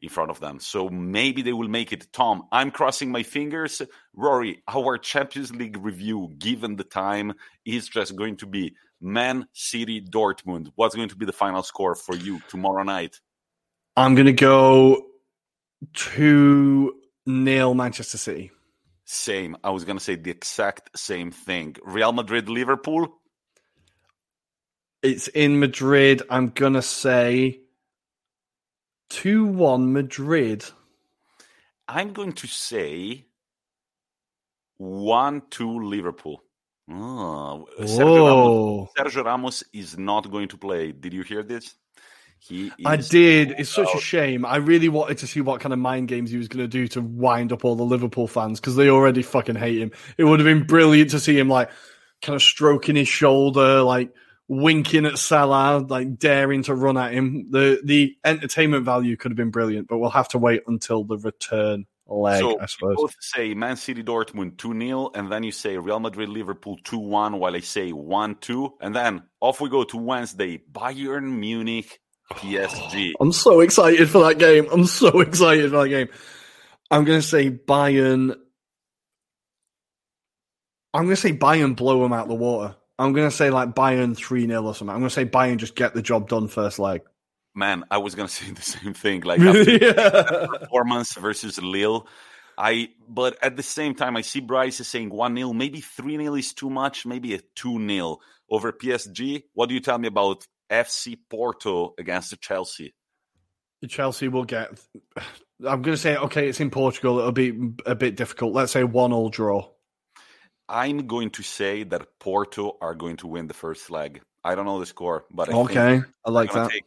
in 0.00 0.08
front 0.08 0.30
of 0.30 0.38
them. 0.38 0.60
So 0.60 0.88
maybe 0.88 1.42
they 1.42 1.52
will 1.52 1.68
make 1.68 1.92
it. 1.92 2.06
Tom, 2.12 2.44
I'm 2.52 2.70
crossing 2.70 3.10
my 3.10 3.24
fingers. 3.24 3.82
Ruairi, 4.16 4.58
our 4.68 4.98
Champions 4.98 5.52
League 5.52 5.76
review, 5.76 6.32
given 6.38 6.76
the 6.76 6.84
time, 6.84 7.34
is 7.64 7.88
just 7.88 8.14
going 8.14 8.36
to 8.36 8.46
be 8.46 8.76
Man 9.00 9.48
City 9.52 10.00
Dortmund. 10.00 10.70
What's 10.76 10.94
going 10.94 11.08
to 11.08 11.16
be 11.16 11.26
the 11.26 11.32
final 11.32 11.64
score 11.64 11.96
for 11.96 12.14
you 12.14 12.40
tomorrow 12.48 12.84
night? 12.84 13.18
I'm 13.98 14.14
going 14.14 14.26
to 14.26 14.32
go 14.32 15.06
2 15.94 16.94
nil 17.26 17.74
Manchester 17.74 18.16
City. 18.16 18.52
Same. 19.04 19.56
I 19.64 19.70
was 19.70 19.84
going 19.84 19.98
to 19.98 20.04
say 20.04 20.14
the 20.14 20.30
exact 20.30 20.96
same 20.96 21.32
thing. 21.32 21.74
Real 21.84 22.12
Madrid 22.12 22.48
Liverpool. 22.48 23.08
It's 25.02 25.26
in 25.26 25.58
Madrid. 25.58 26.22
I'm 26.28 26.48
gonna 26.48 26.82
say 26.82 27.60
two 29.08 29.46
one 29.46 29.92
Madrid. 29.92 30.64
I'm 31.86 32.12
going 32.12 32.32
to 32.32 32.46
say 32.48 33.26
one 34.76 35.42
two 35.50 35.84
Liverpool. 35.84 36.42
Oh, 36.90 37.66
Sergio 37.80 38.26
Ramos, 38.26 38.88
Sergio 38.98 39.24
Ramos 39.24 39.64
is 39.72 39.96
not 39.96 40.30
going 40.30 40.48
to 40.48 40.56
play. 40.56 40.90
Did 40.90 41.12
you 41.12 41.22
hear 41.22 41.42
this? 41.42 41.74
He 42.40 42.72
I 42.84 42.96
did. 42.96 43.54
It's 43.58 43.70
such 43.70 43.94
a 43.94 44.00
shame. 44.00 44.44
I 44.46 44.56
really 44.56 44.88
wanted 44.88 45.18
to 45.18 45.26
see 45.26 45.40
what 45.40 45.60
kind 45.60 45.72
of 45.72 45.78
mind 45.78 46.08
games 46.08 46.30
he 46.30 46.36
was 46.36 46.48
going 46.48 46.64
to 46.64 46.68
do 46.68 46.88
to 46.88 47.00
wind 47.00 47.52
up 47.52 47.64
all 47.64 47.76
the 47.76 47.82
Liverpool 47.82 48.28
fans 48.28 48.60
because 48.60 48.76
they 48.76 48.88
already 48.88 49.22
fucking 49.22 49.56
hate 49.56 49.78
him. 49.78 49.92
It 50.16 50.24
would 50.24 50.40
have 50.40 50.46
been 50.46 50.66
brilliant 50.66 51.10
to 51.10 51.20
see 51.20 51.38
him 51.38 51.48
like 51.48 51.70
kind 52.22 52.36
of 52.36 52.42
stroking 52.42 52.96
his 52.96 53.08
shoulder, 53.08 53.82
like 53.82 54.14
winking 54.48 55.06
at 55.06 55.18
Salah, 55.18 55.78
like 55.78 56.18
daring 56.18 56.62
to 56.64 56.74
run 56.74 56.96
at 56.96 57.12
him. 57.12 57.50
The 57.50 57.80
the 57.84 58.16
entertainment 58.24 58.84
value 58.84 59.16
could 59.16 59.30
have 59.30 59.36
been 59.36 59.50
brilliant, 59.50 59.88
but 59.88 59.98
we'll 59.98 60.10
have 60.10 60.28
to 60.28 60.38
wait 60.38 60.62
until 60.66 61.04
the 61.04 61.18
return 61.18 61.86
leg, 62.06 62.40
so 62.40 62.60
I 62.60 62.66
suppose. 62.66 62.96
both 62.96 63.14
say 63.20 63.54
Man 63.54 63.76
City 63.76 64.02
Dortmund 64.02 64.56
2 64.56 64.78
0, 64.78 65.10
and 65.14 65.30
then 65.30 65.42
you 65.42 65.52
say 65.52 65.76
Real 65.76 66.00
Madrid 66.00 66.28
Liverpool 66.28 66.78
2 66.84 66.98
1, 66.98 67.38
while 67.38 67.54
I 67.54 67.60
say 67.60 67.92
1 67.92 68.36
2. 68.36 68.74
And 68.80 68.94
then 68.94 69.22
off 69.40 69.60
we 69.60 69.68
go 69.68 69.84
to 69.84 69.96
Wednesday 69.96 70.58
Bayern 70.58 71.38
Munich 71.38 72.00
PSG. 72.30 73.12
I'm 73.20 73.32
so 73.32 73.60
excited 73.60 74.08
for 74.08 74.20
that 74.26 74.38
game. 74.38 74.66
I'm 74.70 74.84
so 74.84 75.20
excited 75.20 75.70
for 75.70 75.82
that 75.82 75.88
game. 75.88 76.08
I'm 76.90 77.04
going 77.04 77.20
to 77.20 77.26
say 77.26 77.50
Bayern. 77.50 78.36
I'm 80.94 81.04
going 81.04 81.16
to 81.16 81.20
say 81.20 81.32
Bayern 81.32 81.76
blow 81.76 82.02
them 82.02 82.12
out 82.12 82.28
the 82.28 82.34
water. 82.34 82.76
I'm 82.98 83.12
going 83.12 83.28
to 83.28 83.34
say 83.34 83.50
like 83.50 83.74
Bayern 83.74 84.16
3 84.16 84.46
0 84.46 84.62
or 84.64 84.74
something. 84.74 84.92
I'm 84.92 85.00
going 85.00 85.10
to 85.10 85.14
say 85.14 85.24
Bayern 85.24 85.58
just 85.58 85.76
get 85.76 85.94
the 85.94 86.02
job 86.02 86.28
done 86.28 86.48
first 86.48 86.78
leg. 86.78 87.02
Man, 87.54 87.84
I 87.90 87.98
was 87.98 88.14
going 88.14 88.28
to 88.28 88.34
say 88.34 88.50
the 88.50 88.62
same 88.62 88.94
thing. 88.94 89.22
Like 89.22 89.40
yeah. 89.40 90.46
performance 90.46 91.14
versus 91.14 91.60
Lille. 91.62 92.06
I, 92.56 92.88
but 93.08 93.38
at 93.40 93.56
the 93.56 93.62
same 93.62 93.94
time, 93.94 94.16
I 94.16 94.22
see 94.22 94.40
Bryce 94.40 94.80
is 94.80 94.88
saying 94.88 95.10
1 95.10 95.36
0. 95.36 95.52
Maybe 95.52 95.80
3 95.80 96.16
0 96.16 96.34
is 96.34 96.52
too 96.52 96.70
much. 96.70 97.06
Maybe 97.06 97.34
a 97.34 97.40
2 97.54 97.86
0 97.88 98.18
over 98.50 98.72
PSG. 98.72 99.44
What 99.54 99.68
do 99.68 99.74
you 99.74 99.80
tell 99.80 99.98
me 99.98 100.08
about 100.08 100.46
FC 100.70 101.16
Porto 101.30 101.94
against 101.98 102.40
Chelsea? 102.40 102.94
Chelsea 103.88 104.28
will 104.28 104.44
get. 104.44 104.70
I'm 105.60 105.82
going 105.82 105.94
to 105.94 105.96
say, 105.96 106.16
okay, 106.16 106.48
it's 106.48 106.60
in 106.60 106.70
Portugal. 106.70 107.18
It'll 107.18 107.32
be 107.32 107.56
a 107.86 107.94
bit 107.94 108.16
difficult. 108.16 108.52
Let's 108.54 108.72
say 108.72 108.84
1 108.84 109.12
all 109.12 109.28
draw. 109.28 109.68
I'm 110.68 111.06
going 111.06 111.30
to 111.30 111.42
say 111.42 111.84
that 111.84 112.18
Porto 112.18 112.76
are 112.80 112.94
going 112.94 113.16
to 113.18 113.26
win 113.26 113.46
the 113.46 113.54
first 113.54 113.90
leg. 113.90 114.20
I 114.44 114.54
don't 114.54 114.66
know 114.66 114.78
the 114.80 114.86
score, 114.86 115.24
but 115.30 115.48
I 115.48 115.52
okay, 115.52 116.02
I 116.24 116.30
like 116.30 116.52
that. 116.52 116.70
Take, 116.70 116.84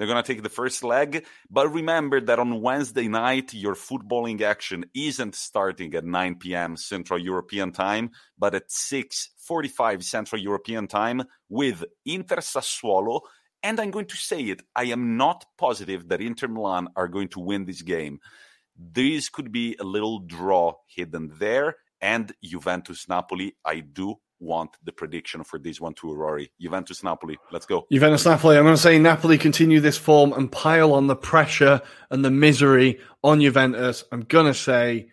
they're 0.00 0.06
going 0.06 0.22
to 0.22 0.26
take 0.26 0.42
the 0.42 0.48
first 0.48 0.82
leg. 0.82 1.26
But 1.50 1.70
remember 1.70 2.22
that 2.22 2.38
on 2.38 2.62
Wednesday 2.62 3.06
night, 3.06 3.52
your 3.52 3.74
footballing 3.74 4.40
action 4.40 4.86
isn't 4.94 5.34
starting 5.34 5.94
at 5.94 6.06
9 6.06 6.36
p.m. 6.36 6.78
Central 6.78 7.20
European 7.20 7.70
time, 7.70 8.12
but 8.38 8.54
at 8.54 8.70
6:45 8.70 10.02
Central 10.02 10.40
European 10.40 10.86
time 10.86 11.24
with 11.50 11.84
Inter 12.06 12.36
Sassuolo. 12.36 13.20
And 13.62 13.78
I'm 13.78 13.90
going 13.90 14.06
to 14.06 14.16
say 14.16 14.40
it: 14.44 14.62
I 14.74 14.84
am 14.84 15.18
not 15.18 15.44
positive 15.58 16.08
that 16.08 16.22
Inter 16.22 16.48
Milan 16.48 16.88
are 16.96 17.08
going 17.08 17.28
to 17.34 17.40
win 17.40 17.66
this 17.66 17.82
game. 17.82 18.20
This 18.74 19.28
could 19.28 19.52
be 19.52 19.76
a 19.78 19.84
little 19.84 20.20
draw 20.20 20.76
hidden 20.86 21.32
there. 21.38 21.76
And 22.00 22.32
Juventus 22.42 23.06
Napoli, 23.06 23.54
I 23.66 23.80
do 23.80 24.14
want 24.40 24.76
the 24.84 24.92
prediction 24.92 25.44
for 25.44 25.58
this 25.58 25.80
one 25.80 25.94
to 25.94 26.06
Ruairi. 26.08 26.50
Juventus 26.60 27.04
Napoli, 27.04 27.38
let's 27.52 27.66
go. 27.66 27.86
Juventus 27.92 28.24
Napoli. 28.24 28.56
I'm 28.56 28.64
going 28.64 28.74
to 28.74 28.80
say 28.80 28.98
Napoli 28.98 29.38
continue 29.38 29.80
this 29.80 29.96
form 29.96 30.32
and 30.32 30.50
pile 30.50 30.92
on 30.92 31.06
the 31.06 31.16
pressure 31.16 31.80
and 32.10 32.24
the 32.24 32.30
misery 32.30 32.98
on 33.22 33.40
Juventus. 33.40 34.04
I'm 34.10 34.22
going 34.22 34.46
to 34.46 34.54
say 34.54 35.10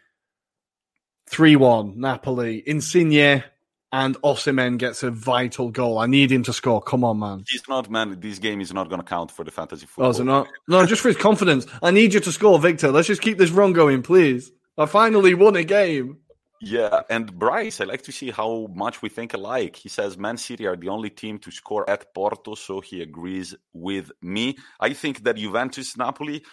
3 1.29 1.55
1 1.57 1.99
Napoli. 1.99 2.63
Insigne 2.65 3.43
and 3.91 4.15
Osimhen 4.21 4.77
gets 4.77 5.03
a 5.03 5.11
vital 5.11 5.71
goal. 5.71 5.97
I 5.97 6.07
need 6.07 6.31
him 6.31 6.43
to 6.43 6.53
score. 6.53 6.81
Come 6.81 7.03
on, 7.03 7.19
man. 7.19 7.43
He's 7.47 7.67
not, 7.69 7.89
man. 7.89 8.19
This 8.19 8.39
game 8.39 8.61
is 8.61 8.73
not 8.73 8.89
going 8.89 9.01
to 9.01 9.07
count 9.07 9.31
for 9.31 9.43
the 9.45 9.51
fantasy 9.51 9.85
football. 9.85 10.07
Oh, 10.07 10.09
is 10.09 10.19
it 10.19 10.25
not? 10.25 10.47
No, 10.67 10.85
just 10.85 11.01
for 11.01 11.07
his 11.07 11.17
confidence. 11.17 11.65
I 11.81 11.91
need 11.91 12.13
you 12.13 12.19
to 12.21 12.31
score, 12.31 12.59
Victor. 12.59 12.91
Let's 12.91 13.07
just 13.07 13.21
keep 13.21 13.37
this 13.37 13.51
run 13.51 13.73
going, 13.73 14.03
please. 14.03 14.51
I 14.77 14.85
finally 14.85 15.33
won 15.33 15.55
a 15.55 15.63
game. 15.63 16.17
Yeah, 16.59 17.01
and 17.09 17.37
Bryce, 17.37 17.81
I 17.81 17.85
like 17.85 18.01
to 18.03 18.11
see 18.11 18.31
how 18.31 18.67
much 18.73 19.01
we 19.01 19.09
think 19.09 19.33
alike. 19.33 19.75
He 19.75 19.89
says 19.89 20.17
Man 20.17 20.37
City 20.37 20.65
are 20.65 20.75
the 20.75 20.89
only 20.89 21.11
team 21.11 21.37
to 21.39 21.51
score 21.51 21.87
at 21.87 22.13
Porto, 22.15 22.55
so 22.55 22.81
he 22.81 23.01
agrees 23.01 23.53
with 23.73 24.11
me. 24.21 24.57
I 24.79 24.93
think 24.93 25.23
that 25.23 25.35
Juventus 25.35 25.95
Napoli, 25.97 26.43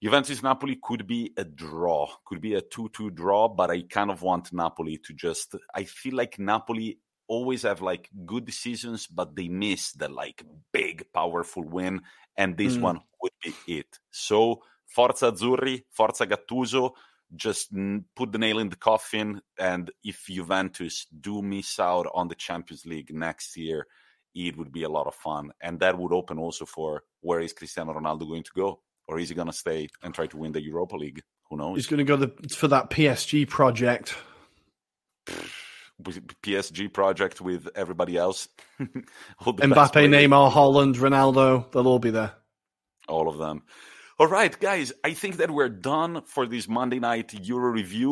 Juventus 0.00 0.42
Napoli 0.42 0.78
could 0.80 1.08
be 1.08 1.32
a 1.36 1.44
draw, 1.44 2.08
could 2.24 2.40
be 2.40 2.54
a 2.54 2.60
2 2.60 2.90
2 2.90 3.10
draw, 3.10 3.48
but 3.48 3.70
I 3.70 3.82
kind 3.82 4.10
of 4.12 4.22
want 4.22 4.52
Napoli 4.52 4.98
to 5.04 5.12
just. 5.12 5.56
I 5.74 5.84
feel 5.84 6.14
like 6.14 6.38
Napoli 6.38 7.00
always 7.26 7.62
have 7.62 7.82
like 7.82 8.08
good 8.24 8.52
seasons, 8.52 9.08
but 9.08 9.34
they 9.34 9.48
miss 9.48 9.92
the 9.92 10.08
like 10.08 10.44
big, 10.72 11.04
powerful 11.12 11.64
win, 11.64 12.00
and 12.36 12.56
this 12.56 12.76
mm. 12.76 12.82
one 12.82 13.00
would 13.20 13.32
be 13.42 13.78
it. 13.78 13.98
So, 14.12 14.62
Forza 14.86 15.32
Azzurri, 15.32 15.82
Forza 15.90 16.28
Gattuso 16.28 16.92
just 17.34 17.72
put 18.14 18.32
the 18.32 18.38
nail 18.38 18.58
in 18.58 18.68
the 18.68 18.76
coffin. 18.76 19.40
And 19.58 19.90
if 20.04 20.26
Juventus 20.26 21.06
do 21.18 21.42
miss 21.42 21.78
out 21.80 22.06
on 22.14 22.28
the 22.28 22.34
Champions 22.34 22.86
League 22.86 23.12
next 23.12 23.56
year, 23.56 23.86
it 24.34 24.56
would 24.56 24.72
be 24.72 24.82
a 24.82 24.88
lot 24.88 25.06
of 25.06 25.14
fun. 25.14 25.50
And 25.60 25.80
that 25.80 25.98
would 25.98 26.12
open 26.12 26.38
also 26.38 26.66
for 26.66 27.02
where 27.20 27.40
is 27.40 27.52
Cristiano 27.52 27.94
Ronaldo 27.94 28.28
going 28.28 28.44
to 28.44 28.50
go? 28.54 28.80
Or 29.08 29.18
is 29.18 29.28
he 29.28 29.34
going 29.34 29.46
to 29.46 29.52
stay 29.52 29.88
and 30.02 30.14
try 30.14 30.26
to 30.26 30.36
win 30.36 30.52
the 30.52 30.62
Europa 30.62 30.96
League? 30.96 31.22
Who 31.48 31.56
knows? 31.56 31.76
He's 31.76 31.86
going 31.86 31.98
to 31.98 32.04
go 32.04 32.16
the, 32.16 32.32
for 32.54 32.68
that 32.68 32.90
PSG 32.90 33.48
project. 33.48 34.14
PSG 36.02 36.92
project 36.92 37.40
with 37.40 37.68
everybody 37.74 38.16
else. 38.16 38.48
Mbappe, 38.80 40.08
Neymar, 40.08 40.52
Haaland, 40.52 40.96
Ronaldo, 40.96 41.70
they'll 41.70 41.86
all 41.86 41.98
be 41.98 42.10
there. 42.10 42.32
All 43.08 43.28
of 43.28 43.38
them. 43.38 43.62
All 44.18 44.28
right, 44.28 44.58
guys, 44.58 44.94
I 45.04 45.12
think 45.12 45.36
that 45.36 45.50
we're 45.50 45.68
done 45.68 46.22
for 46.22 46.46
this 46.46 46.66
Monday 46.66 46.98
night 46.98 47.34
Euro 47.34 47.70
review. 47.70 48.10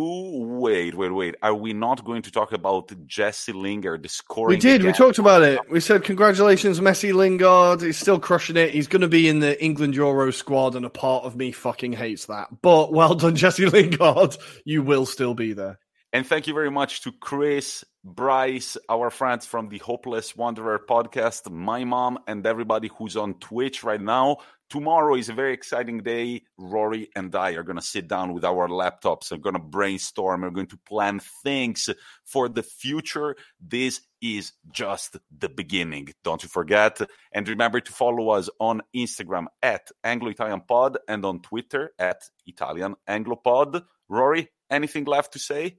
Wait, 0.60 0.94
wait, 0.94 1.08
wait. 1.08 1.34
Are 1.40 1.54
we 1.54 1.72
not 1.72 2.04
going 2.04 2.20
to 2.20 2.30
talk 2.30 2.52
about 2.52 2.92
Jesse 3.06 3.52
Lingard, 3.52 4.02
the 4.02 4.10
scoring? 4.10 4.56
We 4.56 4.60
did. 4.60 4.82
Again? 4.82 4.88
We 4.88 4.92
talked 4.92 5.16
about 5.16 5.40
it. 5.40 5.58
We 5.70 5.80
said, 5.80 6.04
congratulations, 6.04 6.78
Messi 6.78 7.14
Lingard. 7.14 7.80
He's 7.80 7.96
still 7.96 8.20
crushing 8.20 8.58
it. 8.58 8.74
He's 8.74 8.86
going 8.86 9.00
to 9.00 9.08
be 9.08 9.30
in 9.30 9.38
the 9.40 9.62
England 9.64 9.94
Euro 9.94 10.30
squad, 10.30 10.74
and 10.74 10.84
a 10.84 10.90
part 10.90 11.24
of 11.24 11.36
me 11.36 11.52
fucking 11.52 11.94
hates 11.94 12.26
that. 12.26 12.48
But 12.60 12.92
well 12.92 13.14
done, 13.14 13.34
Jesse 13.34 13.64
Lingard. 13.64 14.36
You 14.66 14.82
will 14.82 15.06
still 15.06 15.32
be 15.32 15.54
there. 15.54 15.78
And 16.12 16.26
thank 16.26 16.46
you 16.46 16.52
very 16.52 16.70
much 16.70 17.00
to 17.04 17.12
Chris, 17.12 17.82
Bryce, 18.04 18.76
our 18.90 19.08
friends 19.08 19.46
from 19.46 19.70
the 19.70 19.78
Hopeless 19.78 20.36
Wanderer 20.36 20.80
podcast, 20.86 21.50
my 21.50 21.84
mom, 21.84 22.18
and 22.26 22.46
everybody 22.46 22.90
who's 22.98 23.16
on 23.16 23.34
Twitch 23.40 23.82
right 23.82 24.00
now. 24.00 24.36
Tomorrow 24.74 25.14
is 25.14 25.28
a 25.28 25.32
very 25.32 25.52
exciting 25.52 25.98
day. 25.98 26.42
Ruairi 26.58 27.06
and 27.14 27.32
I 27.36 27.52
are 27.52 27.62
going 27.62 27.76
to 27.76 27.80
sit 27.82 28.08
down 28.08 28.34
with 28.34 28.44
our 28.44 28.66
laptops 28.66 29.30
and 29.30 29.40
going 29.40 29.54
to 29.54 29.60
brainstorm. 29.60 30.40
We're 30.40 30.50
going 30.50 30.66
to 30.66 30.78
plan 30.78 31.20
things 31.44 31.88
for 32.24 32.48
the 32.48 32.64
future. 32.64 33.36
This 33.60 34.00
is 34.20 34.52
just 34.72 35.16
the 35.38 35.48
beginning. 35.48 36.08
Don't 36.24 36.42
you 36.42 36.48
forget. 36.48 37.00
And 37.30 37.48
remember 37.48 37.78
to 37.78 37.92
follow 37.92 38.30
us 38.30 38.50
on 38.58 38.82
Instagram 38.96 39.44
at 39.62 39.92
Anglo 40.02 40.30
Italian 40.30 40.62
Pod 40.62 40.98
and 41.06 41.24
on 41.24 41.40
Twitter 41.40 41.92
at 41.96 42.22
Italian 42.44 42.96
Anglo 43.06 43.36
Pod. 43.36 43.80
Ruairi, 44.10 44.48
anything 44.68 45.04
left 45.04 45.34
to 45.34 45.38
say? 45.38 45.76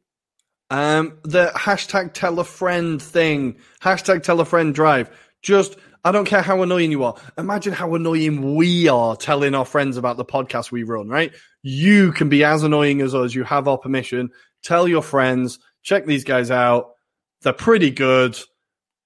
Um, 0.70 1.18
the 1.24 1.52
hashtag 1.54 2.14
tell 2.14 2.40
a 2.40 2.46
friend 2.46 3.02
thing, 3.02 3.58
hashtag 3.82 4.24
tell 4.24 4.40
a 4.40 4.46
friend 4.46 4.74
drive. 4.74 5.12
Just 5.42 5.76
I 6.06 6.12
don't 6.12 6.26
care 6.26 6.44
how 6.44 6.62
annoying 6.62 6.92
you 6.92 7.04
are. 7.04 7.16
Imagine 7.36 7.74
how 7.74 7.96
annoying 7.96 8.54
we 8.56 8.88
are 8.88 9.16
telling 9.16 9.56
our 9.56 9.66
friends 9.66 9.98
about 9.98 10.18
the 10.18 10.24
podcast 10.24 10.72
we 10.72 10.84
run, 10.84 11.10
right? 11.10 11.34
You 11.64 12.12
can 12.12 12.30
be 12.30 12.44
as 12.44 12.62
annoying 12.62 13.02
as 13.02 13.16
us. 13.16 13.34
You 13.34 13.44
have 13.44 13.68
our 13.68 13.80
permission. 13.80 14.30
Tell 14.64 14.88
your 14.88 15.02
friends, 15.02 15.58
check 15.82 16.06
these 16.06 16.24
guys 16.24 16.52
out. 16.52 16.92
They're 17.42 17.54
pretty 17.54 17.90
good. 17.90 18.38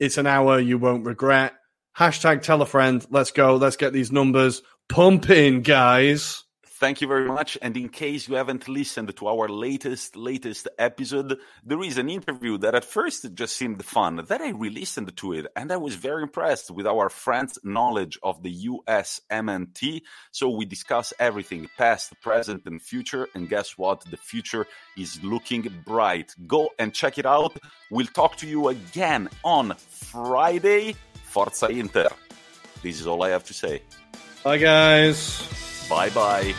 It's 0.01 0.17
an 0.17 0.27
hour 0.27 0.59
you 0.59 0.77
won't 0.77 1.05
regret. 1.05 1.53
Hashtag 1.97 2.41
tell 2.41 2.61
a 2.61 2.65
friend. 2.65 3.05
Let's 3.09 3.31
go. 3.31 3.55
Let's 3.55 3.77
get 3.77 3.93
these 3.93 4.11
numbers 4.11 4.61
pumping, 4.89 5.61
guys. 5.61 6.43
Thank 6.79 7.01
you 7.01 7.09
very 7.09 7.27
much. 7.27 7.57
And 7.61 7.75
in 7.75 7.89
case 7.89 8.29
you 8.29 8.35
haven't 8.35 8.69
listened 8.69 9.13
to 9.13 9.27
our 9.27 9.49
latest, 9.49 10.15
latest 10.15 10.69
episode, 10.77 11.37
there 11.61 11.83
is 11.83 11.97
an 11.97 12.09
interview 12.09 12.57
that 12.59 12.73
at 12.73 12.85
first 12.85 13.33
just 13.33 13.57
seemed 13.57 13.83
fun. 13.83 14.23
Then 14.25 14.41
I 14.41 14.51
re-listened 14.51 15.17
to 15.17 15.33
it 15.33 15.47
and 15.57 15.73
I 15.73 15.75
was 15.75 15.95
very 15.95 16.23
impressed 16.23 16.71
with 16.71 16.87
our 16.87 17.09
friend's 17.09 17.59
knowledge 17.65 18.17
of 18.23 18.43
the 18.43 18.51
US 18.51 19.19
MNT. 19.29 20.03
So 20.31 20.49
we 20.51 20.63
discuss 20.63 21.11
everything 21.19 21.69
past, 21.77 22.13
present, 22.21 22.61
and 22.65 22.81
future. 22.81 23.27
And 23.35 23.49
guess 23.49 23.77
what? 23.77 24.05
The 24.05 24.15
future 24.15 24.65
is 24.97 25.21
looking 25.21 25.83
bright. 25.85 26.33
Go 26.47 26.69
and 26.79 26.93
check 26.93 27.17
it 27.17 27.25
out. 27.25 27.57
We'll 27.91 28.07
talk 28.07 28.37
to 28.37 28.47
you 28.47 28.69
again 28.69 29.27
on 29.43 29.75
Friday. 29.75 30.95
Forza 31.25 31.67
Inter. 31.67 32.07
This 32.81 33.01
is 33.01 33.05
all 33.05 33.21
I 33.21 33.31
have 33.31 33.43
to 33.43 33.53
say. 33.53 33.81
Bye, 34.45 34.59
guys. 34.59 35.78
Bye 35.89 36.09
bye. 36.11 36.53